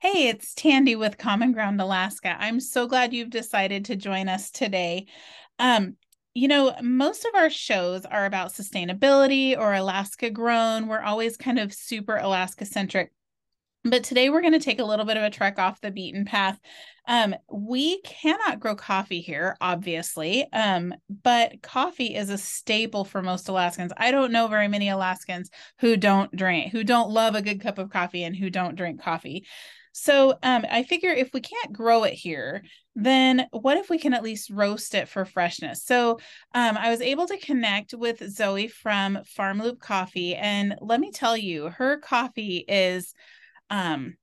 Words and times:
Hey, 0.00 0.28
it's 0.28 0.54
Tandy 0.54 0.94
with 0.94 1.18
Common 1.18 1.50
Ground 1.50 1.80
Alaska. 1.80 2.36
I'm 2.38 2.60
so 2.60 2.86
glad 2.86 3.12
you've 3.12 3.30
decided 3.30 3.86
to 3.86 3.96
join 3.96 4.28
us 4.28 4.48
today. 4.48 5.06
Um, 5.58 5.96
you 6.34 6.46
know, 6.46 6.72
most 6.80 7.24
of 7.24 7.34
our 7.34 7.50
shows 7.50 8.04
are 8.04 8.24
about 8.24 8.52
sustainability 8.52 9.58
or 9.58 9.74
Alaska 9.74 10.30
grown. 10.30 10.86
We're 10.86 11.02
always 11.02 11.36
kind 11.36 11.58
of 11.58 11.74
super 11.74 12.16
Alaska 12.16 12.64
centric. 12.64 13.10
But 13.82 14.04
today 14.04 14.30
we're 14.30 14.40
going 14.40 14.52
to 14.52 14.60
take 14.60 14.78
a 14.78 14.84
little 14.84 15.04
bit 15.04 15.16
of 15.16 15.24
a 15.24 15.30
trek 15.30 15.58
off 15.58 15.80
the 15.80 15.90
beaten 15.90 16.24
path. 16.24 16.60
Um, 17.08 17.34
we 17.50 18.00
cannot 18.02 18.60
grow 18.60 18.76
coffee 18.76 19.20
here, 19.20 19.56
obviously, 19.60 20.46
um, 20.52 20.94
but 21.08 21.60
coffee 21.60 22.14
is 22.14 22.30
a 22.30 22.38
staple 22.38 23.04
for 23.04 23.20
most 23.20 23.48
Alaskans. 23.48 23.92
I 23.96 24.12
don't 24.12 24.30
know 24.30 24.46
very 24.46 24.68
many 24.68 24.90
Alaskans 24.90 25.50
who 25.80 25.96
don't 25.96 26.34
drink, 26.36 26.70
who 26.70 26.84
don't 26.84 27.10
love 27.10 27.34
a 27.34 27.42
good 27.42 27.60
cup 27.60 27.78
of 27.78 27.90
coffee 27.90 28.22
and 28.22 28.36
who 28.36 28.48
don't 28.48 28.76
drink 28.76 29.02
coffee. 29.02 29.44
So 29.92 30.38
um, 30.42 30.64
I 30.70 30.82
figure 30.82 31.10
if 31.10 31.30
we 31.32 31.40
can't 31.40 31.72
grow 31.72 32.04
it 32.04 32.14
here, 32.14 32.62
then 32.94 33.46
what 33.50 33.76
if 33.76 33.90
we 33.90 33.98
can 33.98 34.14
at 34.14 34.22
least 34.22 34.50
roast 34.50 34.94
it 34.94 35.08
for 35.08 35.24
freshness? 35.24 35.84
So 35.84 36.18
um, 36.54 36.76
I 36.76 36.90
was 36.90 37.00
able 37.00 37.26
to 37.26 37.38
connect 37.38 37.94
with 37.94 38.28
Zoe 38.30 38.68
from 38.68 39.18
Farm 39.24 39.60
Loop 39.60 39.80
Coffee, 39.80 40.34
and 40.34 40.74
let 40.80 41.00
me 41.00 41.10
tell 41.10 41.36
you, 41.36 41.68
her 41.68 41.98
coffee 41.98 42.64
is 42.68 43.14
um 43.70 44.16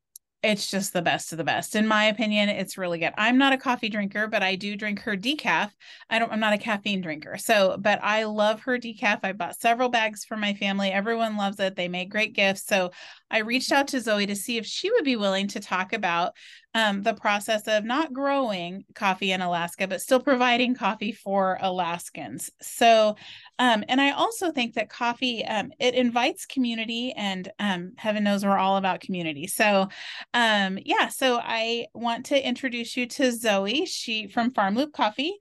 it's 0.45 0.69
just 0.69 0.93
the 0.93 1.01
best 1.01 1.31
of 1.31 1.37
the 1.37 1.43
best. 1.43 1.75
In 1.75 1.87
my 1.87 2.05
opinion 2.05 2.49
it's 2.49 2.77
really 2.77 2.99
good. 2.99 3.13
I'm 3.17 3.37
not 3.37 3.53
a 3.53 3.57
coffee 3.57 3.89
drinker 3.89 4.27
but 4.27 4.43
i 4.43 4.55
do 4.55 4.75
drink 4.75 5.01
her 5.01 5.17
decaf. 5.17 5.71
I 6.09 6.19
don't 6.19 6.31
i'm 6.31 6.39
not 6.39 6.53
a 6.53 6.57
caffeine 6.57 7.01
drinker. 7.01 7.37
So 7.37 7.77
but 7.79 7.99
i 8.03 8.23
love 8.25 8.61
her 8.61 8.77
decaf. 8.77 9.19
I 9.23 9.33
bought 9.33 9.59
several 9.59 9.89
bags 9.89 10.23
for 10.23 10.37
my 10.37 10.53
family. 10.53 10.91
Everyone 10.91 11.35
loves 11.35 11.59
it. 11.59 11.75
They 11.75 11.87
make 11.87 12.09
great 12.09 12.33
gifts. 12.33 12.65
So 12.65 12.91
i 13.31 13.39
reached 13.39 13.71
out 13.71 13.87
to 13.89 14.01
zoe 14.01 14.27
to 14.27 14.35
see 14.35 14.57
if 14.57 14.65
she 14.65 14.91
would 14.91 15.03
be 15.03 15.15
willing 15.15 15.47
to 15.49 15.59
talk 15.59 15.93
about 15.93 16.33
um, 16.75 17.03
the 17.03 17.13
process 17.13 17.67
of 17.67 17.85
not 17.85 18.11
growing 18.11 18.83
coffee 18.93 19.31
in 19.31 19.41
Alaska, 19.41 19.87
but 19.87 20.01
still 20.01 20.19
providing 20.19 20.75
coffee 20.75 21.13
for 21.13 21.57
Alaskans. 21.61 22.51
So, 22.61 23.15
um, 23.57 23.85
and 23.87 24.01
I 24.01 24.11
also 24.11 24.51
think 24.51 24.75
that 24.75 24.89
coffee 24.89 25.45
um, 25.45 25.71
it 25.79 25.95
invites 25.95 26.45
community, 26.45 27.13
and 27.15 27.49
um, 27.59 27.93
heaven 27.95 28.25
knows 28.25 28.43
we're 28.43 28.57
all 28.57 28.75
about 28.75 28.99
community. 28.99 29.47
So, 29.47 29.87
um, 30.33 30.77
yeah. 30.83 31.07
So 31.07 31.39
I 31.41 31.87
want 31.93 32.25
to 32.27 32.47
introduce 32.47 32.97
you 32.97 33.07
to 33.07 33.31
Zoe. 33.31 33.85
She 33.85 34.27
from 34.27 34.51
Farm 34.51 34.75
Loop 34.75 34.91
Coffee. 34.91 35.33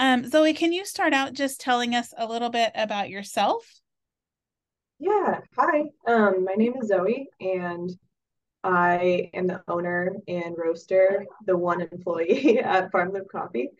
Um, 0.00 0.26
Zoe, 0.26 0.54
can 0.54 0.72
you 0.72 0.86
start 0.86 1.12
out 1.12 1.34
just 1.34 1.60
telling 1.60 1.94
us 1.94 2.14
a 2.16 2.26
little 2.26 2.50
bit 2.50 2.72
about 2.74 3.10
yourself? 3.10 3.62
Yeah, 4.98 5.40
hi. 5.54 5.82
My 6.06 6.54
name 6.56 6.72
is 6.80 6.88
Zoe, 6.88 7.28
and 7.40 7.90
I 8.68 9.30
am 9.32 9.46
the 9.46 9.62
owner 9.66 10.14
and 10.28 10.54
roaster, 10.58 11.24
the 11.46 11.56
one 11.56 11.80
employee 11.80 12.58
at 12.62 12.92
Farm 12.92 13.14
Loop 13.14 13.26
Coffee. 13.32 13.70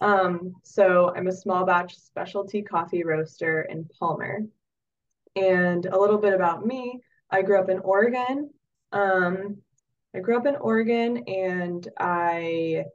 Um, 0.00 0.54
so 0.62 1.12
I'm 1.14 1.26
a 1.26 1.32
small 1.32 1.66
batch 1.66 1.98
specialty 1.98 2.62
coffee 2.62 3.04
roaster 3.04 3.60
in 3.62 3.86
Palmer. 3.98 4.40
And 5.36 5.84
a 5.84 5.98
little 5.98 6.16
bit 6.16 6.32
about 6.32 6.64
me, 6.64 7.02
I 7.30 7.42
grew 7.42 7.60
up 7.60 7.68
in 7.68 7.80
Oregon. 7.80 8.48
Um, 8.90 9.58
I 10.16 10.20
grew 10.20 10.38
up 10.38 10.46
in 10.46 10.56
Oregon 10.56 11.24
and 11.28 11.86
I 12.00 12.86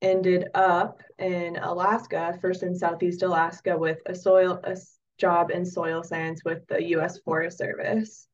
ended 0.00 0.50
up 0.54 1.02
in 1.18 1.56
Alaska, 1.56 2.38
first 2.40 2.62
in 2.62 2.72
Southeast 2.72 3.24
Alaska 3.24 3.76
with 3.76 3.98
a 4.06 4.14
soil 4.14 4.60
a 4.62 4.76
job 5.18 5.50
in 5.50 5.64
soil 5.64 6.04
science 6.04 6.44
with 6.44 6.64
the 6.68 6.80
US 6.94 7.18
Forest 7.18 7.58
Service. 7.58 8.28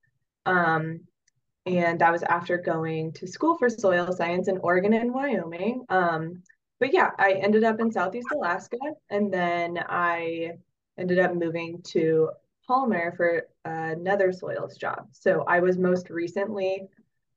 Um, 0.45 1.01
and 1.67 2.01
that 2.01 2.13
was 2.13 2.23
after 2.23 2.57
going 2.57 3.13
to 3.13 3.27
school 3.27 3.59
for 3.59 3.69
soil 3.69 4.13
science 4.13 4.49
in 4.49 4.59
Oregon 4.59 4.95
and 4.95 5.13
Wyoming. 5.13 5.85
Um, 5.89 6.43
but 6.79 6.93
yeah, 6.93 7.11
I 7.19 7.33
ended 7.33 7.65
up 7.65 7.81
in 7.81 7.91
Southeast 7.91 8.29
Alaska, 8.33 8.79
and 9.11 9.33
then 9.33 9.79
I 9.89 10.59
ended 10.99 11.19
up 11.19 11.35
moving 11.35 11.83
to 11.89 12.31
Palmer 12.67 13.15
for 13.17 13.49
another 13.65 14.33
soils 14.33 14.77
job. 14.77 15.09
So 15.13 15.45
I 15.47 15.61
was 15.61 15.77
most 15.77 16.11
recently 16.11 16.89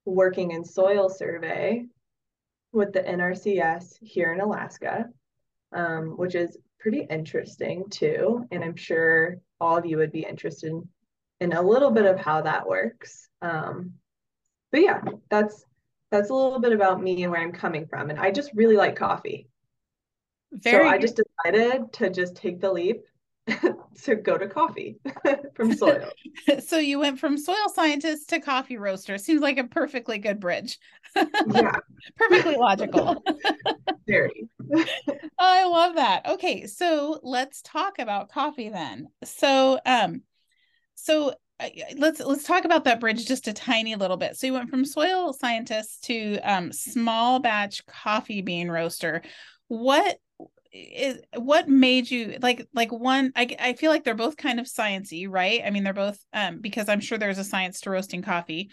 working 0.05 0.51
in 0.51 0.63
soil 0.63 1.09
survey 1.09 1.85
with 2.71 2.93
the 2.93 3.01
NRCS 3.01 3.97
here 4.01 4.33
in 4.33 4.41
Alaska, 4.41 5.09
um, 5.71 6.17
which 6.17 6.35
is 6.35 6.57
pretty 6.79 7.05
interesting 7.09 7.89
too. 7.89 8.45
And 8.51 8.63
I'm 8.63 8.75
sure 8.75 9.37
all 9.59 9.77
of 9.77 9.85
you 9.85 9.97
would 9.97 10.11
be 10.11 10.23
interested 10.23 10.73
in, 11.39 11.53
a 11.53 11.61
little 11.61 11.91
bit 11.91 12.05
of 12.05 12.19
how 12.19 12.41
that 12.41 12.67
works. 12.67 13.29
Um, 13.41 13.93
but 14.71 14.81
yeah, 14.81 15.01
that's 15.29 15.65
that's 16.11 16.29
a 16.29 16.33
little 16.33 16.59
bit 16.59 16.73
about 16.73 17.01
me 17.01 17.23
and 17.23 17.31
where 17.31 17.41
I'm 17.41 17.51
coming 17.51 17.85
from. 17.87 18.09
And 18.09 18.19
I 18.19 18.31
just 18.31 18.51
really 18.53 18.75
like 18.75 18.95
coffee. 18.95 19.47
Very 20.51 20.83
so 20.85 20.89
I 20.89 20.97
just 20.97 21.19
decided 21.43 21.93
to 21.93 22.09
just 22.09 22.35
take 22.35 22.59
the 22.59 22.71
leap 22.71 23.03
to 24.03 24.15
go 24.15 24.37
to 24.37 24.47
coffee 24.47 24.97
from 25.55 25.73
soil. 25.75 26.09
so 26.65 26.77
you 26.77 26.99
went 26.99 27.19
from 27.19 27.37
soil 27.37 27.69
scientist 27.73 28.29
to 28.29 28.39
coffee 28.39 28.77
roaster. 28.77 29.17
Seems 29.17 29.41
like 29.41 29.57
a 29.57 29.65
perfectly 29.65 30.17
good 30.17 30.39
bridge. 30.39 30.79
yeah. 31.15 31.71
perfectly 32.15 32.55
logical. 32.55 33.23
Very. 34.07 34.49
I 35.39 35.65
love 35.65 35.95
that. 35.95 36.25
Okay, 36.27 36.65
so 36.65 37.19
let's 37.21 37.61
talk 37.61 37.99
about 37.99 38.31
coffee 38.31 38.69
then. 38.69 39.09
So 39.23 39.79
um 39.85 40.23
so 40.95 41.33
let's 41.97 42.19
let's 42.19 42.43
talk 42.43 42.65
about 42.65 42.85
that 42.85 42.99
bridge 42.99 43.25
just 43.25 43.47
a 43.47 43.53
tiny 43.53 43.95
little 43.95 44.17
bit. 44.17 44.37
So 44.37 44.47
you 44.47 44.53
went 44.53 44.69
from 44.69 44.85
soil 44.85 45.33
scientist 45.33 46.03
to 46.05 46.39
um, 46.39 46.71
small 46.71 47.39
batch 47.39 47.85
coffee 47.85 48.41
bean 48.41 48.69
roaster. 48.69 49.21
What 49.67 50.17
is 50.71 51.19
what 51.35 51.67
made 51.67 52.09
you 52.09 52.37
like 52.41 52.67
like 52.73 52.91
one? 52.91 53.31
I 53.35 53.55
I 53.59 53.73
feel 53.73 53.91
like 53.91 54.03
they're 54.03 54.15
both 54.15 54.37
kind 54.37 54.59
of 54.59 54.67
sciency, 54.67 55.27
right? 55.29 55.61
I 55.65 55.69
mean, 55.69 55.83
they're 55.83 55.93
both 55.93 56.19
um, 56.33 56.59
because 56.61 56.87
I'm 56.87 57.01
sure 57.01 57.17
there's 57.17 57.39
a 57.39 57.43
science 57.43 57.81
to 57.81 57.89
roasting 57.89 58.21
coffee. 58.21 58.69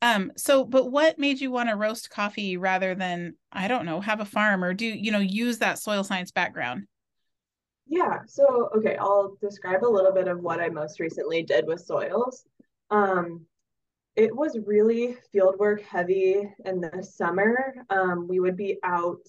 Um, 0.00 0.30
so 0.36 0.64
but 0.64 0.92
what 0.92 1.18
made 1.18 1.40
you 1.40 1.50
want 1.50 1.70
to 1.70 1.76
roast 1.76 2.10
coffee 2.10 2.56
rather 2.56 2.94
than 2.94 3.34
I 3.50 3.66
don't 3.66 3.84
know 3.84 4.00
have 4.00 4.20
a 4.20 4.24
farm 4.24 4.62
or 4.62 4.74
do 4.74 4.86
you 4.86 5.10
know 5.10 5.18
use 5.18 5.58
that 5.58 5.78
soil 5.80 6.04
science 6.04 6.30
background? 6.30 6.86
Yeah, 7.88 8.18
so 8.26 8.70
okay, 8.76 8.96
I'll 8.96 9.36
describe 9.40 9.82
a 9.82 9.88
little 9.88 10.12
bit 10.12 10.28
of 10.28 10.40
what 10.40 10.60
I 10.60 10.68
most 10.68 11.00
recently 11.00 11.42
did 11.42 11.66
with 11.66 11.80
soils. 11.80 12.44
Um, 12.90 13.46
it 14.14 14.34
was 14.34 14.58
really 14.66 15.16
fieldwork 15.34 15.80
heavy 15.82 16.42
in 16.64 16.80
the 16.80 17.02
summer. 17.02 17.74
Um, 17.88 18.28
we 18.28 18.40
would 18.40 18.56
be 18.56 18.78
out 18.82 19.20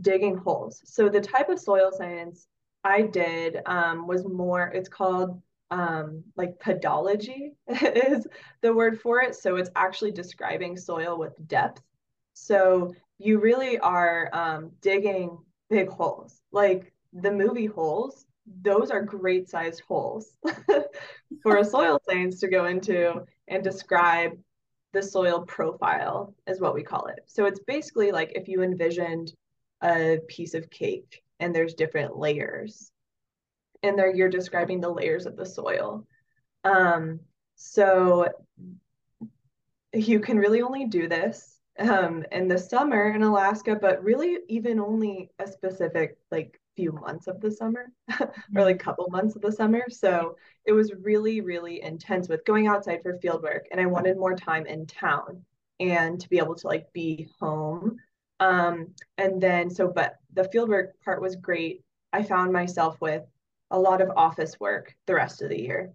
digging 0.00 0.36
holes. 0.36 0.80
So 0.84 1.08
the 1.08 1.20
type 1.20 1.48
of 1.48 1.58
soil 1.58 1.90
science 1.92 2.46
I 2.84 3.02
did 3.02 3.58
um, 3.66 4.06
was 4.06 4.24
more, 4.24 4.68
it's 4.68 4.88
called 4.88 5.40
um, 5.70 6.22
like 6.36 6.58
pedology 6.58 7.54
is 7.68 8.26
the 8.60 8.72
word 8.72 9.00
for 9.00 9.22
it. 9.22 9.34
So 9.34 9.56
it's 9.56 9.70
actually 9.74 10.12
describing 10.12 10.76
soil 10.76 11.18
with 11.18 11.32
depth. 11.48 11.82
So 12.34 12.94
you 13.18 13.40
really 13.40 13.78
are 13.78 14.30
um, 14.32 14.70
digging 14.80 15.38
big 15.68 15.88
holes. 15.88 16.40
Like 16.52 16.92
the 17.22 17.30
movie 17.30 17.66
holes, 17.66 18.26
those 18.62 18.90
are 18.90 19.02
great 19.02 19.48
sized 19.48 19.82
holes 19.86 20.36
for 21.42 21.58
a 21.58 21.64
soil 21.64 22.00
science 22.08 22.40
to 22.40 22.48
go 22.48 22.66
into 22.66 23.24
and 23.48 23.62
describe 23.62 24.32
the 24.92 25.02
soil 25.02 25.42
profile, 25.42 26.34
is 26.46 26.60
what 26.60 26.74
we 26.74 26.82
call 26.82 27.06
it. 27.06 27.20
So 27.26 27.44
it's 27.44 27.60
basically 27.60 28.10
like 28.10 28.32
if 28.34 28.48
you 28.48 28.62
envisioned 28.62 29.32
a 29.82 30.18
piece 30.28 30.54
of 30.54 30.70
cake 30.70 31.22
and 31.40 31.54
there's 31.54 31.74
different 31.74 32.16
layers, 32.16 32.90
and 33.82 33.98
there 33.98 34.14
you're 34.14 34.28
describing 34.28 34.80
the 34.80 34.90
layers 34.90 35.26
of 35.26 35.36
the 35.36 35.46
soil. 35.46 36.06
Um, 36.64 37.20
so 37.54 38.28
you 39.92 40.20
can 40.20 40.38
really 40.38 40.62
only 40.62 40.86
do 40.86 41.08
this 41.08 41.58
um, 41.78 42.24
in 42.32 42.48
the 42.48 42.58
summer 42.58 43.10
in 43.10 43.22
Alaska, 43.22 43.76
but 43.80 44.02
really 44.02 44.38
even 44.48 44.80
only 44.80 45.30
a 45.38 45.46
specific 45.46 46.18
like 46.30 46.60
few 46.78 46.92
months 46.92 47.26
of 47.26 47.40
the 47.40 47.50
summer 47.50 47.90
or 48.20 48.62
like 48.62 48.78
couple 48.78 49.08
months 49.10 49.34
of 49.34 49.42
the 49.42 49.50
summer. 49.50 49.82
So 49.88 50.36
it 50.64 50.70
was 50.70 50.94
really, 51.02 51.40
really 51.40 51.82
intense 51.82 52.28
with 52.28 52.44
going 52.44 52.68
outside 52.68 53.02
for 53.02 53.18
field 53.18 53.42
work. 53.42 53.66
And 53.72 53.80
I 53.80 53.86
wanted 53.86 54.16
more 54.16 54.36
time 54.36 54.64
in 54.64 54.86
town 54.86 55.42
and 55.80 56.20
to 56.20 56.28
be 56.28 56.38
able 56.38 56.54
to 56.54 56.68
like 56.68 56.92
be 56.92 57.26
home. 57.40 57.96
Um, 58.38 58.94
and 59.16 59.40
then 59.42 59.70
so, 59.70 59.88
but 59.88 60.18
the 60.34 60.44
field 60.44 60.68
work 60.68 60.94
part 61.04 61.20
was 61.20 61.34
great. 61.34 61.82
I 62.12 62.22
found 62.22 62.52
myself 62.52 63.00
with 63.00 63.24
a 63.72 63.78
lot 63.78 64.00
of 64.00 64.12
office 64.14 64.60
work 64.60 64.94
the 65.08 65.16
rest 65.16 65.42
of 65.42 65.48
the 65.48 65.60
year. 65.60 65.90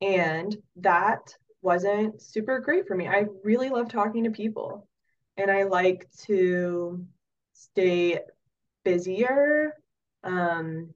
And 0.00 0.56
that 0.76 1.36
wasn't 1.60 2.22
super 2.22 2.58
great 2.58 2.86
for 2.88 2.96
me. 2.96 3.06
I 3.06 3.26
really 3.44 3.68
love 3.68 3.90
talking 3.90 4.24
to 4.24 4.30
people 4.30 4.88
and 5.36 5.50
I 5.50 5.64
like 5.64 6.08
to 6.22 7.04
stay 7.52 8.20
busier 8.82 9.74
um, 10.24 10.94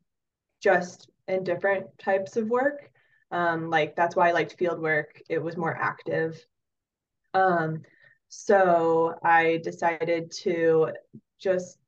just 0.60 1.10
in 1.28 1.44
different 1.44 1.86
types 1.98 2.36
of 2.36 2.48
work. 2.48 2.90
Um, 3.30 3.70
like 3.70 3.96
that's 3.96 4.16
why 4.16 4.28
I 4.28 4.32
liked 4.32 4.56
field 4.58 4.80
work. 4.80 5.20
It 5.28 5.42
was 5.42 5.56
more 5.56 5.76
active. 5.76 6.44
Um, 7.34 7.82
So 8.28 9.18
I 9.22 9.58
decided 9.62 10.30
to 10.42 10.92
just 11.38 11.78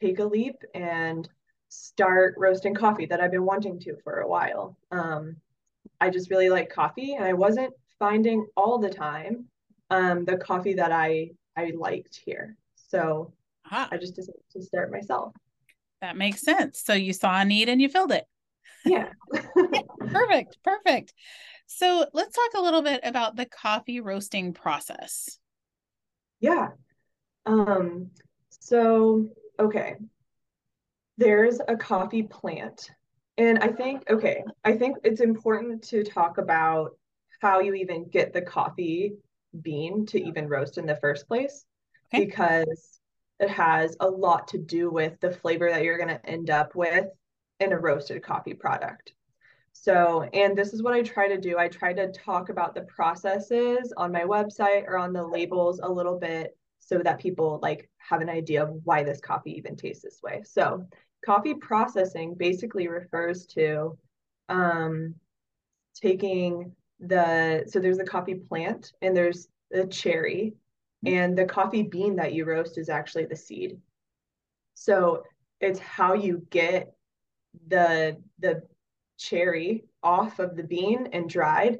take 0.00 0.18
a 0.18 0.24
leap 0.24 0.56
and 0.74 1.28
start 1.68 2.34
roasting 2.38 2.74
coffee 2.74 3.06
that 3.06 3.20
I've 3.20 3.30
been 3.32 3.44
wanting 3.44 3.80
to 3.80 3.96
for 4.04 4.20
a 4.20 4.28
while. 4.28 4.76
Um, 4.90 5.36
I 6.00 6.10
just 6.10 6.30
really 6.30 6.50
like 6.50 6.70
coffee, 6.70 7.14
and 7.14 7.24
I 7.24 7.32
wasn't 7.32 7.74
finding 7.98 8.46
all 8.56 8.78
the 8.78 8.90
time 8.90 9.48
um, 9.90 10.24
the 10.24 10.36
coffee 10.36 10.74
that 10.74 10.92
I 10.92 11.30
I 11.56 11.72
liked 11.76 12.20
here. 12.24 12.56
So 12.74 13.32
ah. 13.70 13.88
I 13.90 13.96
just 13.98 14.14
decided 14.16 14.42
to 14.52 14.62
start 14.62 14.90
myself. 14.90 15.34
That 16.04 16.18
makes 16.18 16.42
sense. 16.42 16.82
So 16.84 16.92
you 16.92 17.14
saw 17.14 17.40
a 17.40 17.46
need 17.46 17.70
and 17.70 17.80
you 17.80 17.88
filled 17.88 18.12
it. 18.12 18.26
Yeah. 18.84 19.08
yeah. 19.32 19.80
Perfect. 20.10 20.58
Perfect. 20.62 21.14
So 21.66 22.04
let's 22.12 22.36
talk 22.36 22.60
a 22.60 22.62
little 22.62 22.82
bit 22.82 23.00
about 23.04 23.36
the 23.36 23.46
coffee 23.46 24.00
roasting 24.00 24.52
process. 24.52 25.38
Yeah. 26.40 26.68
Um, 27.46 28.10
so 28.50 29.30
okay. 29.58 29.94
There's 31.16 31.58
a 31.66 31.74
coffee 31.74 32.24
plant. 32.24 32.90
And 33.38 33.60
I 33.60 33.68
think, 33.68 34.02
okay, 34.10 34.44
I 34.62 34.72
think 34.72 34.98
it's 35.04 35.22
important 35.22 35.84
to 35.84 36.04
talk 36.04 36.36
about 36.36 36.98
how 37.40 37.60
you 37.60 37.72
even 37.72 38.10
get 38.10 38.34
the 38.34 38.42
coffee 38.42 39.14
bean 39.62 40.04
to 40.06 40.22
even 40.22 40.48
roast 40.48 40.76
in 40.76 40.84
the 40.84 40.96
first 40.96 41.26
place 41.26 41.64
okay. 42.12 42.26
because 42.26 43.00
it 43.40 43.50
has 43.50 43.96
a 44.00 44.08
lot 44.08 44.48
to 44.48 44.58
do 44.58 44.90
with 44.90 45.18
the 45.20 45.30
flavor 45.30 45.70
that 45.70 45.82
you're 45.82 45.98
going 45.98 46.08
to 46.08 46.26
end 46.26 46.50
up 46.50 46.74
with 46.74 47.06
in 47.60 47.72
a 47.72 47.78
roasted 47.78 48.22
coffee 48.22 48.54
product. 48.54 49.12
So, 49.72 50.22
and 50.32 50.56
this 50.56 50.72
is 50.72 50.82
what 50.82 50.94
I 50.94 51.02
try 51.02 51.28
to 51.28 51.40
do. 51.40 51.58
I 51.58 51.68
try 51.68 51.92
to 51.92 52.12
talk 52.12 52.48
about 52.48 52.74
the 52.74 52.82
processes 52.82 53.92
on 53.96 54.12
my 54.12 54.22
website 54.22 54.84
or 54.86 54.96
on 54.96 55.12
the 55.12 55.26
labels 55.26 55.80
a 55.82 55.88
little 55.88 56.18
bit 56.18 56.56
so 56.78 56.98
that 56.98 57.18
people 57.18 57.58
like 57.60 57.90
have 57.98 58.20
an 58.20 58.28
idea 58.28 58.62
of 58.62 58.80
why 58.84 59.02
this 59.02 59.20
coffee 59.20 59.56
even 59.56 59.74
tastes 59.74 60.02
this 60.02 60.20
way. 60.22 60.42
So, 60.44 60.86
coffee 61.24 61.54
processing 61.54 62.34
basically 62.34 62.86
refers 62.86 63.46
to 63.46 63.98
um, 64.48 65.14
taking 66.00 66.72
the 67.00 67.64
so 67.66 67.80
there's 67.80 67.98
the 67.98 68.04
coffee 68.04 68.34
plant 68.34 68.92
and 69.02 69.16
there's 69.16 69.48
the 69.70 69.86
cherry 69.86 70.54
and 71.06 71.36
the 71.36 71.44
coffee 71.44 71.82
bean 71.82 72.16
that 72.16 72.32
you 72.32 72.44
roast 72.44 72.78
is 72.78 72.88
actually 72.88 73.26
the 73.26 73.36
seed. 73.36 73.80
So 74.74 75.24
it's 75.60 75.78
how 75.78 76.14
you 76.14 76.46
get 76.50 76.94
the 77.68 78.16
the 78.38 78.62
cherry 79.18 79.84
off 80.02 80.38
of 80.38 80.56
the 80.56 80.64
bean 80.64 81.08
and 81.12 81.28
dried 81.28 81.78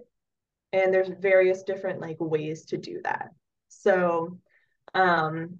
and 0.72 0.94
there's 0.94 1.08
various 1.08 1.62
different 1.62 2.00
like 2.00 2.16
ways 2.20 2.64
to 2.66 2.76
do 2.76 3.00
that. 3.04 3.30
So 3.68 4.38
um 4.94 5.58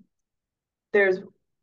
there's 0.93 1.19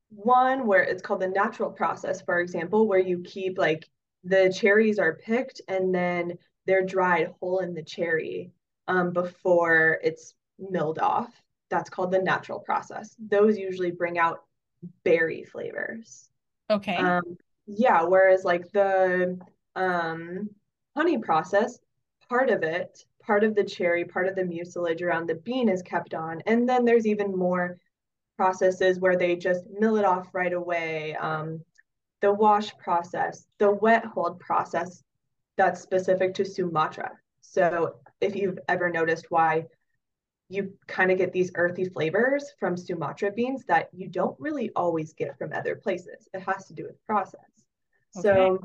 one 0.09 0.67
where 0.67 0.83
it's 0.83 1.01
called 1.01 1.21
the 1.21 1.27
natural 1.27 1.71
process 1.71 2.21
for 2.21 2.39
example 2.39 2.87
where 2.87 2.99
you 2.99 3.19
keep 3.21 3.57
like 3.57 3.87
the 4.23 4.53
cherries 4.53 4.99
are 4.99 5.15
picked 5.15 5.61
and 5.67 5.95
then 5.95 6.37
they're 6.65 6.85
dried 6.85 7.33
whole 7.39 7.59
in 7.59 7.73
the 7.73 7.83
cherry 7.83 8.51
um, 8.87 9.11
before 9.11 9.99
it's 10.03 10.33
milled 10.59 10.99
off. 10.99 11.31
That's 11.71 11.89
called 11.89 12.11
the 12.11 12.21
natural 12.21 12.59
process. 12.59 13.15
Those 13.17 13.57
usually 13.57 13.91
bring 13.91 14.19
out 14.19 14.43
berry 15.03 15.43
flavors. 15.43 16.29
Okay. 16.69 16.97
Um, 16.97 17.37
yeah, 17.65 18.03
whereas 18.03 18.43
like 18.43 18.71
the 18.71 19.39
um, 19.75 20.49
honey 20.95 21.17
process, 21.17 21.79
part 22.29 22.49
of 22.49 22.61
it, 22.61 23.05
part 23.23 23.43
of 23.43 23.55
the 23.55 23.63
cherry, 23.63 24.05
part 24.05 24.27
of 24.27 24.35
the 24.35 24.43
mucilage 24.43 25.01
around 25.01 25.27
the 25.27 25.35
bean 25.35 25.69
is 25.69 25.81
kept 25.81 26.13
on. 26.13 26.41
And 26.45 26.67
then 26.67 26.85
there's 26.85 27.07
even 27.07 27.35
more 27.35 27.77
processes 28.37 28.99
where 28.99 29.17
they 29.17 29.35
just 29.35 29.63
mill 29.79 29.97
it 29.97 30.05
off 30.05 30.27
right 30.33 30.53
away. 30.53 31.15
Um, 31.15 31.61
the 32.21 32.33
wash 32.33 32.75
process, 32.77 33.47
the 33.57 33.71
wet 33.71 34.05
hulled 34.05 34.39
process 34.39 35.03
that's 35.57 35.81
specific 35.81 36.33
to 36.35 36.45
Sumatra. 36.45 37.11
So 37.41 37.95
if 38.19 38.35
you've 38.35 38.59
ever 38.67 38.89
noticed 38.89 39.27
why 39.29 39.65
you 40.51 40.73
kind 40.87 41.11
of 41.11 41.17
get 41.17 41.31
these 41.31 41.51
earthy 41.55 41.85
flavors 41.85 42.53
from 42.59 42.75
Sumatra 42.75 43.31
beans 43.31 43.63
that 43.67 43.89
you 43.93 44.07
don't 44.07 44.39
really 44.39 44.71
always 44.75 45.13
get 45.13 45.37
from 45.37 45.53
other 45.53 45.75
places. 45.75 46.27
It 46.33 46.41
has 46.41 46.67
to 46.67 46.73
do 46.73 46.83
with 46.83 47.05
process. 47.05 47.39
Okay. 48.17 48.27
So 48.27 48.59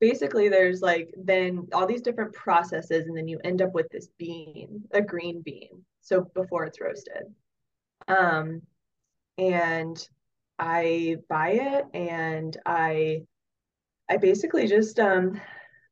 basically 0.00 0.48
there's 0.48 0.80
like 0.82 1.14
then 1.16 1.68
all 1.72 1.86
these 1.86 2.02
different 2.02 2.32
processes 2.32 3.06
and 3.06 3.16
then 3.16 3.28
you 3.28 3.38
end 3.44 3.62
up 3.62 3.72
with 3.74 3.88
this 3.90 4.08
bean, 4.18 4.82
a 4.92 5.00
green 5.00 5.42
bean. 5.42 5.84
So 6.00 6.26
before 6.34 6.64
it's 6.64 6.80
roasted. 6.80 7.24
Um 8.08 8.62
and 9.36 10.08
I 10.58 11.18
buy 11.28 11.50
it 11.50 11.84
and 11.94 12.56
I 12.66 13.22
I 14.08 14.16
basically 14.16 14.66
just 14.66 14.98
um 14.98 15.40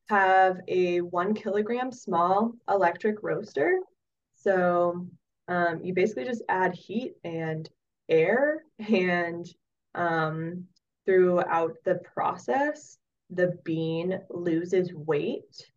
have 0.09 0.61
a 0.69 1.01
one 1.01 1.35
kilogram 1.35 1.93
small 1.93 2.53
electric 2.69 3.23
roaster 3.23 3.79
so 4.37 5.07
um, 5.49 5.81
you 5.83 5.95
basically 5.95 6.25
just 6.25 6.43
add 6.49 6.75
heat 6.75 7.15
and 7.25 7.69
air, 8.09 8.65
and 8.79 9.47
um, 9.95 10.65
throughout 11.05 11.77
the 11.85 11.97
process, 12.15 12.99
the 13.31 13.59
bean 13.65 14.21
loses 14.31 14.93
weight 14.93 15.71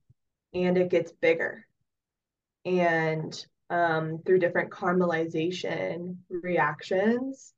and 0.54 0.78
it 0.78 0.90
gets 0.90 1.12
bigger. 1.12 1.66
And 2.66 3.34
um, 3.70 4.20
through 4.26 4.40
different 4.40 4.72
caramelization 4.72 6.18
reactions, 6.30 7.54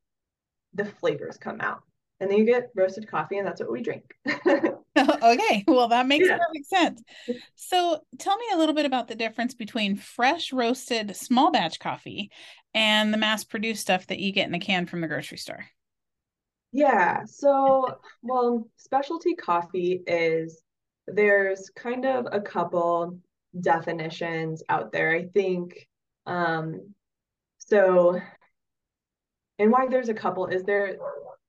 the 0.73 0.85
flavors 0.85 1.37
come 1.37 1.61
out. 1.61 1.83
And 2.19 2.29
then 2.29 2.37
you 2.37 2.45
get 2.45 2.69
roasted 2.75 3.09
coffee, 3.09 3.39
and 3.39 3.47
that's 3.47 3.61
what 3.61 3.71
we 3.71 3.81
drink. 3.81 4.03
okay, 5.23 5.63
well, 5.67 5.87
that 5.89 6.07
makes 6.07 6.27
yeah. 6.27 6.37
perfect 6.37 6.67
sense. 6.67 7.03
So, 7.55 8.01
tell 8.17 8.37
me 8.37 8.45
a 8.53 8.57
little 8.57 8.75
bit 8.75 8.85
about 8.85 9.07
the 9.07 9.15
difference 9.15 9.53
between 9.53 9.95
fresh 9.95 10.51
roasted 10.51 11.15
small 11.15 11.51
batch 11.51 11.79
coffee 11.79 12.31
and 12.73 13.13
the 13.13 13.17
mass 13.17 13.43
produced 13.43 13.81
stuff 13.81 14.07
that 14.07 14.19
you 14.19 14.31
get 14.31 14.47
in 14.47 14.53
a 14.53 14.59
can 14.59 14.85
from 14.85 15.01
the 15.01 15.07
grocery 15.07 15.37
store. 15.37 15.65
Yeah, 16.71 17.25
so, 17.25 17.99
well, 18.21 18.67
specialty 18.77 19.35
coffee 19.35 20.01
is 20.07 20.63
there's 21.07 21.69
kind 21.75 22.05
of 22.05 22.27
a 22.31 22.39
couple 22.39 23.19
definitions 23.59 24.63
out 24.69 24.91
there. 24.91 25.11
I 25.11 25.25
think 25.25 25.87
um 26.27 26.93
so 27.57 28.19
and 29.59 29.71
why 29.71 29.87
there's 29.87 30.09
a 30.09 30.13
couple 30.13 30.47
is 30.47 30.63
there 30.63 30.97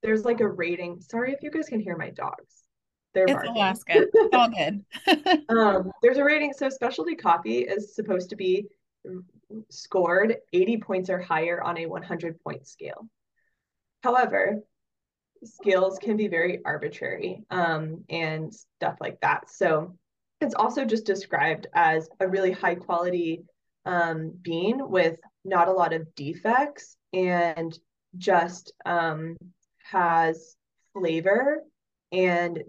there's 0.03 0.25
like 0.25 0.41
a 0.41 0.49
rating. 0.49 1.01
Sorry 1.01 1.33
if 1.33 1.43
you 1.43 1.51
guys 1.51 1.69
can 1.69 1.81
hear 1.81 1.97
my 1.97 2.11
dogs. 2.11 2.62
They're 3.15 3.27
it's. 3.29 3.49
Alaska. 3.49 4.07
It's 4.13 4.35
all 4.35 4.49
good. 4.49 5.45
um, 5.49 5.93
there's 6.03 6.19
a 6.19 6.25
rating. 6.25 6.53
So 6.53 6.69
specialty 6.69 7.15
coffee 7.15 7.59
is 7.59 7.95
supposed 7.95 8.31
to 8.31 8.37
be 8.37 8.67
scored 9.71 10.37
80 10.53 10.77
points 10.79 11.11
or 11.11 11.21
higher 11.21 11.63
on 11.63 11.79
a 11.79 11.87
100 11.87 12.41
point 12.41 12.67
scale. 12.67 13.09
However, 14.03 14.61
scales 15.45 15.99
can 15.99 16.17
be 16.17 16.29
very 16.29 16.61
arbitrary 16.65 17.45
um, 17.51 18.05
and 18.09 18.53
stuff 18.55 18.97
like 19.01 19.21
that. 19.21 19.51
So 19.51 19.97
it's 20.41 20.55
also 20.55 20.85
just 20.85 21.07
described 21.07 21.67
as 21.75 22.09
a 22.21 22.29
really 22.29 22.53
high 22.53 22.75
quality 22.75 23.45
um, 23.85 24.33
bean 24.43 24.89
with 24.89 25.19
not 25.45 25.69
a 25.69 25.73
lot 25.73 25.93
of 25.93 26.15
defects 26.15 26.97
and 27.13 27.77
just 28.17 28.73
um, 28.85 29.37
has 29.91 30.57
flavor 30.93 31.63
and 32.13 32.63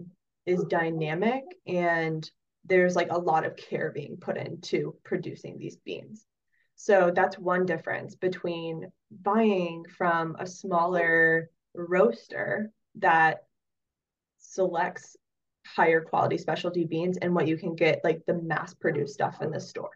is 0.46 0.64
dynamic 0.64 1.44
and 1.66 2.28
there's 2.66 2.96
like 2.96 3.10
a 3.10 3.18
lot 3.18 3.44
of 3.44 3.56
care 3.56 3.90
being 3.92 4.16
put 4.16 4.36
into 4.36 4.94
producing 5.04 5.58
these 5.58 5.76
beans. 5.76 6.26
So 6.76 7.12
that's 7.14 7.38
one 7.38 7.66
difference 7.66 8.14
between 8.14 8.90
buying 9.22 9.84
from 9.96 10.36
a 10.38 10.46
smaller 10.46 11.50
roaster 11.74 12.70
that 12.96 13.44
selects 14.38 15.16
higher 15.66 16.00
quality 16.00 16.38
specialty 16.38 16.84
beans 16.84 17.16
and 17.18 17.34
what 17.34 17.48
you 17.48 17.56
can 17.56 17.74
get 17.74 18.02
like 18.04 18.22
the 18.26 18.34
mass 18.34 18.74
produced 18.74 19.14
stuff 19.14 19.40
in 19.40 19.50
the 19.50 19.60
store. 19.60 19.90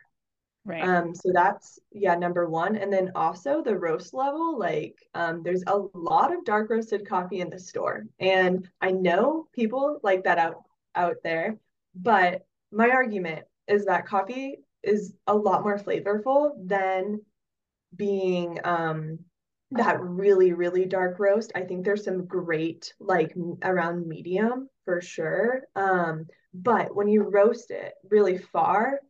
Right. 0.69 0.85
Um, 0.85 1.15
so 1.15 1.31
that's 1.33 1.79
yeah, 1.93 2.15
number 2.15 2.47
one. 2.47 2.77
And 2.77 2.93
then 2.93 3.11
also 3.15 3.63
the 3.63 3.79
roast 3.79 4.13
level, 4.13 4.59
like 4.59 4.99
um, 5.15 5.43
there's 5.43 5.65
a 5.67 5.79
lot 5.95 6.35
of 6.35 6.45
dark 6.45 6.69
roasted 6.69 7.09
coffee 7.09 7.41
in 7.41 7.49
the 7.49 7.59
store. 7.59 8.05
And 8.21 8.69
I 8.83 8.91
know 8.91 9.49
people 9.55 9.99
like 10.03 10.25
that 10.25 10.37
out 10.37 10.63
out 10.95 11.17
there, 11.25 11.57
but 11.95 12.45
my 12.71 12.91
argument 12.91 13.47
is 13.67 13.87
that 13.87 14.07
coffee 14.07 14.59
is 14.83 15.15
a 15.27 15.35
lot 15.35 15.63
more 15.63 15.79
flavorful 15.79 16.53
than 16.63 17.23
being 17.97 18.61
um 18.65 19.21
that 19.71 20.01
really, 20.03 20.53
really 20.53 20.85
dark 20.85 21.19
roast. 21.19 21.53
I 21.55 21.63
think 21.63 21.85
there's 21.85 22.05
some 22.05 22.27
great 22.27 22.93
like 23.01 23.35
around 23.63 24.07
medium 24.07 24.69
for 24.85 25.01
sure. 25.01 25.63
Um, 25.77 26.27
but 26.53 26.95
when 26.95 27.09
you 27.09 27.23
roast 27.23 27.71
it 27.71 27.95
really 28.11 28.37
far, 28.39 29.01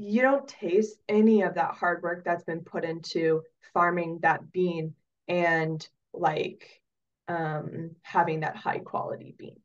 you 0.00 0.22
don't 0.22 0.48
taste 0.48 0.96
any 1.10 1.42
of 1.42 1.54
that 1.56 1.74
hard 1.74 2.02
work 2.02 2.24
that's 2.24 2.44
been 2.44 2.60
put 2.60 2.84
into 2.84 3.42
farming 3.74 4.18
that 4.22 4.50
bean 4.50 4.94
and 5.28 5.86
like 6.14 6.80
um, 7.28 7.90
having 8.00 8.40
that 8.40 8.56
high 8.56 8.78
quality 8.78 9.34
bean 9.38 9.60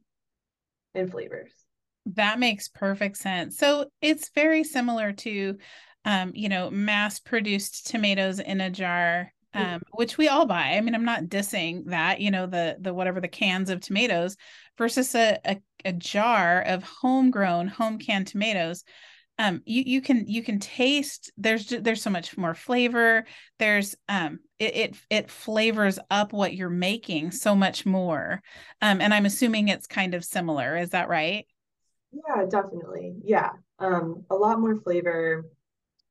and 0.93 1.09
flavors. 1.09 1.53
That 2.07 2.37
makes 2.37 2.67
perfect 2.67 3.15
sense. 3.15 3.57
So 3.57 3.85
it's 4.01 4.29
very 4.35 4.65
similar 4.65 5.13
to, 5.13 5.57
um, 6.03 6.33
you 6.35 6.49
know, 6.49 6.69
mass 6.69 7.17
produced 7.17 7.87
tomatoes 7.87 8.39
in 8.39 8.59
a 8.59 8.69
jar, 8.69 9.31
um, 9.53 9.81
which 9.93 10.17
we 10.17 10.27
all 10.27 10.45
buy. 10.45 10.73
I 10.73 10.81
mean, 10.81 10.95
I'm 10.95 11.05
not 11.05 11.23
dissing 11.23 11.85
that, 11.85 12.19
you 12.19 12.29
know, 12.29 12.45
the 12.45 12.75
the 12.79 12.93
whatever 12.93 13.21
the 13.21 13.29
cans 13.29 13.69
of 13.69 13.79
tomatoes 13.79 14.35
versus 14.77 15.15
a, 15.15 15.39
a, 15.45 15.61
a 15.85 15.93
jar 15.93 16.61
of 16.61 16.83
homegrown, 16.83 17.69
home 17.69 17.99
canned 17.99 18.27
tomatoes 18.27 18.83
um 19.37 19.61
you 19.65 19.83
you 19.85 20.01
can 20.01 20.25
you 20.27 20.43
can 20.43 20.59
taste 20.59 21.31
there's 21.37 21.67
there's 21.67 22.01
so 22.01 22.09
much 22.09 22.37
more 22.37 22.53
flavor. 22.53 23.25
There's 23.59 23.95
um 24.07 24.39
it 24.59 24.75
it, 24.75 24.95
it 25.09 25.31
flavors 25.31 25.99
up 26.09 26.33
what 26.33 26.53
you're 26.53 26.69
making 26.69 27.31
so 27.31 27.55
much 27.55 27.85
more. 27.85 28.41
Um 28.81 29.01
and 29.01 29.13
i'm 29.13 29.25
assuming 29.25 29.67
it's 29.67 29.87
kind 29.87 30.13
of 30.13 30.23
similar 30.23 30.77
is 30.77 30.91
that 30.91 31.09
right? 31.09 31.45
Yeah 32.11 32.45
definitely. 32.49 33.15
Yeah 33.23 33.51
um 33.79 34.23
a 34.29 34.35
lot 34.35 34.59
more 34.59 34.79
flavor. 34.81 35.45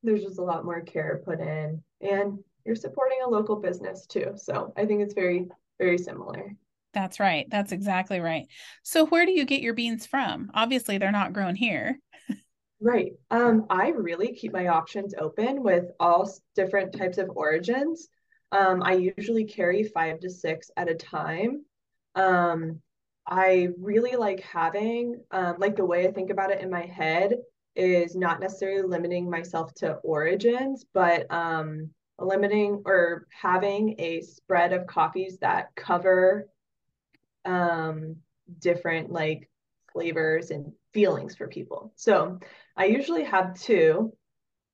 There's 0.02 0.22
just 0.22 0.38
a 0.38 0.44
lot 0.44 0.64
more 0.64 0.82
care 0.82 1.22
put 1.24 1.40
in 1.40 1.82
and 2.00 2.38
you're 2.64 2.76
supporting 2.76 3.18
a 3.24 3.28
local 3.28 3.56
business 3.56 4.06
too 4.06 4.32
so 4.36 4.72
i 4.76 4.86
think 4.86 5.02
it's 5.02 5.14
very 5.14 5.46
very 5.78 5.98
similar. 5.98 6.54
That's 6.92 7.18
right. 7.18 7.46
That's 7.50 7.72
exactly 7.72 8.20
right. 8.20 8.46
So 8.84 9.06
where 9.06 9.26
do 9.26 9.32
you 9.32 9.44
get 9.44 9.60
your 9.60 9.74
beans 9.74 10.06
from? 10.06 10.50
Obviously 10.54 10.98
they're 10.98 11.10
not 11.10 11.32
grown 11.32 11.56
here 11.56 11.98
Right. 12.80 13.12
Um, 13.30 13.66
I 13.70 13.90
really 13.90 14.32
keep 14.34 14.52
my 14.52 14.68
options 14.68 15.14
open 15.18 15.62
with 15.62 15.90
all 15.98 16.30
different 16.54 16.92
types 16.92 17.18
of 17.18 17.30
origins. 17.34 18.08
Um, 18.52 18.82
I 18.82 19.10
usually 19.16 19.44
carry 19.44 19.84
five 19.84 20.20
to 20.20 20.30
six 20.30 20.70
at 20.76 20.90
a 20.90 20.94
time. 20.94 21.64
Um, 22.14 22.80
I 23.26 23.68
really 23.78 24.16
like 24.16 24.40
having, 24.40 25.20
um, 25.30 25.56
like 25.58 25.76
the 25.76 25.84
way 25.84 26.06
I 26.06 26.12
think 26.12 26.30
about 26.30 26.50
it 26.50 26.60
in 26.60 26.68
my 26.70 26.82
head 26.84 27.36
is 27.74 28.14
not 28.14 28.40
necessarily 28.40 28.86
limiting 28.86 29.30
myself 29.30 29.72
to 29.74 29.94
origins, 30.04 30.84
but 30.92 31.26
um, 31.32 31.90
limiting 32.18 32.82
or 32.84 33.26
having 33.30 33.94
a 33.98 34.20
spread 34.20 34.72
of 34.72 34.86
coffees 34.86 35.38
that 35.38 35.74
cover 35.74 36.48
um, 37.44 38.16
different 38.58 39.10
like 39.10 39.48
flavors 39.94 40.50
and 40.50 40.72
feelings 40.92 41.34
for 41.34 41.48
people. 41.48 41.92
So 41.96 42.38
I 42.76 42.86
usually 42.86 43.24
have 43.24 43.58
two 43.58 44.12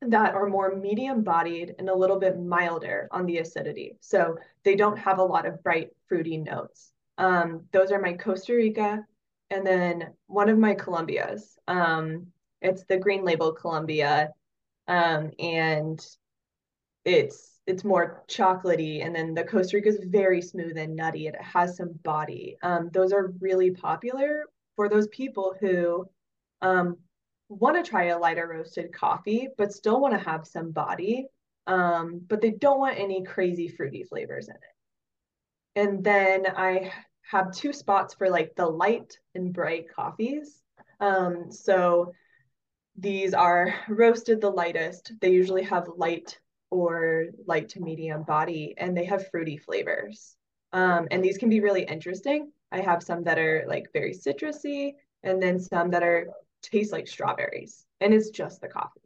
that 0.03 0.35
are 0.35 0.49
more 0.49 0.75
medium 0.75 1.23
bodied 1.23 1.75
and 1.79 1.89
a 1.89 1.95
little 1.95 2.19
bit 2.19 2.41
milder 2.41 3.07
on 3.13 3.27
the 3.27 3.39
acidity. 3.39 3.99
So 4.01 4.37
they 4.65 4.75
don't 4.75 4.99
have 4.99 5.19
a 5.19 5.25
lot 5.25 5.47
of 5.47 5.63
bright 5.63 5.91
fruity 6.09 6.39
notes. 6.39 6.91
Um, 7.19 7.67
those 7.71 7.93
are 7.93 8.01
my 8.01 8.15
Costa 8.15 8.55
Rica 8.55 9.05
and 9.51 9.67
then 9.67 10.15
one 10.27 10.49
of 10.49 10.59
my 10.59 10.75
Colombias. 10.75 11.59
Um, 11.69 12.29
it's 12.63 12.85
the 12.85 12.97
green 12.97 13.25
label 13.25 13.53
Colombia. 13.53 14.31
Um, 14.89 15.31
and 15.39 16.05
it's 17.05 17.61
it's 17.67 17.85
more 17.85 18.25
chocolatey 18.29 19.05
and 19.05 19.15
then 19.15 19.35
the 19.35 19.45
Costa 19.45 19.77
Rica 19.77 19.91
is 19.91 20.01
very 20.03 20.43
smooth 20.43 20.77
and 20.77 20.97
nutty 20.97 21.27
and 21.27 21.37
it 21.37 21.43
has 21.43 21.77
some 21.77 21.93
body. 22.03 22.57
Um, 22.63 22.91
those 22.93 23.13
are 23.13 23.33
really 23.39 23.71
popular 23.71 24.45
for 24.81 24.89
those 24.89 25.09
people 25.09 25.55
who 25.61 26.09
um, 26.63 26.97
want 27.51 27.77
to 27.77 27.91
try 27.91 28.05
a 28.05 28.19
lighter 28.19 28.49
roasted 28.49 28.91
coffee, 28.95 29.47
but 29.59 29.75
still 29.75 30.01
want 30.01 30.15
to 30.15 30.31
have 30.31 30.47
some 30.47 30.71
body, 30.71 31.27
um, 31.67 32.23
but 32.27 32.41
they 32.41 32.53
don't 32.53 32.79
want 32.79 32.99
any 32.99 33.23
crazy 33.23 33.69
fruity 33.69 34.05
flavors 34.05 34.49
in 34.49 34.55
it. 34.55 35.81
And 35.83 36.03
then 36.03 36.47
I 36.57 36.95
have 37.31 37.53
two 37.53 37.75
spots 37.75 38.15
for 38.15 38.31
like 38.31 38.55
the 38.57 38.65
light 38.65 39.19
and 39.35 39.53
bright 39.53 39.95
coffees. 39.95 40.63
Um, 40.99 41.53
so 41.53 42.15
these 42.97 43.35
are 43.35 43.75
roasted 43.91 44.41
the 44.41 44.49
lightest. 44.49 45.13
They 45.21 45.29
usually 45.29 45.65
have 45.65 45.91
light 45.95 46.41
or 46.71 47.27
light 47.47 47.69
to 47.71 47.81
medium 47.81 48.23
body, 48.23 48.73
and 48.79 48.97
they 48.97 49.05
have 49.05 49.29
fruity 49.29 49.59
flavors. 49.59 50.37
Um, 50.73 51.07
and 51.11 51.23
these 51.23 51.37
can 51.37 51.51
be 51.51 51.61
really 51.61 51.83
interesting. 51.83 52.51
I 52.73 52.81
have 52.81 53.03
some 53.03 53.25
that 53.25 53.39
are 53.39 53.65
like 53.67 53.87
very 53.93 54.13
citrusy, 54.13 54.93
and 55.23 55.43
then 55.43 55.59
some 55.59 55.91
that 55.91 56.03
are 56.03 56.31
taste 56.63 56.93
like 56.93 57.09
strawberries 57.09 57.87
and 58.01 58.15
it's 58.15 58.31
just 58.31 58.61
the 58.61 58.69
coffee. 58.69 59.01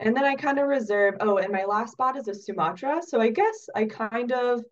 And 0.00 0.16
then 0.16 0.24
I 0.24 0.34
kind 0.34 0.58
of 0.58 0.68
reserve, 0.68 1.14
oh, 1.20 1.38
and 1.38 1.52
my 1.52 1.64
last 1.64 1.92
spot 1.92 2.16
is 2.16 2.28
a 2.28 2.34
Sumatra. 2.34 3.00
So 3.06 3.20
I 3.20 3.30
guess 3.30 3.68
I 3.74 3.84
kind 3.84 4.32
of 4.32 4.62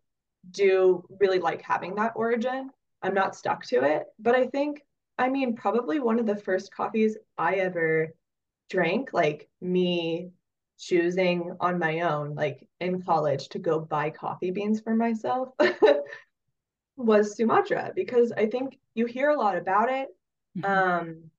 do 0.51 1.05
really 1.21 1.39
like 1.39 1.63
having 1.63 1.95
that 1.97 2.13
origin. 2.17 2.71
I'm 3.03 3.15
not 3.15 3.37
stuck 3.37 3.65
to 3.67 3.85
it, 3.85 4.07
but 4.19 4.35
I 4.35 4.47
think, 4.47 4.83
I 5.19 5.29
mean, 5.29 5.55
probably 5.55 6.01
one 6.01 6.19
of 6.19 6.27
the 6.27 6.37
first 6.37 6.73
coffees 6.75 7.17
I 7.39 7.57
ever 7.57 8.15
drank, 8.69 9.13
like 9.13 9.49
me 9.61 10.31
choosing 10.79 11.57
on 11.61 11.79
my 11.79 12.01
own, 12.01 12.35
like 12.35 12.67
in 12.81 13.03
college, 13.03 13.49
to 13.51 13.59
go 13.59 13.81
buy 13.81 14.11
coffee 14.11 14.51
beans 14.51 14.81
for 14.81 14.95
myself 14.95 15.51
was 16.97 17.37
Sumatra 17.37 17.93
because 17.95 18.33
I 18.33 18.47
think 18.47 18.79
you 18.95 19.07
hear 19.07 19.31
a 19.31 19.37
lot 19.37 19.57
about 19.57 19.91
it. 19.91 20.09
Mm-hmm. 20.59 20.65
Um, 20.65 21.31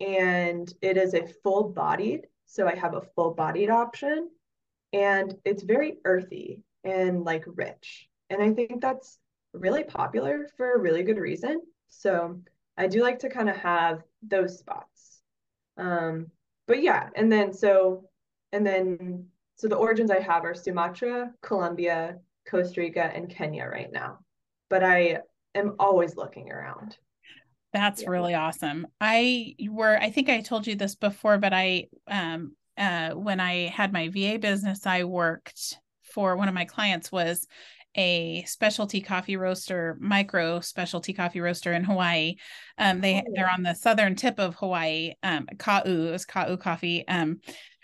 and 0.00 0.72
it 0.80 0.96
is 0.96 1.14
a 1.14 1.26
full 1.42 1.68
bodied. 1.68 2.26
So 2.46 2.66
I 2.66 2.74
have 2.74 2.94
a 2.94 3.02
full 3.14 3.32
bodied 3.32 3.70
option 3.70 4.28
and 4.92 5.34
it's 5.44 5.62
very 5.62 5.98
earthy 6.04 6.62
and 6.84 7.24
like 7.24 7.44
rich. 7.46 8.08
And 8.30 8.42
I 8.42 8.52
think 8.52 8.80
that's 8.80 9.18
really 9.52 9.84
popular 9.84 10.48
for 10.56 10.74
a 10.74 10.78
really 10.78 11.02
good 11.02 11.18
reason. 11.18 11.62
So 11.88 12.40
I 12.76 12.86
do 12.86 13.02
like 13.02 13.18
to 13.20 13.28
kind 13.28 13.48
of 13.48 13.56
have 13.56 14.02
those 14.22 14.58
spots. 14.58 15.20
Um, 15.76 16.26
but 16.66 16.82
yeah, 16.82 17.08
and 17.14 17.30
then 17.30 17.52
so, 17.52 18.08
and 18.52 18.66
then 18.66 19.26
so 19.56 19.68
the 19.68 19.76
origins 19.76 20.10
I 20.10 20.20
have 20.20 20.44
are 20.44 20.54
Sumatra, 20.54 21.32
Colombia, 21.42 22.18
Costa 22.48 22.80
Rica, 22.80 23.04
and 23.14 23.28
Kenya 23.28 23.66
right 23.66 23.92
now. 23.92 24.18
But 24.72 24.82
I 24.82 25.18
am 25.54 25.76
always 25.78 26.16
looking 26.16 26.50
around. 26.50 26.96
That's 27.74 28.00
yeah. 28.00 28.08
really 28.08 28.32
awesome. 28.32 28.86
I 29.02 29.54
were 29.68 29.98
I 29.98 30.08
think 30.08 30.30
I 30.30 30.40
told 30.40 30.66
you 30.66 30.76
this 30.76 30.94
before, 30.94 31.36
but 31.36 31.52
I 31.52 31.88
um 32.08 32.56
uh 32.78 33.10
when 33.10 33.38
I 33.38 33.66
had 33.66 33.92
my 33.92 34.08
VA 34.08 34.38
business, 34.38 34.86
I 34.86 35.04
worked 35.04 35.76
for 36.14 36.38
one 36.38 36.48
of 36.48 36.54
my 36.54 36.64
clients 36.64 37.12
was 37.12 37.46
a 37.94 38.44
specialty 38.46 39.02
coffee 39.02 39.36
roaster, 39.36 39.98
micro 40.00 40.60
specialty 40.60 41.12
coffee 41.12 41.40
roaster 41.40 41.74
in 41.74 41.84
Hawaii. 41.84 42.36
Um, 42.78 43.02
they 43.02 43.16
oh. 43.16 43.30
they're 43.34 43.50
on 43.50 43.62
the 43.62 43.74
southern 43.74 44.14
tip 44.16 44.38
of 44.38 44.54
Hawaii. 44.54 45.12
Um, 45.22 45.48
Ka'u 45.58 46.14
is 46.14 46.24
Ka'u 46.24 46.56
Coffee. 46.56 47.06
Um, 47.06 47.40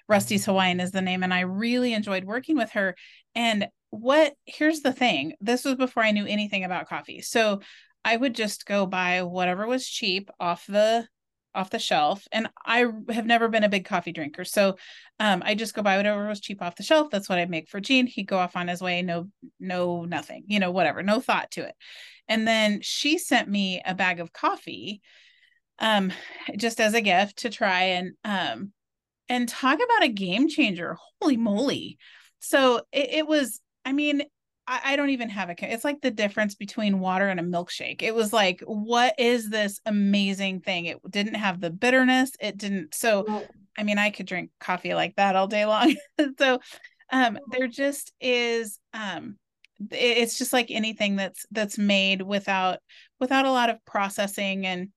Rusty's 0.08 0.46
Hawaiian 0.46 0.80
is 0.80 0.90
the 0.90 1.02
name, 1.02 1.22
and 1.22 1.34
I 1.34 1.40
really 1.40 1.92
enjoyed 1.92 2.24
working 2.24 2.56
with 2.56 2.70
her. 2.70 2.96
And 3.34 3.68
what 3.90 4.34
here's 4.44 4.80
the 4.80 4.92
thing: 4.92 5.34
this 5.40 5.64
was 5.64 5.74
before 5.74 6.02
I 6.02 6.10
knew 6.10 6.26
anything 6.26 6.64
about 6.64 6.88
coffee. 6.88 7.22
So 7.22 7.60
I 8.04 8.16
would 8.16 8.34
just 8.34 8.66
go 8.66 8.86
buy 8.86 9.22
whatever 9.22 9.66
was 9.66 9.88
cheap 9.88 10.30
off 10.40 10.66
the 10.66 11.06
off 11.54 11.70
the 11.70 11.78
shelf 11.78 12.26
and 12.30 12.48
I 12.64 12.86
have 13.10 13.26
never 13.26 13.48
been 13.48 13.64
a 13.64 13.68
big 13.68 13.84
coffee 13.84 14.12
drinker. 14.12 14.44
So 14.44 14.76
um, 15.18 15.42
I 15.44 15.54
just 15.54 15.74
go 15.74 15.82
buy 15.82 15.96
whatever 15.96 16.28
was 16.28 16.40
cheap 16.40 16.62
off 16.62 16.76
the 16.76 16.82
shelf 16.82 17.08
that's 17.10 17.28
what 17.28 17.38
I 17.38 17.46
make 17.46 17.68
for 17.68 17.80
Gene 17.80 18.06
he'd 18.06 18.28
go 18.28 18.38
off 18.38 18.56
on 18.56 18.68
his 18.68 18.80
way 18.80 19.02
no 19.02 19.28
no 19.58 20.04
nothing 20.04 20.44
you 20.46 20.60
know 20.60 20.70
whatever 20.70 21.02
no 21.02 21.20
thought 21.20 21.50
to 21.52 21.62
it. 21.66 21.74
And 22.28 22.46
then 22.46 22.80
she 22.82 23.18
sent 23.18 23.48
me 23.48 23.82
a 23.84 23.94
bag 23.94 24.20
of 24.20 24.32
coffee 24.32 25.00
um 25.80 26.12
just 26.56 26.80
as 26.80 26.94
a 26.94 27.00
gift 27.00 27.38
to 27.38 27.50
try 27.50 27.82
and 27.82 28.12
um 28.24 28.72
and 29.28 29.48
talk 29.48 29.76
about 29.76 30.04
a 30.04 30.08
game 30.08 30.48
changer 30.48 30.96
holy 31.20 31.36
moly. 31.36 31.98
So 32.38 32.82
it, 32.92 33.10
it 33.10 33.26
was 33.26 33.60
I 33.88 33.92
mean 33.92 34.22
I, 34.68 34.80
I 34.84 34.96
don't 34.96 35.10
even 35.10 35.30
have 35.30 35.48
a. 35.48 35.54
It's 35.58 35.84
like 35.84 36.02
the 36.02 36.10
difference 36.10 36.54
between 36.54 37.00
water 37.00 37.28
and 37.28 37.40
a 37.40 37.42
milkshake. 37.42 38.02
It 38.02 38.14
was 38.14 38.32
like, 38.32 38.60
what 38.66 39.14
is 39.18 39.48
this 39.48 39.80
amazing 39.86 40.60
thing? 40.60 40.84
It 40.84 40.98
didn't 41.10 41.34
have 41.34 41.60
the 41.60 41.70
bitterness. 41.70 42.32
It 42.38 42.58
didn't. 42.58 42.94
So, 42.94 43.24
I 43.78 43.82
mean, 43.82 43.98
I 43.98 44.10
could 44.10 44.26
drink 44.26 44.50
coffee 44.60 44.94
like 44.94 45.16
that 45.16 45.34
all 45.34 45.48
day 45.48 45.64
long. 45.64 45.96
so, 46.38 46.58
um, 47.10 47.38
there 47.50 47.66
just 47.66 48.12
is. 48.20 48.78
Um, 48.92 49.36
it's 49.90 50.36
just 50.36 50.52
like 50.52 50.70
anything 50.70 51.16
that's 51.16 51.46
that's 51.50 51.78
made 51.78 52.20
without 52.20 52.80
without 53.20 53.46
a 53.46 53.52
lot 53.52 53.70
of 53.70 53.82
processing 53.86 54.66
and 54.66 54.88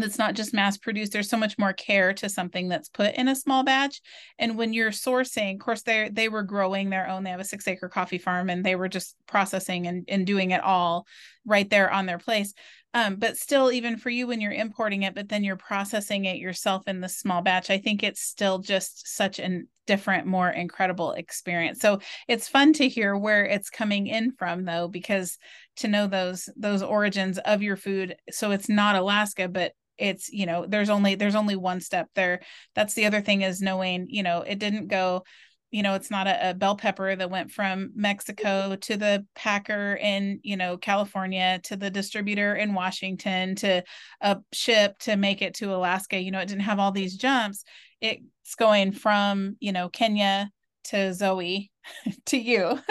that's 0.00 0.18
not 0.18 0.34
just 0.34 0.54
mass 0.54 0.76
produced 0.76 1.12
there's 1.12 1.28
so 1.28 1.36
much 1.36 1.58
more 1.58 1.72
care 1.72 2.12
to 2.14 2.28
something 2.28 2.68
that's 2.68 2.88
put 2.88 3.14
in 3.14 3.28
a 3.28 3.36
small 3.36 3.62
batch. 3.62 4.00
And 4.38 4.56
when 4.56 4.72
you're 4.72 4.90
sourcing 4.90 5.54
of 5.54 5.60
course 5.60 5.82
they 5.82 6.10
they 6.12 6.28
were 6.28 6.42
growing 6.42 6.90
their 6.90 7.08
own 7.08 7.24
they 7.24 7.30
have 7.30 7.40
a 7.40 7.44
six 7.44 7.66
acre 7.68 7.88
coffee 7.88 8.18
farm 8.18 8.50
and 8.50 8.64
they 8.64 8.76
were 8.76 8.88
just 8.88 9.16
processing 9.26 9.86
and, 9.86 10.04
and 10.08 10.26
doing 10.26 10.50
it 10.50 10.62
all 10.62 11.06
right 11.44 11.68
there 11.68 11.90
on 11.92 12.06
their 12.06 12.18
place. 12.18 12.52
Um, 12.92 13.16
but 13.16 13.36
still 13.36 13.70
even 13.70 13.98
for 13.98 14.10
you 14.10 14.26
when 14.26 14.40
you're 14.40 14.50
importing 14.50 15.04
it 15.04 15.14
but 15.14 15.28
then 15.28 15.44
you're 15.44 15.54
processing 15.54 16.24
it 16.24 16.38
yourself 16.38 16.88
in 16.88 17.00
the 17.00 17.08
small 17.08 17.40
batch 17.40 17.70
i 17.70 17.78
think 17.78 18.02
it's 18.02 18.20
still 18.20 18.58
just 18.58 19.06
such 19.06 19.38
a 19.38 19.60
different 19.90 20.24
more 20.24 20.48
incredible 20.48 21.10
experience. 21.14 21.80
So 21.80 21.98
it's 22.28 22.46
fun 22.46 22.72
to 22.74 22.88
hear 22.88 23.16
where 23.16 23.44
it's 23.44 23.70
coming 23.70 24.06
in 24.06 24.30
from 24.30 24.64
though 24.64 24.86
because 24.86 25.36
to 25.78 25.88
know 25.88 26.06
those 26.06 26.48
those 26.56 26.80
origins 26.80 27.38
of 27.38 27.60
your 27.60 27.76
food 27.76 28.14
so 28.30 28.50
it's 28.52 28.68
not 28.68 28.94
alaska 28.94 29.48
but 29.48 29.72
it's 30.00 30.30
you 30.30 30.46
know 30.46 30.66
there's 30.66 30.90
only 30.90 31.14
there's 31.14 31.34
only 31.34 31.56
one 31.56 31.80
step 31.80 32.08
there. 32.14 32.40
That's 32.74 32.94
the 32.94 33.06
other 33.06 33.20
thing 33.20 33.42
is 33.42 33.60
knowing 33.60 34.06
you 34.08 34.22
know 34.22 34.42
it 34.42 34.58
didn't 34.58 34.88
go 34.88 35.24
you 35.70 35.82
know 35.82 35.94
it's 35.94 36.10
not 36.10 36.26
a, 36.26 36.50
a, 36.50 36.54
bell 36.54 36.76
pepper 36.76 37.14
that 37.14 37.30
went 37.30 37.50
from 37.50 37.90
mexico 37.94 38.76
to 38.76 38.96
the 38.96 39.24
packer 39.34 39.96
in 40.00 40.40
you 40.42 40.56
know 40.56 40.76
california 40.76 41.60
to 41.62 41.76
the 41.76 41.90
distributor 41.90 42.54
in 42.54 42.74
washington 42.74 43.54
to 43.54 43.82
a 44.20 44.38
ship 44.52 44.98
to 44.98 45.16
make 45.16 45.42
it 45.42 45.54
to 45.54 45.74
alaska. 45.74 46.18
You 46.18 46.30
know 46.30 46.40
it 46.40 46.48
didn't 46.48 46.62
have 46.62 46.78
all 46.78 46.92
these 46.92 47.16
jumps. 47.16 47.64
It's 48.00 48.54
going 48.58 48.92
from 48.92 49.56
you 49.60 49.72
know 49.72 49.88
kenya 49.88 50.50
to 50.84 51.12
zoe 51.14 51.70
to 52.26 52.38
you. 52.38 52.78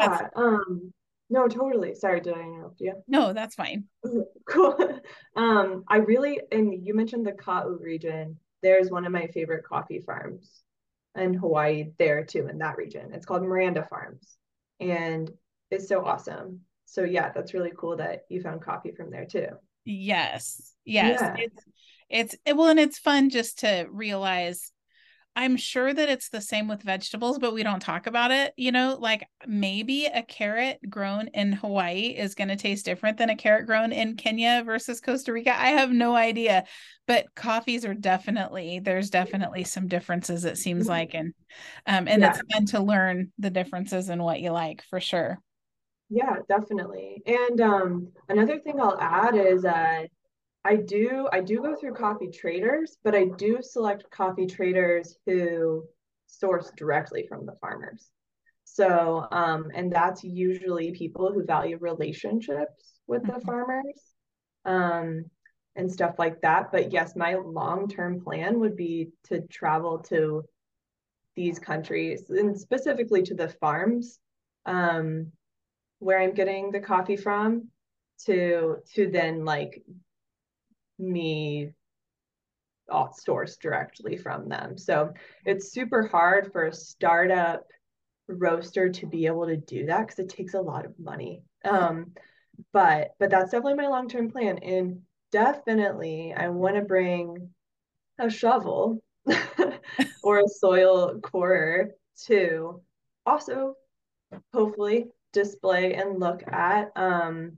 Yeah 0.00 0.28
um 0.36 0.92
no 1.30 1.48
totally 1.48 1.94
sorry 1.94 2.20
did 2.20 2.34
i 2.34 2.40
interrupt 2.40 2.80
you 2.80 2.94
no 3.08 3.32
that's 3.32 3.54
fine 3.54 3.84
cool 4.48 4.76
um 5.36 5.84
i 5.88 5.96
really 5.96 6.40
and 6.52 6.86
you 6.86 6.94
mentioned 6.94 7.26
the 7.26 7.32
Ka'u 7.32 7.78
region 7.80 8.38
there's 8.62 8.90
one 8.90 9.04
of 9.04 9.12
my 9.12 9.26
favorite 9.28 9.64
coffee 9.64 10.00
farms 10.00 10.64
in 11.16 11.34
Hawaii 11.34 11.90
there 11.98 12.24
too 12.24 12.48
in 12.48 12.58
that 12.58 12.76
region. 12.76 13.12
It's 13.12 13.26
called 13.26 13.42
Miranda 13.42 13.84
Farms 13.84 14.36
and 14.80 15.30
it's 15.70 15.88
so 15.88 16.04
awesome. 16.04 16.60
So 16.86 17.04
yeah, 17.04 17.30
that's 17.32 17.54
really 17.54 17.72
cool 17.76 17.96
that 17.96 18.22
you 18.28 18.40
found 18.40 18.62
coffee 18.62 18.92
from 18.92 19.10
there 19.10 19.26
too. 19.26 19.48
Yes. 19.84 20.72
Yes. 20.84 21.20
Yeah. 21.20 21.36
It's 21.38 21.64
it's 22.10 22.56
well 22.56 22.68
and 22.68 22.80
it's 22.80 22.98
fun 22.98 23.30
just 23.30 23.60
to 23.60 23.86
realize 23.90 24.72
I'm 25.36 25.56
sure 25.56 25.92
that 25.92 26.08
it's 26.08 26.28
the 26.28 26.40
same 26.40 26.68
with 26.68 26.82
vegetables, 26.82 27.38
but 27.38 27.54
we 27.54 27.62
don't 27.62 27.80
talk 27.80 28.06
about 28.06 28.30
it. 28.30 28.54
You 28.56 28.70
know, 28.70 28.96
like 29.00 29.26
maybe 29.46 30.06
a 30.06 30.22
carrot 30.22 30.78
grown 30.88 31.28
in 31.34 31.52
Hawaii 31.52 32.14
is 32.16 32.34
going 32.34 32.48
to 32.48 32.56
taste 32.56 32.84
different 32.84 33.18
than 33.18 33.30
a 33.30 33.36
carrot 33.36 33.66
grown 33.66 33.92
in 33.92 34.16
Kenya 34.16 34.62
versus 34.64 35.00
Costa 35.00 35.32
Rica. 35.32 35.50
I 35.50 35.70
have 35.70 35.90
no 35.90 36.14
idea, 36.14 36.64
but 37.06 37.26
coffees 37.34 37.84
are 37.84 37.94
definitely 37.94 38.78
there's 38.78 39.10
definitely 39.10 39.64
some 39.64 39.88
differences. 39.88 40.44
It 40.44 40.58
seems 40.58 40.86
like, 40.88 41.14
and 41.14 41.34
um, 41.86 42.06
and 42.06 42.22
yeah. 42.22 42.30
it's 42.30 42.42
fun 42.52 42.66
to 42.66 42.80
learn 42.80 43.32
the 43.38 43.50
differences 43.50 44.08
and 44.08 44.22
what 44.22 44.40
you 44.40 44.50
like 44.50 44.82
for 44.88 45.00
sure. 45.00 45.40
Yeah, 46.10 46.36
definitely. 46.48 47.22
And 47.26 47.60
um, 47.60 48.08
another 48.28 48.60
thing 48.60 48.80
I'll 48.80 48.98
add 49.00 49.34
is 49.34 49.64
uh, 49.64 50.04
I 50.64 50.76
do 50.76 51.28
I 51.32 51.40
do 51.40 51.60
go 51.60 51.76
through 51.76 51.94
coffee 51.94 52.30
traders, 52.30 52.96
but 53.04 53.14
I 53.14 53.26
do 53.36 53.58
select 53.60 54.10
coffee 54.10 54.46
traders 54.46 55.16
who 55.26 55.84
source 56.26 56.72
directly 56.76 57.26
from 57.28 57.44
the 57.44 57.56
farmers. 57.60 58.10
So 58.64 59.26
um, 59.30 59.70
and 59.74 59.92
that's 59.92 60.24
usually 60.24 60.92
people 60.92 61.32
who 61.32 61.44
value 61.44 61.76
relationships 61.78 62.98
with 63.06 63.22
mm-hmm. 63.22 63.38
the 63.38 63.44
farmers 63.44 64.02
um, 64.64 65.24
and 65.76 65.92
stuff 65.92 66.14
like 66.18 66.40
that. 66.40 66.72
But 66.72 66.92
yes, 66.92 67.14
my 67.14 67.34
long-term 67.34 68.22
plan 68.22 68.58
would 68.60 68.76
be 68.76 69.10
to 69.24 69.42
travel 69.42 69.98
to 70.04 70.44
these 71.36 71.58
countries 71.58 72.30
and 72.30 72.58
specifically 72.58 73.22
to 73.22 73.34
the 73.34 73.48
farms 73.48 74.18
um, 74.66 75.30
where 75.98 76.20
I'm 76.20 76.32
getting 76.32 76.70
the 76.70 76.80
coffee 76.80 77.16
from 77.16 77.68
to 78.26 78.76
to 78.94 79.10
then 79.10 79.44
like 79.44 79.82
me 80.98 81.72
source 83.14 83.56
directly 83.56 84.16
from 84.16 84.48
them. 84.48 84.76
So 84.78 85.12
it's 85.44 85.72
super 85.72 86.06
hard 86.06 86.52
for 86.52 86.66
a 86.66 86.72
startup 86.72 87.64
roaster 88.28 88.88
to 88.90 89.06
be 89.06 89.26
able 89.26 89.46
to 89.46 89.56
do 89.56 89.86
that 89.86 90.06
because 90.06 90.18
it 90.18 90.28
takes 90.28 90.54
a 90.54 90.60
lot 90.60 90.84
of 90.84 90.98
money. 90.98 91.42
Um, 91.64 92.12
but 92.72 93.10
but 93.18 93.30
that's 93.30 93.50
definitely 93.50 93.82
my 93.82 93.88
long 93.88 94.08
term 94.08 94.30
plan. 94.30 94.58
And 94.58 95.00
definitely, 95.32 96.32
I 96.36 96.48
want 96.48 96.76
to 96.76 96.82
bring 96.82 97.50
a 98.18 98.30
shovel 98.30 99.02
or 100.22 100.38
a 100.38 100.48
soil 100.48 101.18
corer 101.20 101.90
to 102.26 102.80
also 103.26 103.74
hopefully 104.52 105.06
display 105.32 105.94
and 105.94 106.20
look 106.20 106.42
at 106.46 106.90
um, 106.94 107.56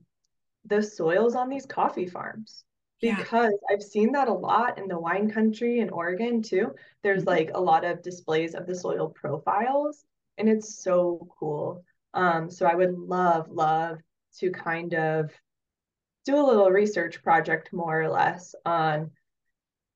the 0.64 0.82
soils 0.82 1.34
on 1.34 1.50
these 1.50 1.66
coffee 1.66 2.06
farms 2.06 2.64
because 3.00 3.52
yeah. 3.52 3.74
I've 3.74 3.82
seen 3.82 4.12
that 4.12 4.28
a 4.28 4.32
lot 4.32 4.78
in 4.78 4.88
the 4.88 4.98
wine 4.98 5.30
country 5.30 5.80
in 5.80 5.90
Oregon 5.90 6.42
too. 6.42 6.74
There's 7.02 7.22
mm-hmm. 7.22 7.28
like 7.28 7.50
a 7.54 7.60
lot 7.60 7.84
of 7.84 8.02
displays 8.02 8.54
of 8.54 8.66
the 8.66 8.74
soil 8.74 9.10
profiles 9.10 10.04
and 10.38 10.48
it's 10.48 10.82
so 10.82 11.26
cool. 11.38 11.84
Um, 12.14 12.50
so 12.50 12.66
I 12.66 12.74
would 12.74 12.96
love, 12.96 13.48
love 13.50 13.98
to 14.38 14.50
kind 14.50 14.94
of 14.94 15.30
do 16.24 16.36
a 16.36 16.44
little 16.44 16.70
research 16.70 17.22
project 17.22 17.72
more 17.72 18.02
or 18.02 18.08
less 18.08 18.54
on 18.64 19.10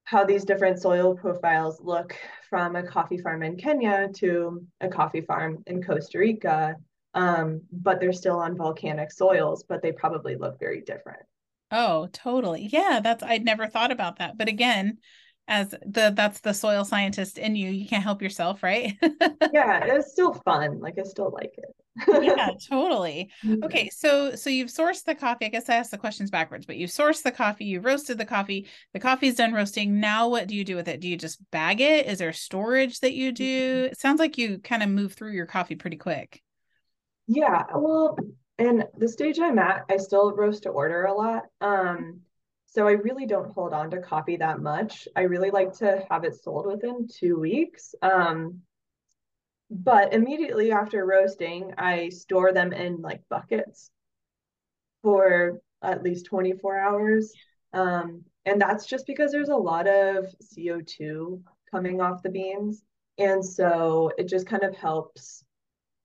how 0.05 0.25
these 0.25 0.45
different 0.45 0.81
soil 0.81 1.15
profiles 1.15 1.81
look 1.81 2.17
from 2.49 2.77
a 2.77 2.83
coffee 2.83 3.19
farm 3.19 3.43
in 3.43 3.57
Kenya 3.57 4.09
to 4.17 4.67
a 4.81 4.89
coffee 4.89 5.21
farm 5.21 5.63
in 5.67 5.83
Costa 5.83 6.19
Rica. 6.19 6.77
Um, 7.15 7.63
but 7.73 8.01
they're 8.01 8.13
still 8.13 8.39
on 8.39 8.57
volcanic 8.57 9.11
soils, 9.11 9.65
but 9.69 9.83
they 9.83 9.93
probably 9.93 10.37
look 10.37 10.61
very 10.61 10.81
different. 10.81 11.23
Oh, 11.70 12.09
totally. 12.12 12.68
Yeah, 12.72 13.00
that's 13.02 13.22
I'd 13.22 13.44
never 13.44 13.66
thought 13.66 13.92
about 13.92 14.18
that. 14.18 14.37
But 14.37 14.48
again, 14.48 14.98
as 15.50 15.70
the 15.70 16.12
that's 16.14 16.40
the 16.40 16.54
soil 16.54 16.85
scientist 16.85 17.37
in 17.37 17.56
you, 17.56 17.70
you 17.70 17.87
can't 17.88 18.04
help 18.04 18.22
yourself, 18.22 18.62
right? 18.62 18.96
yeah, 19.52 19.85
it's 19.85 20.12
still 20.12 20.33
fun. 20.33 20.78
Like 20.78 20.94
I 20.98 21.02
still 21.02 21.33
like 21.33 21.52
it. 21.59 22.24
yeah, 22.24 22.50
totally. 22.70 23.30
Mm-hmm. 23.44 23.64
Okay, 23.64 23.88
so 23.90 24.37
so 24.37 24.48
you've 24.48 24.70
sourced 24.70 25.04
the 25.04 25.14
coffee. 25.14 25.46
I 25.46 25.48
guess 25.48 25.68
I 25.68 25.74
asked 25.74 25.90
the 25.90 25.98
questions 25.98 26.30
backwards, 26.30 26.66
but 26.66 26.76
you've 26.76 26.90
sourced 26.90 27.22
the 27.22 27.33
coffee, 27.33 27.64
you've 27.64 27.85
roasted 27.85 28.16
the 28.16 28.24
coffee, 28.24 28.68
the 28.92 29.00
coffee's 29.00 29.35
done 29.35 29.52
roasting. 29.52 29.98
Now 29.98 30.28
what 30.28 30.46
do 30.46 30.54
you 30.54 30.64
do 30.64 30.76
with 30.76 30.87
it? 30.87 31.00
Do 31.00 31.09
you 31.09 31.16
just 31.16 31.38
bag 31.50 31.80
it? 31.80 32.06
Is 32.06 32.18
there 32.18 32.33
storage 32.33 33.00
that 33.00 33.14
you 33.14 33.30
mm-hmm. 33.30 33.44
do? 33.44 33.88
It 33.90 33.98
sounds 33.98 34.20
like 34.20 34.38
you 34.38 34.59
kind 34.59 34.85
of 34.85 34.88
move 34.88 35.14
through 35.14 35.33
your 35.33 35.46
coffee 35.46 35.74
pretty 35.76 35.96
quick. 35.96 36.42
Yeah, 37.26 37.64
well, 37.74 38.16
and 38.61 38.87
the 38.99 39.09
stage 39.09 39.38
I'm 39.40 39.59
at, 39.59 39.87
I 39.88 39.96
still 39.96 40.33
roast 40.33 40.64
to 40.64 40.68
order 40.68 41.05
a 41.05 41.14
lot. 41.14 41.44
Um, 41.62 42.20
so 42.66 42.87
I 42.87 42.92
really 42.92 43.25
don't 43.25 43.51
hold 43.51 43.73
on 43.73 43.90
to 43.90 44.03
coffee 44.03 44.37
that 44.37 44.61
much. 44.61 45.09
I 45.16 45.23
really 45.23 45.51
like 45.51 45.73
to 45.79 46.05
have 46.11 46.25
it 46.25 46.35
sold 46.35 46.66
within 46.66 47.09
two 47.09 47.40
weeks. 47.40 47.94
Um, 48.03 48.61
but 49.70 50.12
immediately 50.12 50.73
after 50.73 51.07
roasting, 51.07 51.73
I 51.79 52.11
store 52.11 52.53
them 52.53 52.75
in 52.75 53.01
like 53.01 53.23
buckets 53.31 53.90
for 55.03 55.62
at 55.83 56.03
least 56.03 56.27
24 56.27 56.79
hours. 56.79 57.33
Um, 57.73 58.25
and 58.44 58.61
that's 58.61 58.85
just 58.85 59.07
because 59.07 59.33
there's 59.33 59.49
a 59.49 59.57
lot 59.57 59.88
of 59.88 60.27
CO2 60.55 61.42
coming 61.70 62.03
off 62.03 62.23
the 62.23 62.29
beans. 62.29 62.85
And 63.16 63.42
so 63.42 64.12
it 64.18 64.29
just 64.29 64.46
kind 64.46 64.64
of 64.64 64.77
helps 64.77 65.44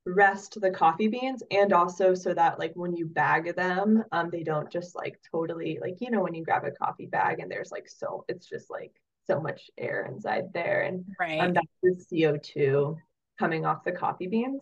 rest 0.05 0.59
the 0.61 0.69
coffee 0.69 1.07
beans 1.07 1.41
and 1.49 1.73
also 1.73 2.13
so 2.13 2.33
that 2.33 2.59
like 2.59 2.71
when 2.75 2.95
you 2.95 3.07
bag 3.07 3.55
them 3.55 4.03
um 4.11 4.29
they 4.29 4.43
don't 4.43 4.71
just 4.71 4.95
like 4.95 5.19
totally 5.31 5.79
like 5.81 5.95
you 5.99 6.11
know 6.11 6.21
when 6.21 6.35
you 6.35 6.43
grab 6.43 6.63
a 6.63 6.71
coffee 6.71 7.07
bag 7.07 7.39
and 7.39 7.51
there's 7.51 7.71
like 7.71 7.89
so 7.89 8.23
it's 8.27 8.47
just 8.47 8.69
like 8.69 8.91
so 9.25 9.39
much 9.39 9.71
air 9.79 10.05
inside 10.05 10.53
there 10.53 10.83
and 10.83 11.03
right. 11.19 11.39
um, 11.39 11.53
that's 11.53 11.67
the 11.81 12.15
CO2 12.15 12.95
coming 13.39 13.65
off 13.65 13.83
the 13.83 13.91
coffee 13.91 14.27
beans 14.27 14.61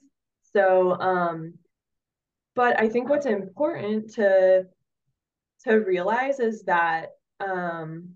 so 0.54 0.94
um 1.02 1.54
but 2.56 2.80
I 2.80 2.88
think 2.88 3.10
what's 3.10 3.26
important 3.26 4.14
to 4.14 4.66
to 5.66 5.74
realize 5.74 6.40
is 6.40 6.64
that 6.64 7.10
um 7.46 8.12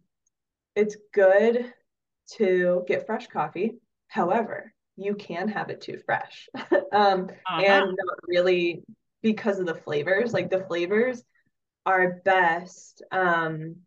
it's 0.75 0.95
good 1.13 1.73
to 2.37 2.85
get 2.87 3.05
fresh 3.05 3.27
coffee 3.27 3.79
however 4.07 4.73
you 4.97 5.15
can 5.15 5.47
have 5.47 5.69
it 5.69 5.81
too 5.81 5.99
fresh. 6.05 6.49
Um, 6.93 7.27
uh-huh. 7.45 7.61
and 7.61 7.85
not 7.89 8.17
really 8.27 8.81
because 9.21 9.59
of 9.59 9.65
the 9.65 9.75
flavors. 9.75 10.31
Like 10.31 10.49
the 10.49 10.63
flavors 10.67 11.21
are 11.85 12.21
best 12.25 13.01
um, 13.11 13.77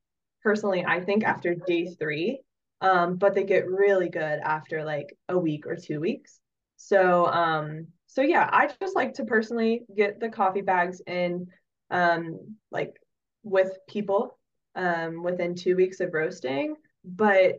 personally 0.42 0.84
i 0.86 1.00
think 1.00 1.22
after 1.22 1.54
day 1.54 1.86
three 1.98 2.40
um, 2.80 3.16
but 3.16 3.34
they 3.34 3.44
get 3.44 3.68
really 3.68 4.08
good 4.08 4.40
after 4.42 4.84
like 4.84 5.14
a 5.28 5.38
week 5.38 5.66
or 5.66 5.76
two 5.76 6.00
weeks. 6.00 6.40
So 6.76 7.26
um 7.26 7.88
so 8.06 8.22
yeah 8.22 8.48
i 8.50 8.70
just 8.80 8.96
like 8.96 9.12
to 9.14 9.24
personally 9.24 9.82
get 9.94 10.18
the 10.18 10.30
coffee 10.30 10.62
bags 10.62 11.02
in 11.06 11.46
um 11.90 12.56
like 12.70 12.94
with 13.42 13.70
people 13.86 14.38
um 14.74 15.22
within 15.22 15.54
two 15.54 15.76
weeks 15.76 16.00
of 16.00 16.12
roasting 16.14 16.74
but 17.04 17.56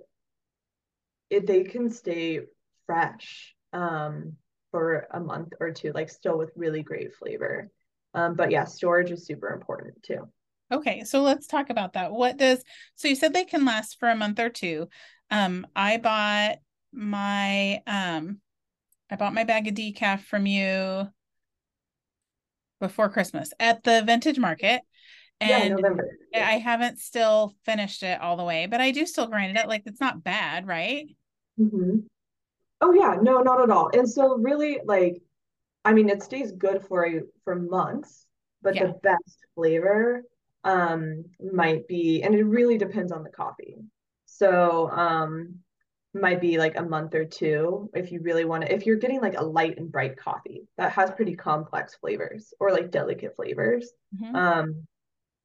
it, 1.29 1.45
they 1.45 1.63
can 1.63 1.89
stay 1.89 2.41
fresh 2.91 3.55
um, 3.73 4.33
for 4.71 5.07
a 5.11 5.19
month 5.19 5.53
or 5.59 5.71
two, 5.71 5.91
like 5.93 6.09
still 6.09 6.37
with 6.37 6.51
really 6.55 6.83
great 6.83 7.15
flavor. 7.15 7.69
Um, 8.13 8.35
but 8.35 8.51
yeah, 8.51 8.65
storage 8.65 9.11
is 9.11 9.25
super 9.25 9.49
important 9.49 10.01
too. 10.03 10.27
Okay, 10.71 11.03
so 11.03 11.21
let's 11.21 11.47
talk 11.47 11.69
about 11.69 11.93
that. 11.93 12.11
What 12.11 12.37
does 12.37 12.63
so 12.95 13.07
you 13.07 13.15
said 13.15 13.33
they 13.33 13.45
can 13.45 13.65
last 13.65 13.99
for 13.99 14.09
a 14.09 14.15
month 14.15 14.39
or 14.39 14.49
two. 14.49 14.87
Um, 15.29 15.65
I 15.75 15.97
bought 15.97 16.57
my 16.93 17.81
um 17.87 18.39
I 19.09 19.15
bought 19.15 19.33
my 19.33 19.45
bag 19.45 19.67
of 19.67 19.73
decaf 19.73 20.21
from 20.21 20.45
you 20.45 21.07
before 22.79 23.09
Christmas 23.09 23.53
at 23.59 23.83
the 23.83 24.03
vintage 24.05 24.39
market. 24.39 24.81
And 25.39 25.79
yeah, 26.33 26.47
I 26.47 26.57
haven't 26.57 26.99
still 26.99 27.55
finished 27.65 28.03
it 28.03 28.21
all 28.21 28.37
the 28.37 28.43
way, 28.43 28.67
but 28.67 28.79
I 28.79 28.91
do 28.91 29.05
still 29.05 29.27
grind 29.27 29.57
it. 29.57 29.67
Like 29.67 29.83
it's 29.85 30.01
not 30.01 30.23
bad, 30.23 30.67
right? 30.67 31.07
Mm-hmm. 31.59 31.99
Oh 32.81 32.93
yeah, 32.93 33.17
no, 33.21 33.41
not 33.41 33.61
at 33.61 33.69
all. 33.69 33.89
And 33.93 34.09
so 34.09 34.35
really 34.37 34.79
like 34.83 35.21
I 35.85 35.93
mean 35.93 36.09
it 36.09 36.23
stays 36.23 36.51
good 36.51 36.83
for 36.85 37.05
you 37.05 37.29
for 37.43 37.55
months, 37.55 38.25
but 38.61 38.75
yeah. 38.75 38.87
the 38.87 38.93
best 39.03 39.37
flavor 39.55 40.23
um 40.63 41.25
might 41.39 41.87
be 41.87 42.21
and 42.21 42.35
it 42.35 42.43
really 42.43 42.77
depends 42.77 43.11
on 43.11 43.23
the 43.23 43.29
coffee. 43.29 43.77
So 44.25 44.89
um 44.89 45.59
might 46.13 46.41
be 46.41 46.57
like 46.57 46.77
a 46.77 46.83
month 46.83 47.15
or 47.15 47.23
two 47.23 47.89
if 47.93 48.11
you 48.11 48.19
really 48.21 48.43
want 48.43 48.63
to 48.63 48.73
if 48.73 48.85
you're 48.85 48.97
getting 48.97 49.21
like 49.21 49.37
a 49.37 49.43
light 49.43 49.77
and 49.77 49.91
bright 49.91 50.17
coffee 50.17 50.67
that 50.77 50.91
has 50.91 51.09
pretty 51.11 51.35
complex 51.35 51.95
flavors 51.95 52.53
or 52.59 52.71
like 52.71 52.91
delicate 52.91 53.33
flavors 53.35 53.91
mm-hmm. 54.13 54.35
um 54.35 54.87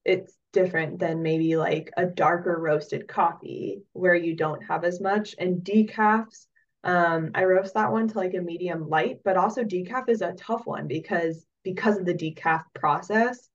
it's 0.05 0.37
different 0.53 0.99
than 0.99 1.23
maybe 1.23 1.57
like 1.57 1.93
a 1.97 2.07
darker 2.07 2.59
roasted 2.59 3.07
coffee 3.07 3.83
where 3.93 4.15
you 4.15 4.35
don't 4.35 4.63
have 4.63 4.85
as 4.85 5.01
much 5.01 5.37
and 5.39 5.63
decafs 5.63 6.47
um 6.85 7.31
i 7.35 7.45
roast 7.45 7.75
that 7.75 7.93
one 7.93 8.09
to 8.09 8.19
like 8.19 8.35
a 8.35 8.41
medium 8.41 8.89
light 8.89 9.21
but 9.25 9.37
also 9.37 9.63
decaf 9.65 10.09
is 10.09 10.23
a 10.23 10.33
tough 10.35 10.67
one 10.67 10.87
because 10.87 11.45
because 11.65 11.99
of 11.99 12.07
the 12.07 12.15
decaf 12.15 12.63
process 12.75 13.49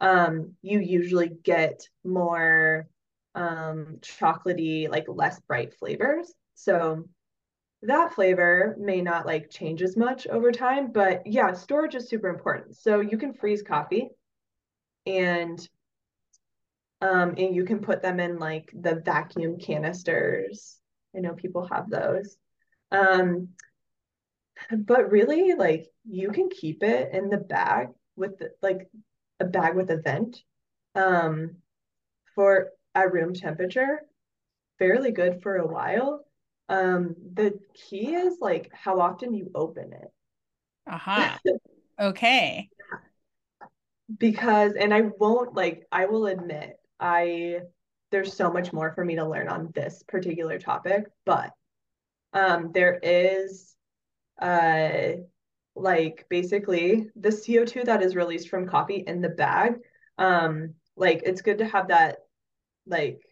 um 0.00 0.52
you 0.62 0.80
usually 0.80 1.28
get 1.28 1.88
more 2.04 2.86
um 3.34 3.98
chocolatey 4.00 4.88
like 4.88 5.04
less 5.08 5.40
bright 5.40 5.74
flavors 5.74 6.32
so 6.54 7.04
that 7.82 8.12
flavor 8.14 8.76
may 8.78 9.00
not 9.00 9.26
like 9.26 9.50
change 9.50 9.82
as 9.82 9.96
much 9.96 10.26
over 10.26 10.52
time, 10.52 10.92
but 10.92 11.26
yeah, 11.26 11.52
storage 11.52 11.94
is 11.94 12.08
super 12.08 12.28
important. 12.28 12.76
So 12.76 13.00
you 13.00 13.16
can 13.16 13.32
freeze 13.32 13.62
coffee 13.62 14.10
and 15.06 15.58
um 17.00 17.34
and 17.38 17.54
you 17.54 17.64
can 17.64 17.80
put 17.80 18.02
them 18.02 18.20
in 18.20 18.38
like 18.38 18.70
the 18.78 18.96
vacuum 18.96 19.58
canisters. 19.58 20.78
I 21.16 21.20
know 21.20 21.32
people 21.32 21.66
have 21.72 21.88
those. 21.88 22.36
Um 22.90 23.48
but 24.72 25.10
really 25.10 25.54
like 25.54 25.86
you 26.04 26.30
can 26.30 26.48
keep 26.48 26.82
it 26.82 27.12
in 27.12 27.28
the 27.28 27.38
bag 27.38 27.88
with 28.16 28.38
the, 28.38 28.50
like 28.62 28.88
a 29.40 29.44
bag 29.44 29.74
with 29.74 29.90
a 29.90 29.96
vent 29.96 30.42
um 30.94 31.56
for 32.34 32.70
at 32.94 33.12
room 33.12 33.32
temperature 33.32 34.00
fairly 34.78 35.12
good 35.12 35.42
for 35.42 35.56
a 35.56 35.66
while 35.66 36.24
um, 36.70 37.16
the 37.34 37.58
key 37.74 38.14
is 38.14 38.38
like 38.40 38.70
how 38.72 39.00
often 39.00 39.34
you 39.34 39.50
open 39.54 39.92
it. 39.92 40.08
Aha. 40.86 41.40
Uh-huh. 41.44 41.58
okay. 42.10 42.68
Because, 44.16 44.74
and 44.78 44.94
I 44.94 45.02
won't 45.18 45.54
like, 45.54 45.86
I 45.90 46.06
will 46.06 46.26
admit, 46.26 46.78
I, 47.00 47.62
there's 48.12 48.34
so 48.34 48.52
much 48.52 48.72
more 48.72 48.92
for 48.92 49.04
me 49.04 49.16
to 49.16 49.28
learn 49.28 49.48
on 49.48 49.72
this 49.74 50.04
particular 50.06 50.60
topic, 50.60 51.06
but 51.26 51.50
um, 52.32 52.70
there 52.72 52.98
is, 53.02 53.74
uh, 54.40 55.12
like 55.76 56.26
basically 56.28 57.08
the 57.16 57.30
CO2 57.30 57.84
that 57.84 58.02
is 58.02 58.16
released 58.16 58.48
from 58.48 58.68
coffee 58.68 59.04
in 59.06 59.20
the 59.20 59.28
bag. 59.28 59.74
Um, 60.18 60.74
like 60.96 61.22
it's 61.24 61.42
good 61.42 61.58
to 61.58 61.64
have 61.64 61.88
that 61.88 62.18
like 62.86 63.22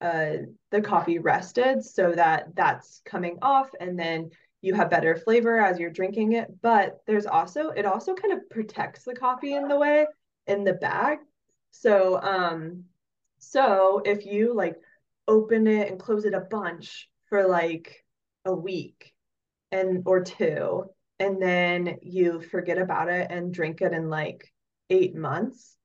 uh, 0.00 0.32
the 0.70 0.80
coffee 0.80 1.18
rested 1.18 1.84
so 1.84 2.12
that 2.12 2.54
that's 2.54 3.02
coming 3.04 3.38
off 3.42 3.68
and 3.80 3.98
then 3.98 4.30
you 4.62 4.74
have 4.74 4.90
better 4.90 5.14
flavor 5.16 5.58
as 5.58 5.78
you're 5.78 5.90
drinking 5.90 6.32
it 6.32 6.48
but 6.62 6.98
there's 7.06 7.26
also 7.26 7.68
it 7.68 7.84
also 7.84 8.14
kind 8.14 8.32
of 8.32 8.48
protects 8.50 9.04
the 9.04 9.14
coffee 9.14 9.54
in 9.54 9.68
the 9.68 9.76
way 9.76 10.06
in 10.46 10.64
the 10.64 10.72
bag 10.72 11.18
so 11.70 12.20
um 12.22 12.84
so 13.38 14.00
if 14.04 14.24
you 14.24 14.54
like 14.54 14.76
open 15.28 15.66
it 15.66 15.90
and 15.90 16.00
close 16.00 16.24
it 16.24 16.34
a 16.34 16.40
bunch 16.40 17.08
for 17.28 17.46
like 17.46 18.04
a 18.44 18.54
week 18.54 19.12
and 19.72 20.02
or 20.06 20.22
two 20.22 20.84
and 21.18 21.40
then 21.40 21.96
you 22.02 22.40
forget 22.40 22.78
about 22.78 23.08
it 23.08 23.30
and 23.30 23.52
drink 23.52 23.80
it 23.80 23.92
in 23.92 24.08
like 24.08 24.52
8 24.88 25.14
months 25.14 25.76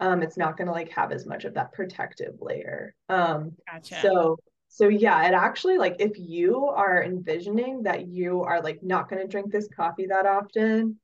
um, 0.00 0.22
it's 0.22 0.36
not 0.36 0.56
going 0.56 0.66
to 0.66 0.72
like 0.72 0.90
have 0.92 1.12
as 1.12 1.26
much 1.26 1.44
of 1.44 1.54
that 1.54 1.72
protective 1.72 2.34
layer. 2.40 2.94
Um, 3.08 3.52
gotcha. 3.70 4.00
So, 4.02 4.38
so 4.68 4.88
yeah, 4.88 5.26
it 5.26 5.32
actually 5.32 5.78
like 5.78 5.96
if 5.98 6.18
you 6.18 6.66
are 6.66 7.02
envisioning 7.02 7.84
that 7.84 8.06
you 8.06 8.42
are 8.42 8.60
like 8.62 8.82
not 8.82 9.08
going 9.08 9.22
to 9.22 9.28
drink 9.28 9.50
this 9.50 9.68
coffee 9.74 10.06
that 10.06 10.26
often, 10.26 10.98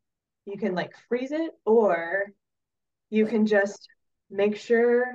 you 0.45 0.59
can 0.59 0.75
like 0.75 0.93
freeze 1.09 1.33
it, 1.33 1.53
or 1.65 2.33
you 3.09 3.27
can 3.27 3.47
just 3.47 3.89
make 4.31 4.57
sure 4.57 5.07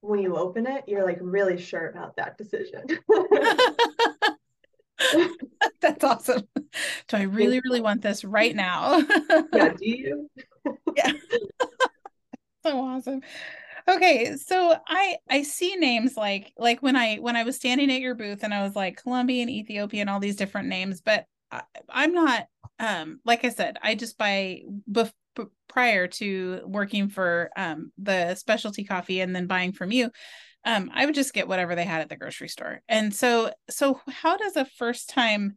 when 0.00 0.20
you 0.20 0.36
open 0.36 0.66
it, 0.66 0.84
you're 0.86 1.04
like 1.04 1.18
really 1.20 1.60
sure 1.60 1.88
about 1.88 2.16
that 2.16 2.38
decision. 2.38 2.84
That's 5.80 6.04
awesome. 6.04 6.42
Do 6.54 7.16
I 7.16 7.22
really, 7.22 7.60
really 7.64 7.80
want 7.80 8.02
this 8.02 8.24
right 8.24 8.54
now? 8.54 9.02
yeah, 9.52 9.68
do 9.70 9.76
you? 9.80 10.30
yeah 10.96 11.12
so 12.64 12.80
awesome 12.80 13.20
okay 13.88 14.36
so 14.36 14.76
i 14.88 15.16
i 15.30 15.42
see 15.42 15.76
names 15.76 16.16
like 16.16 16.52
like 16.58 16.82
when 16.82 16.96
i 16.96 17.16
when 17.16 17.36
i 17.36 17.44
was 17.44 17.56
standing 17.56 17.90
at 17.90 18.00
your 18.00 18.14
booth 18.14 18.42
and 18.42 18.52
i 18.52 18.62
was 18.62 18.76
like 18.76 19.00
colombian 19.02 19.48
ethiopian 19.48 20.08
all 20.08 20.20
these 20.20 20.36
different 20.36 20.68
names 20.68 21.00
but 21.00 21.24
I, 21.50 21.62
i'm 21.88 22.12
not 22.12 22.46
um 22.78 23.20
like 23.24 23.44
i 23.44 23.48
said 23.48 23.78
i 23.82 23.94
just 23.94 24.18
buy 24.18 24.62
bef- 24.90 25.12
prior 25.68 26.08
to 26.08 26.60
working 26.64 27.08
for 27.08 27.50
um 27.56 27.92
the 27.98 28.34
specialty 28.34 28.84
coffee 28.84 29.20
and 29.20 29.34
then 29.34 29.46
buying 29.46 29.72
from 29.72 29.92
you 29.92 30.10
um 30.64 30.90
i 30.94 31.06
would 31.06 31.14
just 31.14 31.34
get 31.34 31.48
whatever 31.48 31.74
they 31.74 31.84
had 31.84 32.00
at 32.00 32.08
the 32.08 32.16
grocery 32.16 32.48
store. 32.48 32.80
And 32.88 33.14
so 33.14 33.50
so 33.70 34.00
how 34.08 34.36
does 34.36 34.56
a 34.56 34.64
first 34.64 35.10
time 35.10 35.56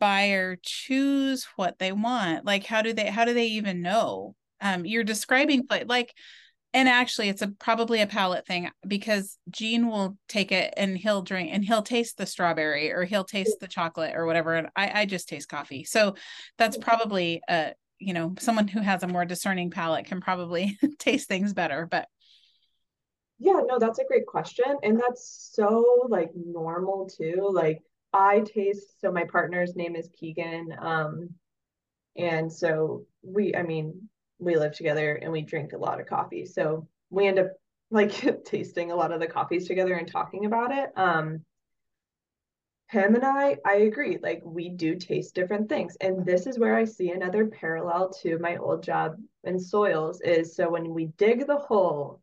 buyer 0.00 0.56
choose 0.62 1.46
what 1.56 1.78
they 1.78 1.92
want? 1.92 2.44
Like 2.44 2.64
how 2.64 2.82
do 2.82 2.92
they 2.92 3.06
how 3.06 3.24
do 3.24 3.34
they 3.34 3.46
even 3.48 3.82
know? 3.82 4.34
Um 4.60 4.84
you're 4.86 5.04
describing 5.04 5.66
like 5.88 6.12
and 6.74 6.88
actually 6.88 7.28
it's 7.28 7.42
a 7.42 7.48
probably 7.48 8.00
a 8.00 8.06
palate 8.06 8.46
thing 8.46 8.70
because 8.86 9.38
Gene 9.50 9.88
will 9.88 10.18
take 10.28 10.52
it 10.52 10.74
and 10.76 10.96
he'll 10.98 11.22
drink 11.22 11.50
and 11.52 11.64
he'll 11.64 11.82
taste 11.82 12.18
the 12.18 12.26
strawberry 12.26 12.92
or 12.92 13.04
he'll 13.04 13.24
taste 13.24 13.60
the 13.60 13.68
chocolate 13.68 14.14
or 14.14 14.26
whatever 14.26 14.54
and 14.54 14.68
I 14.76 15.02
I 15.02 15.06
just 15.06 15.28
taste 15.28 15.48
coffee. 15.48 15.84
So 15.84 16.16
that's 16.58 16.76
probably 16.76 17.40
a 17.48 17.72
you 17.98 18.12
know 18.12 18.34
someone 18.38 18.68
who 18.68 18.80
has 18.80 19.02
a 19.02 19.08
more 19.08 19.24
discerning 19.24 19.70
palate 19.70 20.06
can 20.06 20.20
probably 20.20 20.78
taste 20.98 21.28
things 21.28 21.54
better 21.54 21.86
but 21.90 22.08
yeah 23.38 23.60
no 23.66 23.78
that's 23.78 23.98
a 23.98 24.04
great 24.04 24.26
question 24.26 24.76
and 24.82 24.98
that's 24.98 25.50
so 25.54 26.06
like 26.08 26.30
normal 26.34 27.08
too 27.08 27.48
like 27.52 27.82
I 28.12 28.40
taste 28.40 29.00
so 29.00 29.12
my 29.12 29.24
partner's 29.24 29.76
name 29.76 29.94
is 29.94 30.08
Keegan 30.18 30.74
um 30.78 31.30
and 32.16 32.50
so 32.50 33.04
we 33.22 33.54
I 33.54 33.62
mean 33.62 34.08
we 34.38 34.56
live 34.56 34.72
together 34.72 35.14
and 35.14 35.32
we 35.32 35.42
drink 35.42 35.72
a 35.72 35.78
lot 35.78 36.00
of 36.00 36.06
coffee. 36.06 36.44
So 36.44 36.86
we 37.10 37.26
end 37.26 37.38
up 37.38 37.52
like 37.90 38.44
tasting 38.44 38.90
a 38.90 38.96
lot 38.96 39.12
of 39.12 39.20
the 39.20 39.26
coffees 39.26 39.66
together 39.66 39.94
and 39.94 40.10
talking 40.10 40.46
about 40.46 40.72
it. 40.72 40.90
Um, 40.96 41.44
him 42.88 43.16
and 43.16 43.24
I, 43.24 43.56
I 43.66 43.76
agree. 43.78 44.18
Like 44.22 44.42
we 44.44 44.68
do 44.68 44.94
taste 44.94 45.34
different 45.34 45.68
things. 45.68 45.96
And 46.00 46.24
this 46.24 46.46
is 46.46 46.58
where 46.58 46.76
I 46.76 46.84
see 46.84 47.10
another 47.10 47.46
parallel 47.46 48.10
to 48.22 48.38
my 48.38 48.56
old 48.56 48.82
job 48.82 49.16
in 49.42 49.58
soils 49.58 50.20
is 50.20 50.54
so 50.54 50.70
when 50.70 50.94
we 50.94 51.06
dig 51.18 51.46
the 51.46 51.58
hole, 51.58 52.20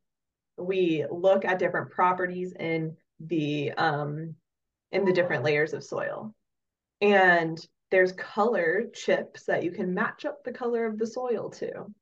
we 0.58 1.06
look 1.12 1.46
at 1.46 1.60
different 1.60 1.92
properties 1.92 2.54
in 2.60 2.96
the 3.20 3.72
um 3.74 4.36
in 4.92 5.06
the 5.06 5.14
different 5.14 5.44
layers 5.44 5.74
of 5.74 5.84
soil. 5.84 6.34
And 7.02 7.60
there's 7.92 8.12
color 8.14 8.86
chips 8.94 9.46
that 9.46 9.64
you 9.64 9.72
can 9.72 9.94
match 9.94 10.26
up 10.26 10.44
the 10.44 10.52
color 10.52 10.86
of 10.86 10.98
the 10.98 11.08
soil 11.08 11.50
to 11.52 11.94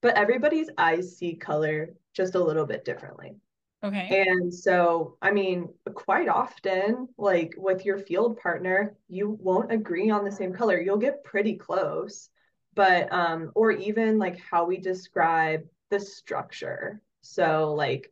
but 0.00 0.16
everybody's 0.16 0.70
eyes 0.78 1.16
see 1.16 1.34
color 1.34 1.94
just 2.14 2.34
a 2.34 2.42
little 2.42 2.66
bit 2.66 2.84
differently. 2.84 3.36
Okay. 3.82 4.24
And 4.26 4.52
so, 4.52 5.16
I 5.22 5.30
mean, 5.30 5.68
quite 5.94 6.28
often, 6.28 7.08
like 7.16 7.54
with 7.56 7.84
your 7.84 7.98
field 7.98 8.38
partner, 8.38 8.96
you 9.08 9.38
won't 9.40 9.72
agree 9.72 10.10
on 10.10 10.24
the 10.24 10.32
same 10.32 10.52
color. 10.52 10.80
You'll 10.80 10.96
get 10.96 11.22
pretty 11.22 11.54
close, 11.54 12.28
but, 12.74 13.12
um, 13.12 13.52
or 13.54 13.70
even 13.70 14.18
like 14.18 14.38
how 14.40 14.64
we 14.64 14.78
describe 14.78 15.62
the 15.90 16.00
structure. 16.00 17.00
So, 17.30 17.74
like, 17.74 18.10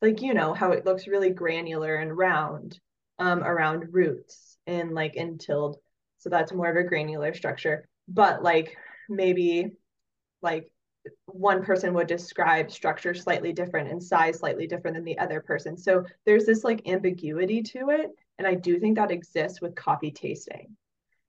like, 0.00 0.22
you 0.22 0.32
know, 0.32 0.54
how 0.54 0.70
it 0.70 0.84
looks 0.84 1.08
really 1.08 1.30
granular 1.30 1.96
and 1.96 2.16
round 2.16 2.78
um, 3.18 3.42
around 3.42 3.92
roots 3.92 4.56
and 4.66 4.92
like 4.92 5.16
in 5.16 5.38
tilled. 5.38 5.76
So 6.18 6.30
that's 6.30 6.52
more 6.52 6.70
of 6.70 6.76
a 6.76 6.88
granular 6.88 7.34
structure. 7.34 7.88
But 8.08 8.42
like 8.42 8.76
maybe 9.08 9.72
like 10.40 10.70
one 11.26 11.64
person 11.64 11.94
would 11.94 12.06
describe 12.06 12.70
structure 12.70 13.12
slightly 13.12 13.52
different 13.52 13.90
and 13.90 14.02
size 14.02 14.38
slightly 14.38 14.66
different 14.66 14.96
than 14.96 15.04
the 15.04 15.18
other 15.18 15.40
person. 15.40 15.76
So 15.76 16.04
there's 16.24 16.46
this 16.46 16.64
like 16.64 16.88
ambiguity 16.88 17.62
to 17.62 17.90
it. 17.90 18.10
And 18.38 18.46
I 18.46 18.54
do 18.54 18.78
think 18.78 18.96
that 18.96 19.10
exists 19.10 19.60
with 19.60 19.74
coffee 19.74 20.10
tasting. 20.10 20.76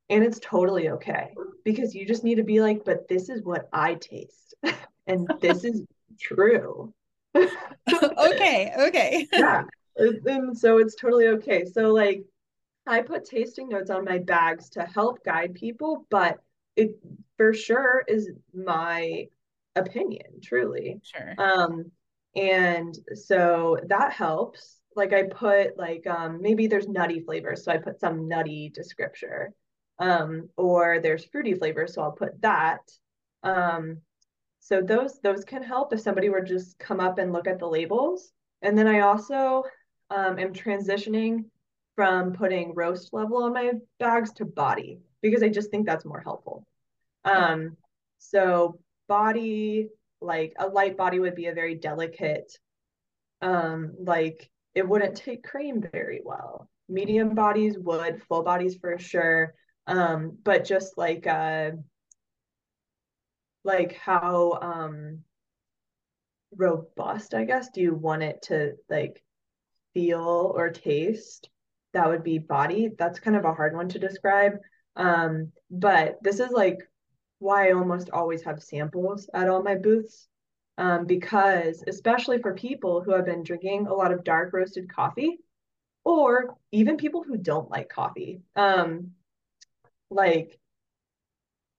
And 0.10 0.24
it's 0.24 0.40
totally 0.40 0.90
okay 0.90 1.34
because 1.64 1.96
you 1.96 2.06
just 2.06 2.24
need 2.24 2.36
to 2.36 2.44
be 2.44 2.62
like, 2.62 2.86
but 2.86 3.08
this 3.08 3.30
is 3.30 3.42
what 3.42 3.68
I 3.74 3.96
taste. 3.96 4.54
and 5.08 5.28
this 5.42 5.64
is 5.64 5.82
true. 6.20 6.94
okay. 8.18 8.74
Okay. 8.78 9.28
yeah. 9.34 9.64
And 9.98 10.58
so 10.58 10.78
it's 10.80 10.96
totally 10.96 11.28
okay. 11.28 11.66
So, 11.66 11.94
like, 11.94 12.24
I 12.88 13.02
put 13.02 13.26
tasting 13.26 13.70
notes 13.70 13.90
on 13.90 14.06
my 14.06 14.20
bags 14.20 14.70
to 14.72 14.84
help 14.84 15.24
guide 15.24 15.56
people, 15.56 16.06
but 16.10 16.40
it 16.76 16.98
for 17.38 17.54
sure 17.54 18.04
is 18.08 18.30
my 18.54 19.28
opinion, 19.76 20.42
truly. 20.42 21.00
Sure. 21.04 21.36
Um, 21.38 21.92
and 22.36 22.98
so 23.14 23.78
that 23.88 24.14
helps. 24.14 24.80
Like 24.96 25.14
I 25.14 25.24
put 25.24 25.78
like 25.78 26.08
um 26.08 26.42
maybe 26.42 26.68
there's 26.68 26.88
nutty 26.88 27.20
flavors, 27.20 27.66
so 27.66 27.72
I 27.72 27.78
put 27.78 28.00
some 28.00 28.28
nutty 28.28 28.72
descriptor. 28.78 29.50
Um, 29.98 30.50
or 30.58 31.00
there's 31.02 31.26
fruity 31.26 31.54
flavors, 31.54 31.94
so 31.94 32.02
I'll 32.02 32.12
put 32.12 32.42
that. 32.42 32.82
Um, 33.44 34.02
so 34.66 34.82
those 34.82 35.20
those 35.22 35.46
can 35.46 35.62
help 35.62 35.94
if 35.94 36.00
somebody 36.00 36.30
were 36.30 36.42
just 36.42 36.80
come 36.80 37.00
up 37.00 37.20
and 37.20 37.32
look 37.32 37.48
at 37.48 37.60
the 37.60 37.68
labels. 37.68 38.32
And 38.64 38.76
then 38.76 38.88
I 38.88 39.02
also 39.02 39.64
um, 40.10 40.40
am 40.40 40.54
transitioning 40.54 41.46
from 41.96 42.34
putting 42.34 42.74
roast 42.74 43.14
level 43.14 43.44
on 43.44 43.54
my 43.54 43.74
bags 44.00 44.34
to 44.34 44.46
body 44.46 44.98
because 45.22 45.44
I 45.44 45.50
just 45.50 45.70
think 45.70 45.86
that's 45.86 46.04
more 46.04 46.20
helpful. 46.20 46.66
Um, 47.26 47.78
so 48.18 48.80
body, 49.08 49.90
like 50.20 50.54
a 50.58 50.68
light 50.68 50.98
body 50.98 51.20
would 51.20 51.36
be 51.36 51.46
a 51.46 51.54
very 51.54 51.76
delicate, 51.76 52.58
um, 53.44 53.94
like 54.00 54.50
it 54.74 54.90
wouldn't 54.90 55.16
take 55.16 55.44
cream 55.44 55.88
very 55.92 56.22
well. 56.26 56.68
Medium 56.90 57.36
bodies 57.36 57.78
would, 57.78 58.24
full 58.24 58.42
bodies 58.42 58.78
for 58.78 58.98
sure. 58.98 59.54
Um, 59.86 60.40
but 60.44 60.66
just 60.66 60.98
like 60.98 61.28
uh 61.28 61.74
like 63.66 63.94
how 63.98 64.60
um 64.62 65.24
robust, 66.56 67.34
I 67.34 67.44
guess, 67.44 67.70
do 67.70 67.82
you 67.82 67.94
want 67.94 68.24
it 68.24 68.44
to 68.44 68.76
like 68.90 69.22
feel 69.94 70.54
or 70.56 70.70
taste? 70.70 71.50
That 71.94 72.08
would 72.08 72.24
be 72.24 72.38
body. 72.38 72.92
That's 72.98 73.20
kind 73.20 73.36
of 73.36 73.46
a 73.46 73.54
hard 73.54 73.76
one 73.76 73.90
to 73.90 74.00
describe. 74.00 74.54
Um, 74.96 75.52
but 75.70 76.18
this 76.22 76.40
is 76.40 76.52
like 76.52 76.80
why 77.40 77.70
I 77.70 77.74
almost 77.74 78.10
always 78.12 78.44
have 78.44 78.64
samples 78.64 79.30
at 79.34 79.50
all 79.50 79.64
my 79.64 79.76
booths. 79.76 80.28
Um, 80.78 81.06
because 81.06 81.84
especially 81.88 82.42
for 82.42 82.54
people 82.54 83.02
who 83.02 83.12
have 83.14 83.26
been 83.26 83.44
drinking 83.44 83.88
a 83.88 83.94
lot 83.94 84.12
of 84.12 84.26
dark 84.26 84.54
roasted 84.54 84.94
coffee, 84.94 85.40
or 86.04 86.58
even 86.72 86.98
people 86.98 87.24
who 87.24 87.38
don't 87.38 87.72
like 87.72 87.88
coffee, 87.88 88.42
um, 88.58 89.12
like 90.10 90.60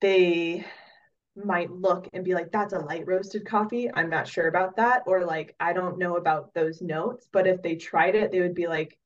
they 0.00 0.64
might 1.36 1.70
look 1.70 2.08
and 2.12 2.24
be 2.24 2.34
like, 2.34 2.50
that's 2.50 2.72
a 2.72 2.78
light 2.78 3.06
roasted 3.06 3.46
coffee. 3.46 3.90
I'm 3.92 4.10
not 4.10 4.28
sure 4.28 4.48
about 4.48 4.76
that. 4.76 5.02
Or 5.06 5.24
like, 5.24 5.54
I 5.60 5.72
don't 5.72 5.98
know 5.98 6.16
about 6.16 6.54
those 6.54 6.82
notes. 6.82 7.28
But 7.32 7.46
if 7.46 7.62
they 7.62 7.76
tried 7.76 8.14
it, 8.14 8.32
they 8.32 8.40
would 8.40 8.54
be 8.54 8.66
like, 8.66 8.98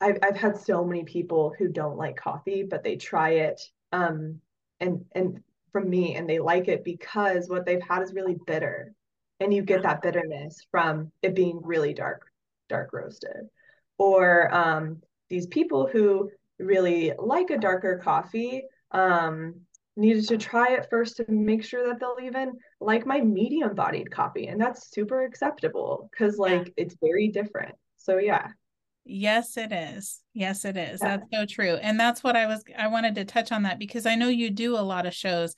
I've, 0.00 0.18
I've 0.22 0.36
had 0.36 0.56
so 0.56 0.84
many 0.84 1.04
people 1.04 1.54
who 1.58 1.68
don't 1.68 1.96
like 1.96 2.16
coffee, 2.16 2.62
but 2.62 2.84
they 2.84 2.96
try 2.96 3.30
it. 3.30 3.60
Um, 3.92 4.40
and, 4.80 5.04
and 5.12 5.42
from 5.72 5.88
me 5.88 6.14
and 6.14 6.28
they 6.28 6.38
like 6.38 6.68
it 6.68 6.84
because 6.84 7.48
what 7.48 7.66
they've 7.66 7.82
had 7.82 8.02
is 8.02 8.14
really 8.14 8.36
bitter 8.46 8.94
and 9.40 9.52
you 9.52 9.62
get 9.62 9.82
that 9.82 10.02
bitterness 10.02 10.66
from 10.70 11.12
it 11.22 11.34
being 11.34 11.60
really 11.62 11.94
dark 11.94 12.26
dark 12.68 12.92
roasted 12.92 13.48
or 13.98 14.52
um, 14.54 15.00
these 15.28 15.46
people 15.46 15.88
who 15.90 16.30
really 16.58 17.12
like 17.18 17.50
a 17.50 17.58
darker 17.58 18.00
coffee 18.02 18.62
um, 18.90 19.54
needed 19.98 20.26
to 20.28 20.38
try 20.38 20.72
it 20.72 20.86
first 20.88 21.16
to 21.16 21.24
make 21.28 21.64
sure 21.64 21.86
that 21.88 22.00
they'll 22.00 22.16
even 22.22 22.52
like 22.80 23.04
my 23.04 23.20
medium 23.20 23.74
bodied 23.74 24.10
coffee 24.10 24.46
and 24.46 24.60
that's 24.60 24.90
super 24.90 25.24
acceptable 25.24 26.08
because 26.10 26.38
like 26.38 26.72
it's 26.76 26.96
very 27.00 27.28
different 27.28 27.74
so 27.96 28.18
yeah 28.18 28.48
Yes, 29.10 29.56
it 29.56 29.72
is. 29.72 30.20
Yes, 30.34 30.66
it 30.66 30.76
is. 30.76 31.00
Yeah. 31.02 31.16
That's 31.16 31.30
so 31.32 31.46
true. 31.46 31.76
And 31.76 31.98
that's 31.98 32.22
what 32.22 32.36
I 32.36 32.46
was 32.46 32.62
I 32.76 32.88
wanted 32.88 33.14
to 33.14 33.24
touch 33.24 33.52
on 33.52 33.62
that 33.62 33.78
because 33.78 34.04
I 34.04 34.16
know 34.16 34.28
you 34.28 34.50
do 34.50 34.76
a 34.76 34.84
lot 34.84 35.06
of 35.06 35.14
shows. 35.14 35.54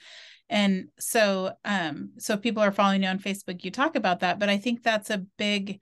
And 0.48 0.88
so 1.00 1.52
um 1.64 2.12
so 2.18 2.36
people 2.36 2.62
are 2.62 2.70
following 2.70 3.02
you 3.02 3.08
on 3.08 3.18
Facebook, 3.18 3.64
you 3.64 3.72
talk 3.72 3.96
about 3.96 4.20
that, 4.20 4.38
but 4.38 4.48
I 4.48 4.56
think 4.56 4.84
that's 4.84 5.10
a 5.10 5.26
big 5.36 5.80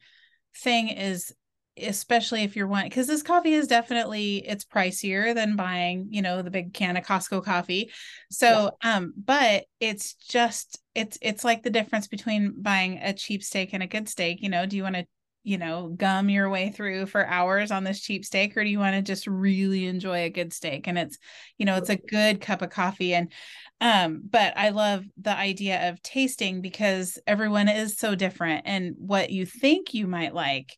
thing 0.56 0.88
is 0.88 1.34
especially 1.82 2.42
if 2.42 2.56
you're 2.56 2.66
one 2.66 2.84
because 2.84 3.06
this 3.06 3.22
coffee 3.22 3.54
is 3.54 3.66
definitely 3.66 4.38
it's 4.46 4.64
pricier 4.64 5.34
than 5.34 5.56
buying 5.56 6.06
you 6.10 6.22
know 6.22 6.42
the 6.42 6.50
big 6.50 6.72
can 6.72 6.96
of 6.96 7.04
costco 7.04 7.44
coffee 7.44 7.90
so 8.30 8.70
yeah. 8.82 8.96
um 8.96 9.12
but 9.16 9.64
it's 9.80 10.14
just 10.14 10.80
it's 10.94 11.18
it's 11.22 11.44
like 11.44 11.62
the 11.62 11.70
difference 11.70 12.08
between 12.08 12.54
buying 12.60 12.98
a 13.02 13.12
cheap 13.12 13.42
steak 13.42 13.72
and 13.72 13.82
a 13.82 13.86
good 13.86 14.08
steak 14.08 14.42
you 14.42 14.48
know 14.48 14.66
do 14.66 14.76
you 14.76 14.82
want 14.82 14.96
to 14.96 15.06
you 15.48 15.56
know, 15.56 15.94
gum 15.96 16.28
your 16.28 16.50
way 16.50 16.68
through 16.68 17.06
for 17.06 17.26
hours 17.26 17.70
on 17.70 17.82
this 17.82 18.00
cheap 18.00 18.22
steak, 18.22 18.54
or 18.54 18.62
do 18.62 18.68
you 18.68 18.78
want 18.78 18.94
to 18.94 19.00
just 19.00 19.26
really 19.26 19.86
enjoy 19.86 20.24
a 20.24 20.30
good 20.30 20.52
steak? 20.52 20.86
And 20.86 20.98
it's, 20.98 21.16
you 21.56 21.64
know, 21.64 21.76
it's 21.76 21.88
a 21.88 21.96
good 21.96 22.42
cup 22.42 22.60
of 22.60 22.68
coffee. 22.68 23.14
And, 23.14 23.32
um, 23.80 24.20
but 24.28 24.52
I 24.58 24.68
love 24.70 25.06
the 25.16 25.34
idea 25.34 25.88
of 25.88 26.02
tasting 26.02 26.60
because 26.60 27.18
everyone 27.26 27.68
is 27.68 27.96
so 27.96 28.14
different. 28.14 28.64
And 28.66 28.94
what 28.98 29.30
you 29.30 29.46
think 29.46 29.94
you 29.94 30.06
might 30.06 30.34
like 30.34 30.76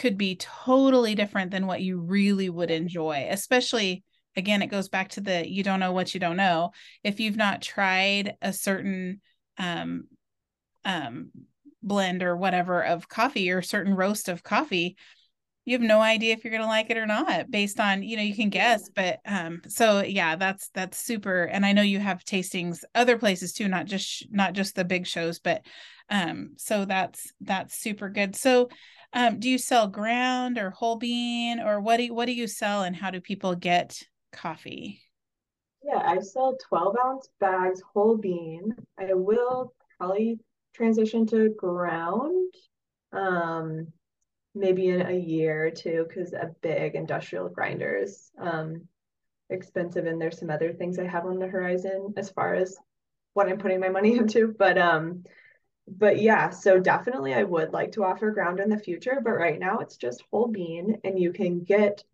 could 0.00 0.16
be 0.16 0.34
totally 0.36 1.14
different 1.14 1.50
than 1.50 1.66
what 1.66 1.82
you 1.82 2.00
really 2.00 2.48
would 2.48 2.70
enjoy, 2.70 3.26
especially 3.28 4.02
again, 4.34 4.62
it 4.62 4.68
goes 4.68 4.88
back 4.88 5.10
to 5.10 5.20
the 5.20 5.46
you 5.46 5.62
don't 5.62 5.78
know 5.80 5.92
what 5.92 6.14
you 6.14 6.20
don't 6.20 6.38
know. 6.38 6.70
If 7.04 7.20
you've 7.20 7.36
not 7.36 7.60
tried 7.60 8.34
a 8.40 8.52
certain 8.52 9.20
um, 9.58 10.04
um, 10.86 11.30
blend 11.82 12.22
or 12.22 12.34
whatever 12.34 12.82
of 12.82 13.08
coffee 13.08 13.50
or 13.50 13.60
certain 13.60 13.94
roast 13.94 14.28
of 14.30 14.42
coffee 14.42 14.96
you 15.66 15.74
have 15.74 15.86
no 15.86 16.00
idea 16.00 16.32
if 16.32 16.42
you're 16.42 16.50
going 16.50 16.62
to 16.62 16.66
like 16.66 16.90
it 16.90 16.96
or 16.96 17.06
not 17.06 17.50
based 17.50 17.78
on 17.78 18.02
you 18.02 18.16
know 18.16 18.22
you 18.22 18.34
can 18.34 18.48
guess 18.48 18.88
but 18.88 19.20
um 19.26 19.60
so 19.68 20.00
yeah 20.02 20.36
that's 20.36 20.68
that's 20.74 20.98
super 20.98 21.44
and 21.44 21.64
i 21.64 21.72
know 21.72 21.82
you 21.82 21.98
have 21.98 22.24
tastings 22.24 22.82
other 22.94 23.18
places 23.18 23.52
too 23.52 23.68
not 23.68 23.86
just 23.86 24.26
not 24.30 24.52
just 24.52 24.74
the 24.74 24.84
big 24.84 25.06
shows 25.06 25.38
but 25.38 25.62
um 26.10 26.50
so 26.56 26.84
that's 26.84 27.32
that's 27.40 27.78
super 27.78 28.08
good 28.08 28.34
so 28.34 28.68
um 29.12 29.40
do 29.40 29.48
you 29.48 29.58
sell 29.58 29.88
ground 29.88 30.58
or 30.58 30.70
whole 30.70 30.96
bean 30.96 31.60
or 31.60 31.80
what 31.80 31.96
do 31.96 32.04
you, 32.04 32.14
what 32.14 32.26
do 32.26 32.32
you 32.32 32.46
sell 32.46 32.82
and 32.82 32.96
how 32.96 33.10
do 33.10 33.20
people 33.20 33.54
get 33.54 34.02
coffee 34.32 35.00
yeah 35.82 36.02
i 36.04 36.18
sell 36.20 36.56
12 36.68 36.96
ounce 37.04 37.28
bags 37.40 37.82
whole 37.92 38.16
bean 38.16 38.74
i 38.98 39.12
will 39.12 39.72
probably 39.98 40.38
transition 40.74 41.26
to 41.26 41.50
ground 41.58 42.54
um, 43.12 43.88
maybe 44.54 44.88
in 44.88 45.02
a 45.02 45.12
year 45.12 45.66
or 45.66 45.70
two 45.70 46.06
because 46.08 46.32
a 46.32 46.54
big 46.62 46.94
industrial 46.94 47.48
grinder 47.48 47.96
is 47.96 48.30
um, 48.40 48.82
expensive 49.50 50.06
and 50.06 50.20
there's 50.20 50.38
some 50.38 50.50
other 50.50 50.72
things 50.72 50.98
I 50.98 51.06
have 51.06 51.26
on 51.26 51.38
the 51.38 51.46
horizon 51.46 52.14
as 52.16 52.30
far 52.30 52.54
as 52.54 52.76
what 53.34 53.48
I'm 53.48 53.58
putting 53.58 53.80
my 53.80 53.88
money 53.88 54.16
into. 54.18 54.54
But 54.58 54.78
um, 54.78 55.24
but 55.98 56.20
yeah, 56.20 56.50
so 56.50 56.78
definitely 56.78 57.34
I 57.34 57.42
would 57.42 57.72
like 57.72 57.92
to 57.92 58.04
offer 58.04 58.30
ground 58.30 58.60
in 58.60 58.68
the 58.68 58.78
future, 58.78 59.20
but 59.22 59.32
right 59.32 59.58
now 59.58 59.78
it's 59.78 59.96
just 59.96 60.24
whole 60.30 60.48
bean 60.48 60.98
and 61.04 61.18
you 61.18 61.32
can 61.32 61.60
get 61.60 62.04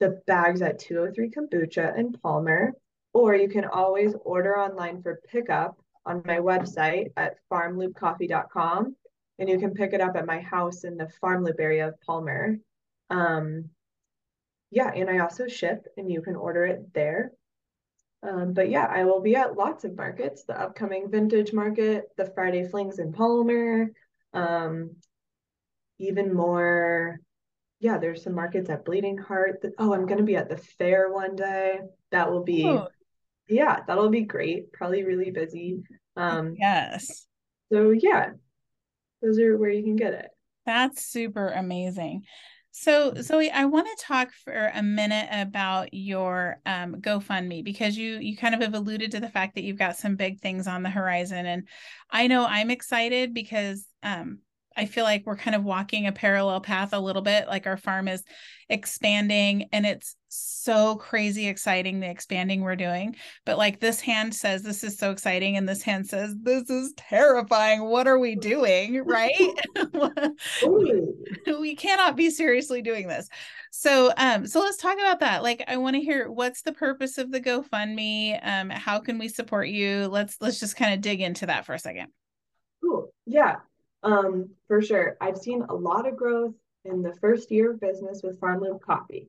the 0.00 0.20
bags 0.26 0.62
at 0.62 0.78
203 0.78 1.30
Kombucha 1.30 1.96
in 1.96 2.12
Palmer, 2.12 2.72
or 3.14 3.36
you 3.36 3.48
can 3.48 3.64
always 3.64 4.14
order 4.24 4.58
online 4.58 5.02
for 5.02 5.20
pickup 5.28 5.76
on 6.04 6.22
my 6.26 6.38
website 6.38 7.12
at 7.16 7.36
farmloopcoffee.com 7.50 8.96
and 9.38 9.48
you 9.48 9.58
can 9.58 9.74
pick 9.74 9.92
it 9.92 10.00
up 10.00 10.16
at 10.16 10.26
my 10.26 10.40
house 10.40 10.84
in 10.84 10.96
the 10.96 11.08
farm 11.20 11.44
loop 11.44 11.56
area 11.60 11.88
of 11.88 12.00
palmer. 12.00 12.58
Um, 13.10 13.70
yeah 14.72 14.90
and 14.94 15.08
i 15.08 15.18
also 15.18 15.46
ship 15.46 15.86
and 15.96 16.10
you 16.10 16.22
can 16.22 16.34
order 16.34 16.64
it 16.64 16.92
there 16.94 17.30
um, 18.22 18.52
but 18.52 18.70
yeah 18.70 18.86
i 18.86 19.04
will 19.04 19.20
be 19.20 19.36
at 19.36 19.56
lots 19.56 19.84
of 19.84 19.96
markets 19.96 20.44
the 20.44 20.60
upcoming 20.60 21.10
vintage 21.10 21.52
market 21.52 22.04
the 22.16 22.26
friday 22.34 22.66
flings 22.66 22.98
in 22.98 23.12
palmer 23.12 23.90
um, 24.34 24.96
even 25.98 26.34
more 26.34 27.18
yeah 27.80 27.98
there's 27.98 28.22
some 28.22 28.34
markets 28.34 28.70
at 28.70 28.84
bleeding 28.84 29.18
heart 29.18 29.60
that, 29.62 29.72
oh 29.78 29.92
i'm 29.92 30.06
going 30.06 30.18
to 30.18 30.24
be 30.24 30.36
at 30.36 30.48
the 30.48 30.56
fair 30.56 31.10
one 31.10 31.36
day 31.36 31.80
that 32.10 32.30
will 32.30 32.44
be 32.44 32.64
oh 32.64 32.88
yeah, 33.48 33.80
that'll 33.86 34.08
be 34.08 34.22
great. 34.22 34.72
Probably 34.72 35.04
really 35.04 35.30
busy. 35.30 35.82
Um, 36.16 36.54
yes. 36.58 37.26
So 37.72 37.90
yeah, 37.90 38.30
those 39.20 39.38
are 39.38 39.56
where 39.56 39.70
you 39.70 39.82
can 39.82 39.96
get 39.96 40.14
it. 40.14 40.28
That's 40.66 41.04
super 41.04 41.48
amazing. 41.48 42.22
So, 42.74 43.12
Zoe, 43.20 43.50
I 43.50 43.66
want 43.66 43.86
to 43.86 44.04
talk 44.04 44.30
for 44.32 44.72
a 44.74 44.82
minute 44.82 45.28
about 45.30 45.92
your 45.92 46.58
um, 46.64 46.96
GoFundMe 47.02 47.62
because 47.62 47.98
you 47.98 48.16
you 48.16 48.34
kind 48.34 48.54
of 48.54 48.62
have 48.62 48.72
alluded 48.72 49.10
to 49.10 49.20
the 49.20 49.28
fact 49.28 49.54
that 49.54 49.62
you've 49.62 49.78
got 49.78 49.98
some 49.98 50.16
big 50.16 50.40
things 50.40 50.66
on 50.66 50.82
the 50.82 50.88
horizon, 50.88 51.44
and 51.44 51.68
I 52.10 52.28
know 52.28 52.46
I'm 52.46 52.70
excited 52.70 53.34
because 53.34 53.86
um, 54.02 54.38
I 54.74 54.86
feel 54.86 55.04
like 55.04 55.26
we're 55.26 55.36
kind 55.36 55.54
of 55.54 55.64
walking 55.64 56.06
a 56.06 56.12
parallel 56.12 56.62
path 56.62 56.94
a 56.94 56.98
little 56.98 57.20
bit. 57.20 57.46
Like 57.46 57.66
our 57.66 57.76
farm 57.76 58.08
is 58.08 58.24
expanding 58.70 59.68
and 59.72 59.84
it's 59.84 60.16
so 60.32 60.96
crazy 60.96 61.46
exciting 61.46 62.00
the 62.00 62.08
expanding 62.08 62.62
we're 62.62 62.76
doing. 62.76 63.16
But 63.44 63.58
like 63.58 63.80
this 63.80 64.00
hand 64.00 64.34
says, 64.34 64.62
this 64.62 64.82
is 64.82 64.96
so 64.96 65.10
exciting. 65.10 65.56
And 65.56 65.68
this 65.68 65.82
hand 65.82 66.06
says, 66.06 66.34
this 66.40 66.70
is 66.70 66.94
terrifying. 66.96 67.84
What 67.84 68.06
are 68.06 68.18
we 68.18 68.36
doing? 68.36 69.04
Right? 69.04 69.32
we 71.46 71.76
cannot 71.76 72.16
be 72.16 72.30
seriously 72.30 72.80
doing 72.80 73.08
this. 73.08 73.28
So 73.70 74.12
um, 74.16 74.46
so 74.46 74.60
let's 74.60 74.76
talk 74.76 74.94
about 74.94 75.20
that. 75.20 75.42
Like 75.42 75.64
I 75.66 75.76
want 75.76 75.96
to 75.96 76.02
hear 76.02 76.30
what's 76.30 76.62
the 76.62 76.72
purpose 76.72 77.18
of 77.18 77.30
the 77.30 77.40
GoFundMe? 77.40 78.38
Um, 78.42 78.70
how 78.70 79.00
can 79.00 79.18
we 79.18 79.28
support 79.28 79.68
you? 79.68 80.06
Let's 80.08 80.36
let's 80.40 80.60
just 80.60 80.76
kind 80.76 80.94
of 80.94 81.00
dig 81.00 81.20
into 81.20 81.46
that 81.46 81.66
for 81.66 81.74
a 81.74 81.78
second. 81.78 82.08
Cool. 82.82 83.12
Yeah. 83.26 83.56
Um, 84.02 84.50
for 84.66 84.82
sure. 84.82 85.16
I've 85.20 85.38
seen 85.38 85.62
a 85.62 85.74
lot 85.74 86.08
of 86.08 86.16
growth 86.16 86.54
in 86.84 87.02
the 87.02 87.14
first 87.20 87.50
year 87.50 87.72
of 87.72 87.80
business 87.80 88.20
with 88.22 88.40
Farm 88.40 88.64
Coffee. 88.84 89.28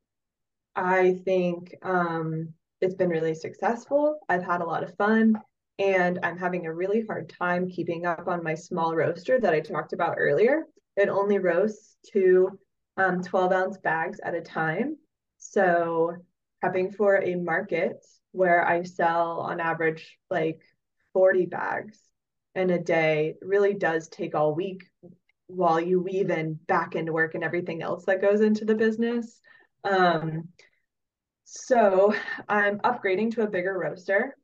I 0.76 1.20
think 1.26 1.76
um, 1.84 2.50
it's 2.82 2.96
been 2.96 3.10
really 3.10 3.36
successful. 3.36 4.20
I've 4.30 4.44
had 4.44 4.62
a 4.62 4.66
lot 4.66 4.84
of 4.84 4.96
fun, 4.96 5.40
and 5.80 6.20
I'm 6.24 6.38
having 6.38 6.66
a 6.66 6.74
really 6.74 7.06
hard 7.06 7.30
time 7.30 7.70
keeping 7.70 8.06
up 8.06 8.28
on 8.28 8.44
my 8.44 8.56
small 8.56 8.96
roaster 8.96 9.40
that 9.40 9.54
I 9.54 9.60
talked 9.60 9.94
about 9.94 10.16
earlier. 10.18 10.64
It 10.98 11.10
only 11.10 11.40
roasts 11.40 11.98
two 12.12 12.60
um, 12.98 13.24
12 13.24 13.52
ounce 13.52 13.78
bags 13.78 14.20
at 14.24 14.36
a 14.36 14.42
time. 14.42 14.98
So, 15.38 16.16
prepping 16.64 16.96
for 16.96 17.22
a 17.22 17.36
market 17.36 18.06
where 18.32 18.68
I 18.68 18.84
sell 18.84 19.42
on 19.42 19.60
average 19.60 20.18
like 20.30 20.62
40 21.14 21.46
bags 21.46 22.00
in 22.56 22.70
a 22.70 22.80
day 22.80 23.36
really 23.42 23.74
does 23.74 24.08
take 24.10 24.36
all 24.36 24.54
week 24.54 24.84
while 25.48 25.80
you 25.80 26.02
weave 26.02 26.30
in 26.30 26.56
back 26.68 26.96
end 26.96 27.12
work 27.12 27.36
and 27.36 27.44
everything 27.44 27.82
else 27.82 28.06
that 28.06 28.22
goes 28.22 28.42
into 28.42 28.66
the 28.66 28.76
business. 28.76 29.40
Um, 29.84 30.50
so 31.44 32.14
I'm 32.50 32.80
upgrading 32.80 33.32
to 33.36 33.44
a 33.44 33.50
bigger 33.50 33.78
roaster 33.78 34.36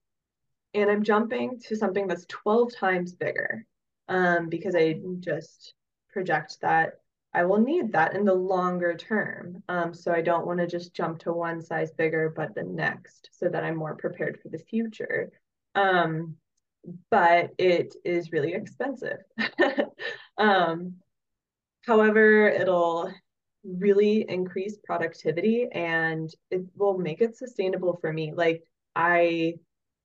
and 0.73 0.89
I'm 0.89 1.04
jumping 1.04 1.60
to 1.67 1.75
something 1.75 2.08
that's 2.08 2.25
12 2.28 2.75
times 2.75 3.13
bigger 3.13 3.65
um, 4.08 4.49
because 4.49 4.75
I 4.75 4.99
just 5.19 5.73
project 6.12 6.58
that 6.62 6.99
I 7.34 7.45
will 7.45 7.60
need 7.60 7.91
that 7.91 8.15
in 8.15 8.25
the 8.25 8.34
longer 8.34 8.95
term. 8.95 9.63
Um, 9.69 9.93
so 9.93 10.12
I 10.12 10.21
don't 10.21 10.47
want 10.47 10.60
to 10.60 10.67
just 10.67 10.95
jump 10.95 11.19
to 11.19 11.34
one 11.34 11.62
size 11.62 11.91
bigger, 11.91 12.34
but 12.36 12.56
the 12.56 12.63
next 12.63 13.30
so 13.32 13.49
that 13.49 13.63
I'm 13.63 13.75
more 13.75 13.95
prepared 13.95 14.39
for 14.41 14.49
the 14.49 14.58
future. 14.58 15.32
Um, 15.75 16.36
but 17.12 17.52
it 17.58 17.95
is 18.04 18.32
really 18.32 18.54
expensive. 18.54 19.19
um, 20.38 20.95
however, 21.86 22.47
it'll 22.47 23.13
really 23.63 24.26
increase 24.28 24.78
productivity 24.84 25.67
and 25.72 26.34
it 26.50 26.62
will 26.76 26.98
make 26.98 27.22
it 27.22 27.38
sustainable 27.38 27.98
for 28.02 28.12
me. 28.12 28.34
Like 28.34 28.63
I, 28.95 29.56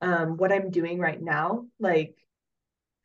um, 0.01 0.37
what 0.37 0.53
I'm 0.53 0.71
doing 0.71 0.99
right 0.99 1.21
now, 1.21 1.67
like 1.79 2.17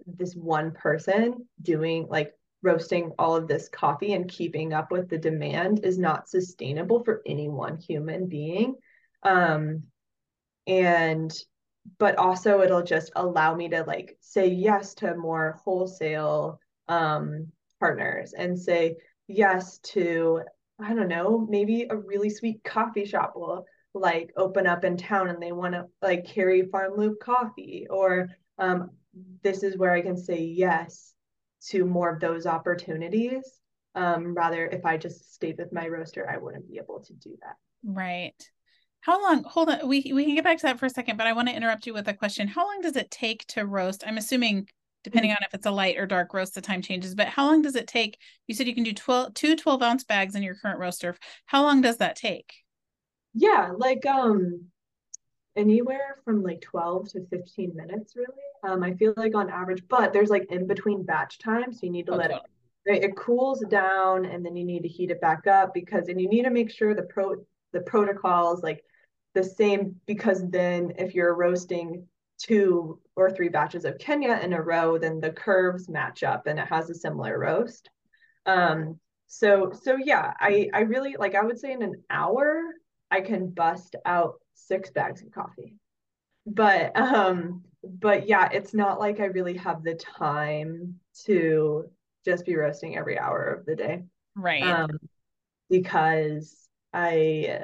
this 0.06 0.36
one 0.36 0.72
person 0.72 1.48
doing 1.62 2.08
like 2.10 2.34
roasting 2.62 3.12
all 3.18 3.36
of 3.36 3.48
this 3.48 3.70
coffee 3.70 4.14
and 4.14 4.30
keeping 4.30 4.74
up 4.74 4.92
with 4.92 5.10
the 5.10 5.18
demand 5.18 5.86
is 5.86 5.98
not 5.98 6.30
sustainable 6.30 7.04
for 7.04 7.22
any 7.26 7.48
one 7.48 7.78
human 7.78 8.28
being. 8.28 8.76
Um, 9.24 9.84
and 10.68 11.34
but 11.98 12.18
also 12.18 12.62
it'll 12.62 12.84
just 12.84 13.12
allow 13.16 13.56
me 13.56 13.70
to 13.70 13.84
like 13.84 14.18
say 14.20 14.48
yes 14.48 14.94
to 14.96 15.16
more 15.16 15.58
wholesale 15.64 16.60
um, 16.88 17.48
partners 17.80 18.34
and 18.34 18.60
say 18.60 18.98
yes 19.30 19.78
to 19.80 20.42
I 20.82 20.94
don't 20.94 21.10
know, 21.10 21.46
maybe 21.50 21.88
a 21.90 21.96
really 21.96 22.30
sweet 22.30 22.64
coffee 22.64 23.06
shop 23.06 23.34
will 23.36 23.66
like 23.94 24.32
open 24.38 24.66
up 24.66 24.86
in 24.86 24.96
town 24.96 25.30
and 25.30 25.42
they 25.42 25.52
want 25.52 25.74
to 25.74 25.86
like 26.02 26.26
carry 26.26 26.64
farm 26.64 26.94
loop 26.96 27.20
coffee 27.20 27.86
or 27.90 28.30
um, 28.58 28.92
this 29.44 29.64
is 29.64 29.78
where 29.78 29.92
I 29.92 30.02
can 30.02 30.16
say 30.16 30.42
yes 30.42 31.14
to 31.70 31.86
more 31.86 32.14
of 32.14 32.20
those 32.20 32.46
opportunities. 32.46 33.60
Um, 33.96 34.34
rather, 34.34 34.68
if 34.68 34.86
I 34.86 34.98
just 34.98 35.34
stayed 35.34 35.58
with 35.58 35.74
my 35.74 35.88
roaster, 35.88 36.30
I 36.30 36.38
wouldn't 36.38 36.70
be 36.70 36.78
able 36.78 37.02
to 37.02 37.14
do 37.14 37.36
that. 37.42 37.56
Right. 37.84 38.36
How 39.02 39.22
long? 39.22 39.44
Hold 39.44 39.70
on. 39.70 39.88
We 39.88 40.12
we 40.14 40.26
can 40.26 40.36
get 40.36 40.44
back 40.44 40.58
to 40.60 40.68
that 40.68 40.80
for 40.80 40.86
a 40.86 40.90
second, 40.90 41.18
but 41.18 41.28
I 41.28 41.34
want 41.34 41.48
to 41.48 41.56
interrupt 41.56 41.88
you 41.88 41.94
with 41.94 42.08
a 42.08 42.14
question. 42.14 42.48
How 42.48 42.66
long 42.66 42.82
does 42.82 42.96
it 42.96 43.12
take 43.12 43.46
to 43.48 43.66
roast? 43.66 44.04
I'm 44.06 44.18
assuming 44.18 44.68
depending 45.04 45.32
mm-hmm. 45.32 45.44
on 45.44 45.48
if 45.48 45.54
it's 45.54 45.66
a 45.66 45.72
light 45.72 45.98
or 45.98 46.06
dark 46.06 46.34
roast, 46.34 46.56
the 46.56 46.62
time 46.62 46.82
changes, 46.82 47.16
but 47.16 47.28
how 47.28 47.46
long 47.46 47.62
does 47.62 47.76
it 47.76 47.88
take? 47.88 48.18
You 48.48 48.56
said 48.56 48.68
you 48.68 48.76
can 48.76 48.84
do 48.84 48.94
12 48.94 49.34
two 49.34 49.56
12 49.56 49.82
ounce 49.82 50.04
bags 50.04 50.36
in 50.36 50.44
your 50.44 50.56
current 50.56 50.80
roaster. 50.80 51.16
How 51.46 51.64
long 51.64 51.82
does 51.82 51.98
that 51.98 52.16
take? 52.16 52.54
Yeah, 53.34 53.72
like 53.78 54.06
um 54.06 54.66
anywhere 55.56 56.18
from 56.24 56.44
like 56.44 56.62
12 56.62 57.10
to 57.10 57.26
15 57.30 57.76
minutes 57.76 58.16
really. 58.16 58.28
Um 58.68 58.84
I 58.84 58.94
feel 58.94 59.14
like 59.18 59.36
on 59.36 59.50
average, 59.50 59.84
but 59.88 60.14
there's 60.14 60.30
like 60.30 60.52
in 60.52 60.68
between 60.68 61.04
batch 61.04 61.40
times, 61.40 61.80
so 61.80 61.86
you 61.86 61.92
need 61.92 62.06
to 62.08 62.14
okay. 62.14 62.22
let 62.22 62.32
it 62.32 62.42
it 62.86 63.16
cools 63.16 63.64
down 63.70 64.26
and 64.26 64.46
then 64.46 64.56
you 64.56 64.66
need 64.66 64.82
to 64.82 64.88
heat 64.88 65.12
it 65.12 65.22
back 65.22 65.48
up 65.48 65.74
because 65.74 66.08
and 66.08 66.20
you 66.20 66.28
need 66.28 66.44
to 66.44 66.50
make 66.50 66.72
sure 66.72 66.96
the 66.96 67.04
pro 67.04 67.36
the 67.72 67.82
protocols 67.82 68.64
like 68.64 68.84
the 69.36 69.44
same 69.44 69.96
because 70.08 70.48
then 70.50 70.94
if 70.98 71.14
you're 71.14 71.36
roasting 71.36 72.08
two 72.40 73.00
or 73.16 73.30
three 73.30 73.50
batches 73.50 73.86
of 73.86 73.98
Kenya 74.00 74.40
in 74.42 74.54
a 74.54 74.62
row, 74.62 74.98
then 74.98 75.20
the 75.20 75.32
curves 75.32 75.90
match 75.90 76.24
up 76.24 76.48
and 76.48 76.58
it 76.58 76.68
has 76.68 76.90
a 76.90 76.96
similar 76.96 77.38
roast. 77.38 77.90
Um, 78.46 79.00
so 79.28 79.72
so 79.84 79.96
yeah, 79.96 80.34
I 80.40 80.70
I 80.74 80.82
really 80.82 81.16
like 81.20 81.36
I 81.36 81.44
would 81.44 81.60
say 81.60 81.72
in 81.72 81.84
an 81.84 82.02
hour 82.10 82.62
I 83.12 83.22
can 83.22 83.50
bust 83.50 83.96
out 84.06 84.36
six 84.56 84.90
bags 84.90 85.22
of 85.22 85.32
coffee. 85.32 85.76
But 86.46 86.98
um 86.98 87.64
but 87.84 88.28
yeah, 88.28 88.50
it's 88.52 88.74
not 88.74 89.00
like 89.00 89.20
I 89.20 89.26
really 89.26 89.58
have 89.58 89.84
the 89.84 89.96
time 89.96 90.96
to 91.26 91.86
just 92.26 92.46
be 92.46 92.56
roasting 92.56 92.98
every 92.98 93.18
hour 93.18 93.44
of 93.44 93.66
the 93.66 93.76
day. 93.76 94.04
Right. 94.36 94.64
Um, 94.64 94.90
because 95.70 96.68
I 96.94 97.60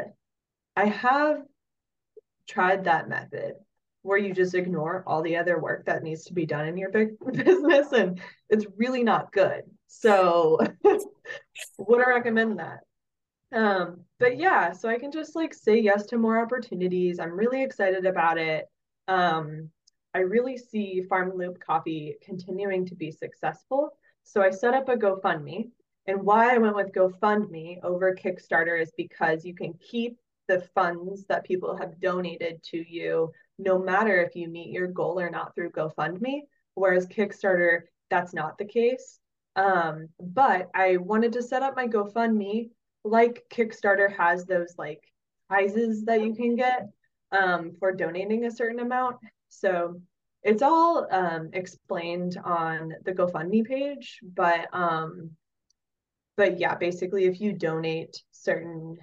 I 0.75 0.85
have 0.85 1.41
tried 2.47 2.83
that 2.83 3.09
method 3.09 3.55
where 4.05 4.19
you 4.19 4.35
just 4.35 4.53
ignore 4.53 5.03
all 5.07 5.23
the 5.23 5.35
other 5.35 5.59
work 5.59 5.83
that 5.85 6.03
needs 6.03 6.25
to 6.25 6.33
be 6.33 6.45
done 6.45 6.67
in 6.67 6.77
your 6.77 6.91
big 6.91 7.17
business 7.33 7.91
and 7.91 8.21
it's 8.51 8.67
really 8.77 9.03
not 9.03 9.31
good. 9.31 9.63
So 9.87 10.59
would 11.79 12.05
I 12.05 12.09
recommend 12.09 12.59
that? 12.59 12.81
Um, 13.51 14.01
but 14.19 14.37
yeah, 14.37 14.73
so 14.73 14.89
I 14.89 14.99
can 14.99 15.11
just 15.11 15.35
like 15.35 15.55
say 15.55 15.79
yes 15.79 16.05
to 16.07 16.17
more 16.17 16.39
opportunities. 16.39 17.19
I'm 17.19 17.35
really 17.35 17.63
excited 17.63 18.05
about 18.05 18.37
it. 18.37 18.65
Um, 19.07 19.71
I 20.13 20.19
really 20.19 20.57
see 20.57 21.01
Farm 21.09 21.33
Loop 21.35 21.59
Coffee 21.59 22.15
continuing 22.21 22.85
to 22.85 22.95
be 22.95 23.11
successful. 23.11 23.97
So 24.23 24.43
I 24.43 24.51
set 24.51 24.75
up 24.75 24.87
a 24.87 24.95
GoFundMe. 24.95 25.69
And 26.07 26.21
why 26.21 26.53
I 26.53 26.59
went 26.59 26.75
with 26.75 26.93
GoFundMe 26.93 27.83
over 27.83 28.13
Kickstarter 28.13 28.79
is 28.79 28.91
because 28.95 29.43
you 29.43 29.55
can 29.55 29.73
keep 29.73 30.19
the 30.47 30.61
funds 30.73 31.25
that 31.25 31.43
people 31.43 31.75
have 31.77 31.99
donated 31.99 32.61
to 32.63 32.77
you, 32.77 33.31
no 33.57 33.79
matter 33.79 34.21
if 34.21 34.35
you 34.35 34.47
meet 34.47 34.71
your 34.71 34.87
goal 34.87 35.19
or 35.19 35.29
not 35.29 35.55
through 35.55 35.71
GoFundMe. 35.71 36.41
Whereas 36.73 37.07
Kickstarter, 37.07 37.81
that's 38.09 38.33
not 38.33 38.57
the 38.57 38.65
case. 38.65 39.19
Um, 39.55 40.09
but 40.19 40.69
I 40.75 40.97
wanted 40.97 41.33
to 41.33 41.43
set 41.43 41.63
up 41.63 41.75
my 41.75 41.87
GoFundMe 41.87 42.69
like 43.05 43.45
Kickstarter 43.49 44.11
has 44.17 44.45
those 44.45 44.73
like 44.77 45.01
prizes 45.47 46.03
that 46.05 46.21
you 46.21 46.33
can 46.33 46.55
get 46.55 46.89
um, 47.31 47.73
for 47.79 47.91
donating 47.91 48.45
a 48.45 48.51
certain 48.51 48.79
amount. 48.79 49.17
So 49.49 50.01
it's 50.43 50.61
all 50.61 51.07
um, 51.11 51.51
explained 51.53 52.37
on 52.43 52.93
the 53.05 53.13
GoFundMe 53.13 53.65
page, 53.65 54.19
but 54.21 54.67
um, 54.73 55.31
but 56.35 56.59
yeah, 56.59 56.75
basically, 56.75 57.25
if 57.25 57.39
you 57.39 57.53
donate 57.53 58.21
certain 58.31 58.97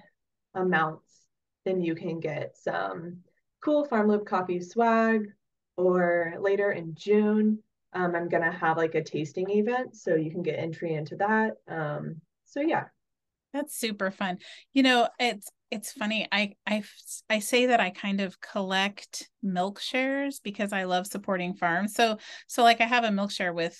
amounts 0.53 1.22
then 1.65 1.81
you 1.81 1.95
can 1.95 2.19
get 2.19 2.57
some 2.57 3.17
cool 3.63 3.85
Farm 3.85 4.07
Loop 4.07 4.25
coffee 4.25 4.59
swag. 4.59 5.31
Or 5.75 6.35
later 6.39 6.71
in 6.71 6.93
June, 6.93 7.57
um, 7.93 8.15
I'm 8.15 8.29
gonna 8.29 8.51
have 8.51 8.77
like 8.77 8.93
a 8.93 9.03
tasting 9.03 9.49
event, 9.49 9.95
so 9.95 10.15
you 10.15 10.29
can 10.29 10.43
get 10.43 10.59
entry 10.59 10.93
into 10.93 11.15
that. 11.15 11.57
Um, 11.67 12.21
so 12.45 12.61
yeah, 12.61 12.85
that's 13.53 13.75
super 13.75 14.11
fun. 14.11 14.37
You 14.73 14.83
know, 14.83 15.07
it's 15.19 15.49
it's 15.73 15.91
funny. 15.91 16.27
I 16.31 16.53
I 16.67 16.83
I 17.29 17.39
say 17.39 17.65
that 17.67 17.79
I 17.79 17.89
kind 17.89 18.21
of 18.21 18.39
collect 18.39 19.29
milk 19.41 19.79
shares 19.79 20.39
because 20.39 20.71
I 20.71 20.83
love 20.83 21.07
supporting 21.07 21.55
farms. 21.55 21.93
So 21.95 22.17
so 22.47 22.63
like 22.63 22.79
I 22.79 22.85
have 22.85 23.03
a 23.03 23.11
milk 23.11 23.31
share 23.31 23.53
with 23.53 23.77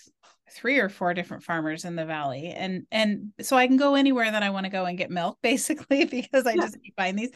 three 0.51 0.79
or 0.79 0.89
four 0.89 1.13
different 1.13 1.43
farmers 1.43 1.85
in 1.85 1.95
the 1.95 2.05
valley 2.05 2.49
and 2.49 2.85
and 2.91 3.31
so 3.41 3.55
i 3.55 3.65
can 3.65 3.77
go 3.77 3.95
anywhere 3.95 4.29
that 4.29 4.43
i 4.43 4.49
want 4.49 4.65
to 4.65 4.69
go 4.69 4.85
and 4.85 4.97
get 4.97 5.09
milk 5.09 5.37
basically 5.41 6.05
because 6.05 6.45
i 6.45 6.53
just 6.53 6.77
keep 6.83 6.95
buying 6.95 7.15
these 7.15 7.31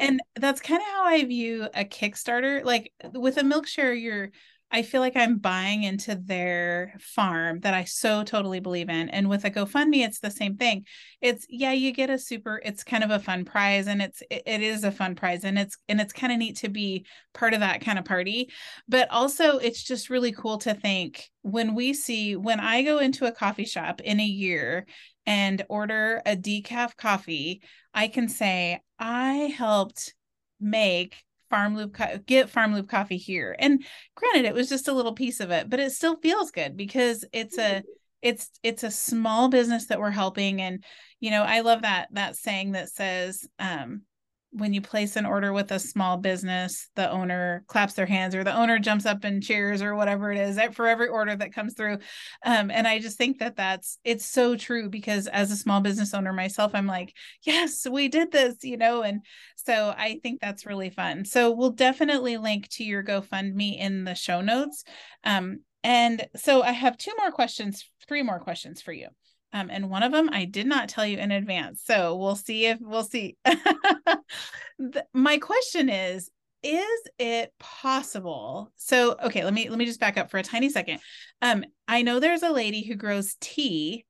and 0.00 0.20
that's 0.36 0.60
kind 0.60 0.80
of 0.80 0.88
how 0.88 1.04
i 1.04 1.22
view 1.24 1.68
a 1.74 1.84
kickstarter 1.84 2.64
like 2.64 2.92
with 3.12 3.36
a 3.36 3.44
milk 3.44 3.66
share 3.66 3.92
you're 3.92 4.30
I 4.70 4.82
feel 4.82 5.00
like 5.00 5.16
I'm 5.16 5.38
buying 5.38 5.84
into 5.84 6.16
their 6.16 6.94
farm 6.98 7.60
that 7.60 7.72
I 7.72 7.84
so 7.84 8.24
totally 8.24 8.58
believe 8.58 8.88
in. 8.88 9.08
And 9.08 9.28
with 9.28 9.44
a 9.44 9.50
GoFundMe, 9.50 10.04
it's 10.04 10.18
the 10.18 10.30
same 10.30 10.56
thing. 10.56 10.84
It's 11.20 11.46
yeah, 11.48 11.72
you 11.72 11.92
get 11.92 12.10
a 12.10 12.18
super, 12.18 12.60
it's 12.64 12.82
kind 12.82 13.04
of 13.04 13.10
a 13.10 13.20
fun 13.20 13.44
prize 13.44 13.86
and 13.86 14.02
it's 14.02 14.22
it, 14.28 14.42
it 14.44 14.62
is 14.62 14.82
a 14.82 14.90
fun 14.90 15.14
prize 15.14 15.44
and 15.44 15.58
it's 15.58 15.78
and 15.88 16.00
it's 16.00 16.12
kind 16.12 16.32
of 16.32 16.38
neat 16.38 16.56
to 16.58 16.68
be 16.68 17.06
part 17.32 17.54
of 17.54 17.60
that 17.60 17.80
kind 17.80 17.98
of 17.98 18.04
party. 18.04 18.50
But 18.88 19.10
also 19.10 19.58
it's 19.58 19.82
just 19.82 20.10
really 20.10 20.32
cool 20.32 20.58
to 20.58 20.74
think 20.74 21.30
when 21.42 21.74
we 21.74 21.94
see 21.94 22.34
when 22.34 22.58
I 22.58 22.82
go 22.82 22.98
into 22.98 23.26
a 23.26 23.32
coffee 23.32 23.66
shop 23.66 24.00
in 24.00 24.18
a 24.18 24.24
year 24.24 24.86
and 25.26 25.64
order 25.68 26.22
a 26.26 26.36
decaf 26.36 26.96
coffee, 26.96 27.62
I 27.94 28.08
can 28.08 28.28
say 28.28 28.80
I 28.98 29.54
helped 29.56 30.14
make 30.60 31.22
farm 31.50 31.76
loop 31.76 31.94
co- 31.94 32.18
get 32.26 32.50
farm 32.50 32.74
loop 32.74 32.88
coffee 32.88 33.16
here. 33.16 33.56
And 33.58 33.84
granted 34.14 34.44
it 34.46 34.54
was 34.54 34.68
just 34.68 34.88
a 34.88 34.92
little 34.92 35.14
piece 35.14 35.40
of 35.40 35.50
it 35.50 35.68
but 35.68 35.80
it 35.80 35.92
still 35.92 36.16
feels 36.16 36.50
good 36.50 36.76
because 36.76 37.24
it's 37.32 37.58
a 37.58 37.82
it's 38.22 38.50
it's 38.62 38.82
a 38.82 38.90
small 38.90 39.48
business 39.48 39.86
that 39.86 40.00
we're 40.00 40.10
helping. 40.10 40.60
And 40.60 40.84
you 41.20 41.30
know 41.30 41.42
i 41.42 41.60
love 41.60 41.82
that 41.82 42.08
that 42.12 42.36
saying 42.36 42.72
that 42.72 42.88
says 42.88 43.46
um 43.58 44.02
when 44.50 44.72
you 44.72 44.80
place 44.80 45.16
an 45.16 45.26
order 45.26 45.52
with 45.52 45.70
a 45.72 45.78
small 45.78 46.16
business, 46.16 46.88
the 46.94 47.10
owner 47.10 47.64
claps 47.66 47.94
their 47.94 48.06
hands 48.06 48.34
or 48.34 48.42
the 48.42 48.56
owner 48.56 48.78
jumps 48.78 49.04
up 49.04 49.24
and 49.24 49.42
cheers 49.42 49.82
or 49.82 49.94
whatever 49.94 50.32
it 50.32 50.38
is 50.38 50.58
for 50.72 50.86
every 50.86 51.08
order 51.08 51.36
that 51.36 51.52
comes 51.52 51.74
through. 51.74 51.98
Um, 52.44 52.70
and 52.70 52.86
I 52.86 52.98
just 52.98 53.18
think 53.18 53.38
that 53.38 53.56
that's 53.56 53.98
it's 54.04 54.24
so 54.24 54.56
true 54.56 54.88
because 54.88 55.26
as 55.26 55.50
a 55.50 55.56
small 55.56 55.80
business 55.80 56.14
owner 56.14 56.32
myself, 56.32 56.72
I'm 56.74 56.86
like, 56.86 57.14
yes, 57.42 57.86
we 57.88 58.08
did 58.08 58.32
this, 58.32 58.56
you 58.62 58.76
know. 58.76 59.02
And 59.02 59.22
so 59.56 59.94
I 59.96 60.20
think 60.22 60.40
that's 60.40 60.66
really 60.66 60.90
fun. 60.90 61.24
So 61.24 61.50
we'll 61.50 61.70
definitely 61.70 62.36
link 62.36 62.68
to 62.70 62.84
your 62.84 63.02
GoFundMe 63.02 63.78
in 63.78 64.04
the 64.04 64.14
show 64.14 64.40
notes. 64.40 64.84
Um, 65.24 65.60
and 65.84 66.26
so 66.36 66.62
I 66.62 66.72
have 66.72 66.96
two 66.96 67.12
more 67.18 67.30
questions, 67.30 67.88
three 68.08 68.22
more 68.22 68.40
questions 68.40 68.80
for 68.80 68.92
you. 68.92 69.08
Um, 69.56 69.70
and 69.70 69.88
one 69.88 70.02
of 70.02 70.12
them 70.12 70.28
I 70.30 70.44
did 70.44 70.66
not 70.66 70.90
tell 70.90 71.06
you 71.06 71.16
in 71.16 71.30
advance. 71.30 71.82
So 71.82 72.14
we'll 72.16 72.36
see 72.36 72.66
if 72.66 72.78
we'll 72.78 73.04
see. 73.04 73.36
the, 73.44 75.04
my 75.14 75.38
question 75.38 75.88
is 75.88 76.30
is 76.62 77.02
it 77.18 77.52
possible 77.60 78.72
so 78.76 79.14
okay 79.22 79.44
let 79.44 79.54
me 79.54 79.68
let 79.68 79.78
me 79.78 79.84
just 79.84 80.00
back 80.00 80.16
up 80.16 80.30
for 80.30 80.38
a 80.38 80.42
tiny 80.42 80.68
second 80.68 80.98
um 81.42 81.62
i 81.86 82.02
know 82.02 82.18
there's 82.18 82.42
a 82.42 82.50
lady 82.50 82.82
who 82.82 82.96
grows 82.96 83.36
tea 83.40 84.04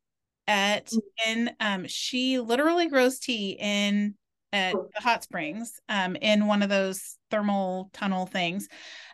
at 0.46 0.86
mm. 0.86 1.00
in 1.26 1.50
um 1.60 1.86
she 1.86 2.38
literally 2.38 2.88
grows 2.88 3.18
tea 3.18 3.58
in 3.60 4.14
at 4.52 4.72
the 4.72 5.02
hot 5.02 5.22
springs 5.22 5.80
um 5.88 6.16
in 6.16 6.46
one 6.46 6.62
of 6.62 6.70
those 6.70 7.18
thermal 7.30 7.90
tunnel 7.92 8.26
things 8.26 8.68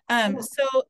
um 0.08 0.40
so 0.40 0.82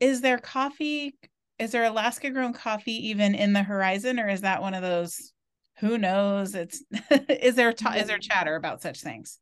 is 0.00 0.20
there 0.20 0.36
coffee 0.36 1.16
is 1.58 1.70
there 1.70 1.84
Alaska 1.84 2.30
grown 2.30 2.52
coffee 2.52 3.08
even 3.08 3.34
in 3.34 3.52
the 3.52 3.62
horizon, 3.62 4.18
or 4.18 4.28
is 4.28 4.42
that 4.42 4.62
one 4.62 4.74
of 4.74 4.82
those? 4.82 5.32
Who 5.78 5.98
knows? 5.98 6.54
It's 6.54 6.82
is 7.28 7.56
there 7.56 7.72
ta- 7.72 7.94
is 7.94 8.06
there 8.06 8.18
chatter 8.18 8.56
about 8.56 8.82
such 8.82 9.00
things? 9.00 9.38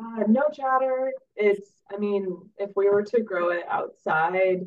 Uh, 0.00 0.24
no 0.28 0.44
chatter. 0.52 1.12
It's 1.36 1.72
I 1.92 1.96
mean, 1.98 2.36
if 2.58 2.70
we 2.76 2.88
were 2.88 3.02
to 3.04 3.20
grow 3.20 3.50
it 3.50 3.64
outside, 3.68 4.66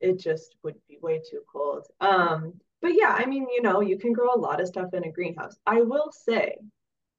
it 0.00 0.20
just 0.20 0.56
would 0.62 0.76
be 0.88 0.98
way 1.02 1.20
too 1.30 1.40
cold. 1.50 1.86
Um, 2.00 2.54
but 2.80 2.92
yeah, 2.94 3.16
I 3.18 3.26
mean, 3.26 3.46
you 3.52 3.62
know, 3.62 3.80
you 3.80 3.98
can 3.98 4.12
grow 4.12 4.34
a 4.34 4.38
lot 4.38 4.60
of 4.60 4.68
stuff 4.68 4.94
in 4.94 5.04
a 5.04 5.10
greenhouse. 5.10 5.56
I 5.66 5.82
will 5.82 6.12
say 6.12 6.56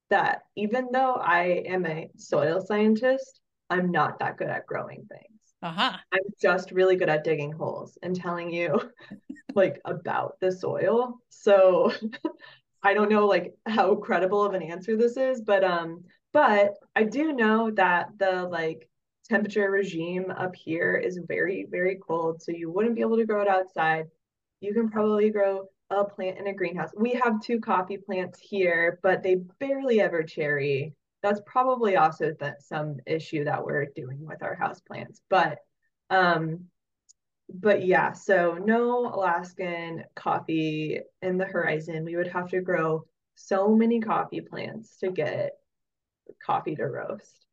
that 0.09 0.43
even 0.55 0.87
though 0.91 1.13
I 1.13 1.63
am 1.67 1.85
a 1.85 2.09
soil 2.17 2.61
scientist, 2.61 3.41
I'm 3.69 3.91
not 3.91 4.19
that 4.19 4.37
good 4.37 4.49
at 4.49 4.65
growing 4.65 5.05
things. 5.09 5.38
Uh-huh. 5.62 5.97
I'm 6.14 6.22
just 6.41 6.72
really 6.72 6.95
good 6.95 7.10
at 7.10 7.24
digging 7.24 7.51
holes 7.51 7.97
and 8.01 8.16
telling 8.16 8.49
you 8.51 8.80
like 9.55 9.82
about 9.86 10.39
the 10.39 10.51
soil. 10.51 11.20
So 11.30 11.91
I 12.84 12.93
don't 12.93 13.10
know 13.10 13.28
like 13.28 13.53
how 13.66 13.95
credible 13.95 14.43
of 14.43 14.53
an 14.53 14.64
answer 14.64 14.95
this 14.95 15.18
is, 15.18 15.41
but 15.41 15.64
um 15.64 16.03
but 16.32 16.76
I 16.95 17.03
do 17.03 17.34
know 17.34 17.72
that 17.72 18.10
the 18.18 18.43
like 18.43 18.88
temperature 19.30 19.70
regime 19.70 20.32
up 20.32 20.55
here 20.55 20.95
is 20.95 21.20
very 21.28 21.68
very 21.70 21.97
cold, 21.97 22.41
so 22.41 22.51
you 22.53 22.72
wouldn't 22.72 22.95
be 22.95 23.01
able 23.01 23.18
to 23.18 23.26
grow 23.26 23.41
it 23.41 23.49
outside. 23.49 24.05
You 24.62 24.74
can 24.74 24.89
probably 24.89 25.30
grow 25.30 25.66
a 25.89 26.05
plant 26.05 26.38
in 26.38 26.47
a 26.47 26.53
greenhouse. 26.53 26.91
We 26.95 27.14
have 27.24 27.41
two 27.41 27.60
coffee 27.60 27.97
plants 27.97 28.39
here, 28.39 28.99
but 29.03 29.24
they 29.24 29.36
barely 29.60 29.99
ever 30.01 30.24
cherry 30.24 30.93
that's 31.22 31.41
probably 31.45 31.95
also 31.95 32.34
that 32.39 32.61
some 32.61 32.97
issue 33.05 33.43
that 33.43 33.63
we're 33.63 33.86
doing 33.95 34.26
with 34.26 34.41
our 34.41 34.55
house 34.55 34.80
plants 34.80 35.22
but 35.30 35.59
um 36.09 36.65
but 37.53 37.86
yeah 37.86 38.13
so 38.13 38.57
no 38.63 39.07
alaskan 39.07 40.03
coffee 40.15 41.01
in 41.22 41.38
the 41.38 41.45
horizon. 41.45 42.05
We 42.05 42.15
would 42.15 42.28
have 42.28 42.49
to 42.49 42.61
grow 42.61 43.05
so 43.36 43.70
many 43.76 43.99
coffee 43.99 44.41
plants 44.41 44.97
to 44.99 45.11
get 45.11 45.53
coffee 46.45 46.76
to 46.76 46.86
roast. 46.86 47.45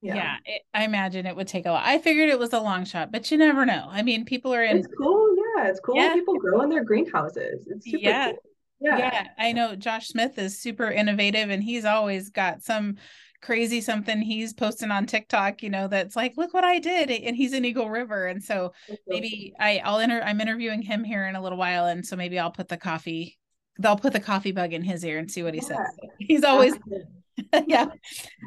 Yeah, 0.00 0.16
yeah 0.16 0.36
it, 0.44 0.62
i 0.74 0.84
imagine 0.84 1.24
it 1.24 1.36
would 1.36 1.48
take 1.48 1.66
a 1.66 1.70
lot. 1.70 1.84
I 1.86 1.98
figured 1.98 2.28
it 2.28 2.38
was 2.38 2.52
a 2.52 2.60
long 2.60 2.84
shot 2.84 3.12
but 3.12 3.30
you 3.30 3.38
never 3.38 3.64
know. 3.64 3.86
I 3.88 4.02
mean 4.02 4.24
people 4.24 4.52
are 4.52 4.64
in 4.64 4.78
it's 4.78 4.88
cool 4.98 5.34
yeah 5.56 5.68
it's 5.68 5.80
cool 5.80 5.96
yeah. 5.96 6.12
people 6.12 6.38
grow 6.38 6.62
in 6.62 6.70
their 6.70 6.84
greenhouses. 6.84 7.66
It's 7.68 7.86
super 7.86 7.98
yeah. 7.98 8.30
cool. 8.32 8.38
Yeah. 8.80 8.98
yeah, 8.98 9.26
I 9.38 9.52
know 9.52 9.76
Josh 9.76 10.08
Smith 10.08 10.38
is 10.38 10.60
super 10.60 10.90
innovative 10.90 11.48
and 11.48 11.62
he's 11.62 11.84
always 11.84 12.30
got 12.30 12.62
some 12.62 12.96
crazy 13.44 13.80
something 13.80 14.20
he's 14.20 14.54
posting 14.54 14.90
on 14.90 15.06
TikTok, 15.06 15.62
you 15.62 15.68
know, 15.70 15.86
that's 15.86 16.16
like, 16.16 16.36
look 16.36 16.54
what 16.54 16.64
I 16.64 16.78
did. 16.78 17.10
And 17.10 17.36
he's 17.36 17.52
in 17.52 17.64
Eagle 17.64 17.90
River. 17.90 18.26
And 18.26 18.42
so 18.42 18.72
maybe 19.06 19.52
I, 19.60 19.80
I'll 19.84 19.98
enter, 19.98 20.20
I'm 20.22 20.40
interviewing 20.40 20.82
him 20.82 21.04
here 21.04 21.26
in 21.26 21.36
a 21.36 21.42
little 21.42 21.58
while. 21.58 21.86
And 21.86 22.04
so 22.04 22.16
maybe 22.16 22.38
I'll 22.38 22.50
put 22.50 22.68
the 22.68 22.78
coffee, 22.78 23.38
they'll 23.78 23.98
put 23.98 24.14
the 24.14 24.20
coffee 24.20 24.52
bug 24.52 24.72
in 24.72 24.82
his 24.82 25.04
ear 25.04 25.18
and 25.18 25.30
see 25.30 25.42
what 25.42 25.54
he 25.54 25.60
yeah. 25.60 25.66
says. 25.66 25.86
He's 26.18 26.42
always, 26.42 26.74
yeah. 27.66 27.86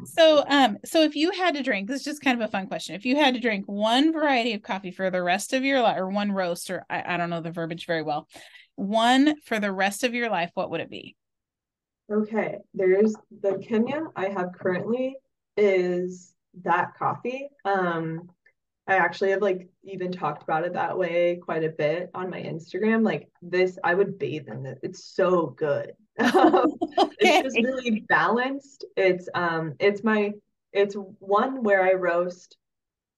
So, 0.05 0.43
um, 0.47 0.77
so 0.83 1.03
if 1.03 1.15
you 1.15 1.31
had 1.31 1.55
to 1.55 1.63
drink, 1.63 1.87
this 1.87 1.99
is 1.99 2.05
just 2.05 2.23
kind 2.23 2.41
of 2.41 2.47
a 2.47 2.51
fun 2.51 2.67
question. 2.67 2.95
If 2.95 3.05
you 3.05 3.15
had 3.17 3.35
to 3.35 3.39
drink 3.39 3.65
one 3.67 4.11
variety 4.11 4.53
of 4.53 4.63
coffee 4.63 4.91
for 4.91 5.11
the 5.11 5.21
rest 5.21 5.53
of 5.53 5.63
your 5.63 5.81
life, 5.81 5.97
or 5.97 6.09
one 6.09 6.31
roast, 6.31 6.71
or 6.71 6.85
I, 6.89 7.13
I 7.13 7.17
don't 7.17 7.29
know 7.29 7.41
the 7.41 7.51
verbiage 7.51 7.85
very 7.85 8.01
well, 8.01 8.27
one 8.77 9.41
for 9.41 9.59
the 9.59 9.71
rest 9.71 10.05
of 10.05 10.13
your 10.13 10.29
life, 10.29 10.51
what 10.53 10.69
would 10.69 10.79
it 10.79 10.89
be? 10.89 11.15
Okay, 12.09 12.59
there's 12.73 13.15
the 13.41 13.57
Kenya 13.57 14.05
I 14.15 14.29
have 14.29 14.53
currently 14.53 15.17
is 15.57 16.33
that 16.63 16.93
coffee. 16.97 17.49
Um, 17.65 18.29
I 18.87 18.95
actually 18.95 19.31
have 19.31 19.41
like 19.41 19.67
even 19.83 20.11
talked 20.11 20.43
about 20.43 20.63
it 20.63 20.73
that 20.73 20.97
way 20.97 21.41
quite 21.43 21.65
a 21.65 21.69
bit 21.69 22.09
on 22.13 22.29
my 22.29 22.41
Instagram. 22.41 23.03
Like 23.03 23.29
this, 23.41 23.77
I 23.83 23.93
would 23.93 24.17
bathe 24.17 24.47
in 24.47 24.65
it. 24.65 24.79
It's 24.81 25.03
so 25.03 25.47
good. 25.47 25.91
okay. 26.19 26.71
It's 27.19 27.55
just 27.55 27.57
really 27.57 28.05
balanced. 28.07 28.85
It's 28.95 29.27
um, 29.33 29.73
it's 29.79 30.03
my, 30.03 30.31
it's 30.71 30.95
one 31.19 31.63
where 31.63 31.83
I 31.83 31.93
roast 31.93 32.55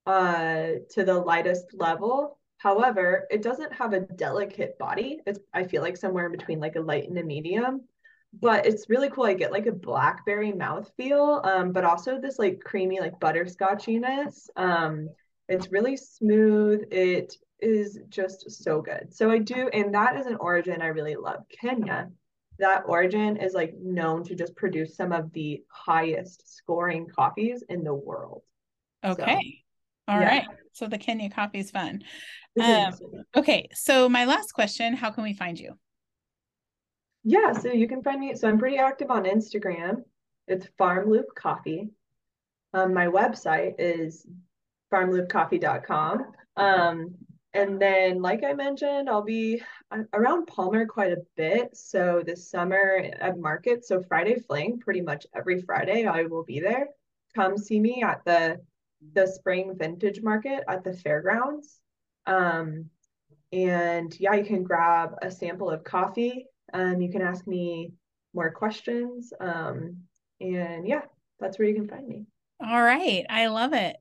uh 0.06 0.70
to 0.90 1.04
the 1.04 1.14
lightest 1.14 1.66
level 1.74 2.39
However, 2.60 3.26
it 3.32 3.42
doesn't 3.42 3.74
have 3.74 3.94
a 3.94 4.02
delicate 4.02 4.78
body. 4.78 5.22
It's 5.26 5.40
I 5.54 5.64
feel 5.64 5.82
like 5.82 5.96
somewhere 5.96 6.26
in 6.26 6.34
between 6.34 6.60
like 6.60 6.76
a 6.76 6.82
light 6.82 7.08
and 7.08 7.18
a 7.18 7.24
medium. 7.24 7.86
But 8.34 8.66
it's 8.66 8.90
really 8.90 9.10
cool. 9.10 9.24
I 9.24 9.34
get 9.34 9.54
like 9.54 9.66
a 9.66 9.72
blackberry 9.72 10.52
mouth 10.52 10.92
feel, 10.98 11.42
um, 11.46 11.72
but 11.72 11.86
also 11.86 12.20
this 12.20 12.38
like 12.38 12.60
creamy 12.60 13.00
like 13.00 13.20
butterscotchiness. 13.20 14.50
Um, 14.58 15.10
it's 15.48 15.72
really 15.72 15.96
smooth. 15.96 16.84
It 16.92 17.34
is 17.60 18.00
just 18.10 18.52
so 18.52 18.82
good. 18.82 19.14
So 19.14 19.32
I 19.32 19.40
do, 19.40 19.70
and 19.70 19.94
that 19.94 20.18
is 20.18 20.26
an 20.26 20.36
origin 20.36 20.82
I 20.82 20.88
really 20.88 21.16
love. 21.16 21.46
Kenya, 21.50 22.12
that 22.60 22.84
origin 22.86 23.38
is 23.38 23.54
like 23.54 23.74
known 23.82 24.24
to 24.26 24.36
just 24.36 24.56
produce 24.58 24.98
some 24.98 25.14
of 25.14 25.32
the 25.32 25.64
highest 25.70 26.58
scoring 26.58 27.08
coffees 27.08 27.64
in 27.70 27.86
the 27.86 27.94
world. 27.94 28.44
Okay. 29.04 29.24
So, 29.24 29.69
All 30.10 30.20
yeah. 30.20 30.28
right. 30.28 30.46
So 30.74 30.88
the 30.88 30.98
Kenya 30.98 31.30
coffee 31.30 31.60
is 31.60 31.72
fun. 31.72 32.02
Um, 32.60 32.94
okay, 33.36 33.70
so 33.74 34.10
my 34.10 34.26
last 34.26 34.54
question: 34.54 34.96
How 34.96 35.12
can 35.12 35.24
we 35.24 35.34
find 35.34 35.60
you? 35.60 35.74
Yeah, 37.24 37.54
so 37.54 37.72
you 37.72 37.88
can 37.88 38.02
find 38.02 38.20
me. 38.20 38.36
So 38.36 38.50
I'm 38.50 38.58
pretty 38.58 38.78
active 38.78 39.12
on 39.12 39.24
Instagram. 39.26 40.04
It's 40.48 40.68
Farm 40.78 41.10
Loop 41.10 41.28
Coffee. 41.36 41.92
Um, 42.74 42.94
my 42.94 43.06
website 43.06 43.76
is 43.78 44.26
farmloopcoffee.com. 44.92 46.26
Um, 46.56 47.16
and 47.54 47.82
then, 47.82 48.22
like 48.22 48.44
I 48.44 48.54
mentioned, 48.54 49.10
I'll 49.10 49.24
be 49.24 49.62
around 50.14 50.48
Palmer 50.48 50.86
quite 50.86 51.12
a 51.12 51.22
bit. 51.36 51.76
So 51.76 52.24
this 52.26 52.50
summer 52.50 53.04
at 53.20 53.40
market, 53.40 53.86
so 53.86 54.04
Friday 54.04 54.40
Fling, 54.40 54.80
pretty 54.80 55.02
much 55.02 55.26
every 55.36 55.62
Friday, 55.62 56.06
I 56.06 56.24
will 56.24 56.44
be 56.44 56.60
there. 56.60 56.88
come 57.36 57.58
see 57.58 57.80
me 57.80 58.04
at 58.04 58.24
the 58.26 58.60
the 59.14 59.28
spring 59.28 59.76
vintage 59.78 60.22
market 60.22 60.64
at 60.68 60.84
the 60.84 60.94
fairgrounds. 60.94 61.80
Um, 62.26 62.86
and 63.52 64.16
yeah, 64.20 64.34
you 64.34 64.46
can 64.46 64.64
grab 64.64 65.16
a 65.22 65.32
sample 65.32 65.70
of 65.70 65.84
coffee. 65.84 66.46
Um, 66.74 67.02
you 67.02 67.12
can 67.12 67.22
ask 67.22 67.48
me 67.48 67.94
more 68.34 68.52
questions. 68.52 69.34
Um, 69.40 70.04
and 70.40 70.88
yeah, 70.88 71.02
that's 71.40 71.58
where 71.58 71.68
you 71.68 71.76
can 71.76 71.88
find 71.88 72.08
me. 72.08 72.26
All 72.62 72.82
right. 72.82 73.26
I 73.30 73.48
love 73.48 73.74
it. 73.74 73.96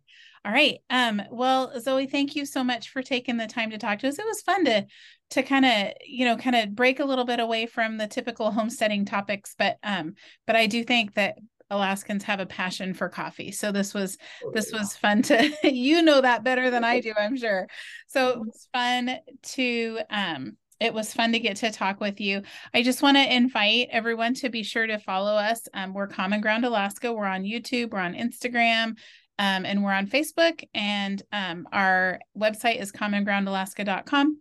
All 0.44 0.52
right. 0.52 0.78
Um, 0.90 1.22
well, 1.30 1.78
Zoe, 1.80 2.06
thank 2.06 2.36
you 2.36 2.46
so 2.46 2.62
much 2.62 2.90
for 2.90 3.02
taking 3.02 3.36
the 3.36 3.46
time 3.46 3.70
to 3.70 3.78
talk 3.78 3.98
to 4.00 4.08
us. 4.08 4.18
It 4.18 4.26
was 4.26 4.42
fun 4.42 4.64
to 4.64 4.86
to 5.30 5.42
kind 5.42 5.66
of, 5.66 5.92
you 6.06 6.24
know, 6.24 6.36
kind 6.36 6.56
of 6.56 6.74
break 6.74 7.00
a 7.00 7.04
little 7.04 7.26
bit 7.26 7.38
away 7.38 7.66
from 7.66 7.98
the 7.98 8.06
typical 8.06 8.50
homesteading 8.50 9.04
topics, 9.04 9.54
but 9.58 9.76
um, 9.82 10.14
but 10.46 10.56
I 10.56 10.66
do 10.66 10.84
think 10.84 11.14
that 11.14 11.38
Alaskans 11.70 12.24
have 12.24 12.40
a 12.40 12.46
passion 12.46 12.94
for 12.94 13.08
coffee. 13.08 13.52
So 13.52 13.72
this 13.72 13.92
was 13.94 14.18
this 14.52 14.72
was 14.72 14.96
fun 14.96 15.22
to 15.22 15.50
you 15.64 16.02
know 16.02 16.20
that 16.20 16.44
better 16.44 16.70
than 16.70 16.84
I 16.84 17.00
do, 17.02 17.12
I'm 17.18 17.36
sure. 17.36 17.68
So 18.06 18.30
it 18.30 18.38
was 18.40 18.68
fun 18.72 19.18
to 19.42 20.00
um 20.10 20.56
it 20.80 20.94
was 20.94 21.12
fun 21.12 21.32
to 21.32 21.40
get 21.40 21.56
to 21.56 21.72
talk 21.72 22.00
with 22.00 22.20
you. 22.20 22.42
I 22.72 22.82
just 22.82 23.02
want 23.02 23.16
to 23.16 23.34
invite 23.34 23.88
everyone 23.90 24.34
to 24.34 24.48
be 24.48 24.62
sure 24.62 24.86
to 24.86 24.98
follow 24.98 25.34
us. 25.34 25.66
Um, 25.74 25.92
we're 25.92 26.06
Common 26.06 26.40
Ground 26.40 26.64
Alaska. 26.64 27.12
We're 27.12 27.24
on 27.24 27.42
YouTube, 27.42 27.90
we're 27.90 27.98
on 27.98 28.14
Instagram, 28.14 28.96
um, 29.40 29.66
and 29.66 29.82
we're 29.82 29.92
on 29.92 30.06
Facebook. 30.06 30.62
And 30.74 31.20
um, 31.32 31.66
our 31.72 32.20
website 32.38 32.80
is 32.80 32.92
commongroundalaska.com. 32.92 34.38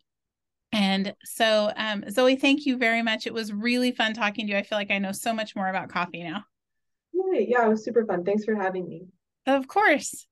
And 0.73 1.15
so, 1.23 1.71
um, 1.75 2.03
Zoe, 2.09 2.36
thank 2.36 2.65
you 2.65 2.78
very 2.78 3.01
much. 3.01 3.25
It 3.25 3.34
was 3.34 3.51
really 3.51 3.91
fun 3.91 4.13
talking 4.13 4.45
to 4.45 4.53
you. 4.53 4.59
I 4.59 4.63
feel 4.63 4.78
like 4.78 4.91
I 4.91 4.99
know 4.99 5.13
so 5.13 5.34
much 5.34 5.55
more 5.55 5.69
about 5.69 5.89
coffee 5.89 6.23
now. 6.23 6.43
Yeah, 7.34 7.65
it 7.65 7.70
was 7.70 7.84
super 7.84 8.05
fun. 8.05 8.24
Thanks 8.24 8.45
for 8.45 8.55
having 8.55 8.88
me. 8.88 9.05
Of 9.45 9.68
course. 9.68 10.28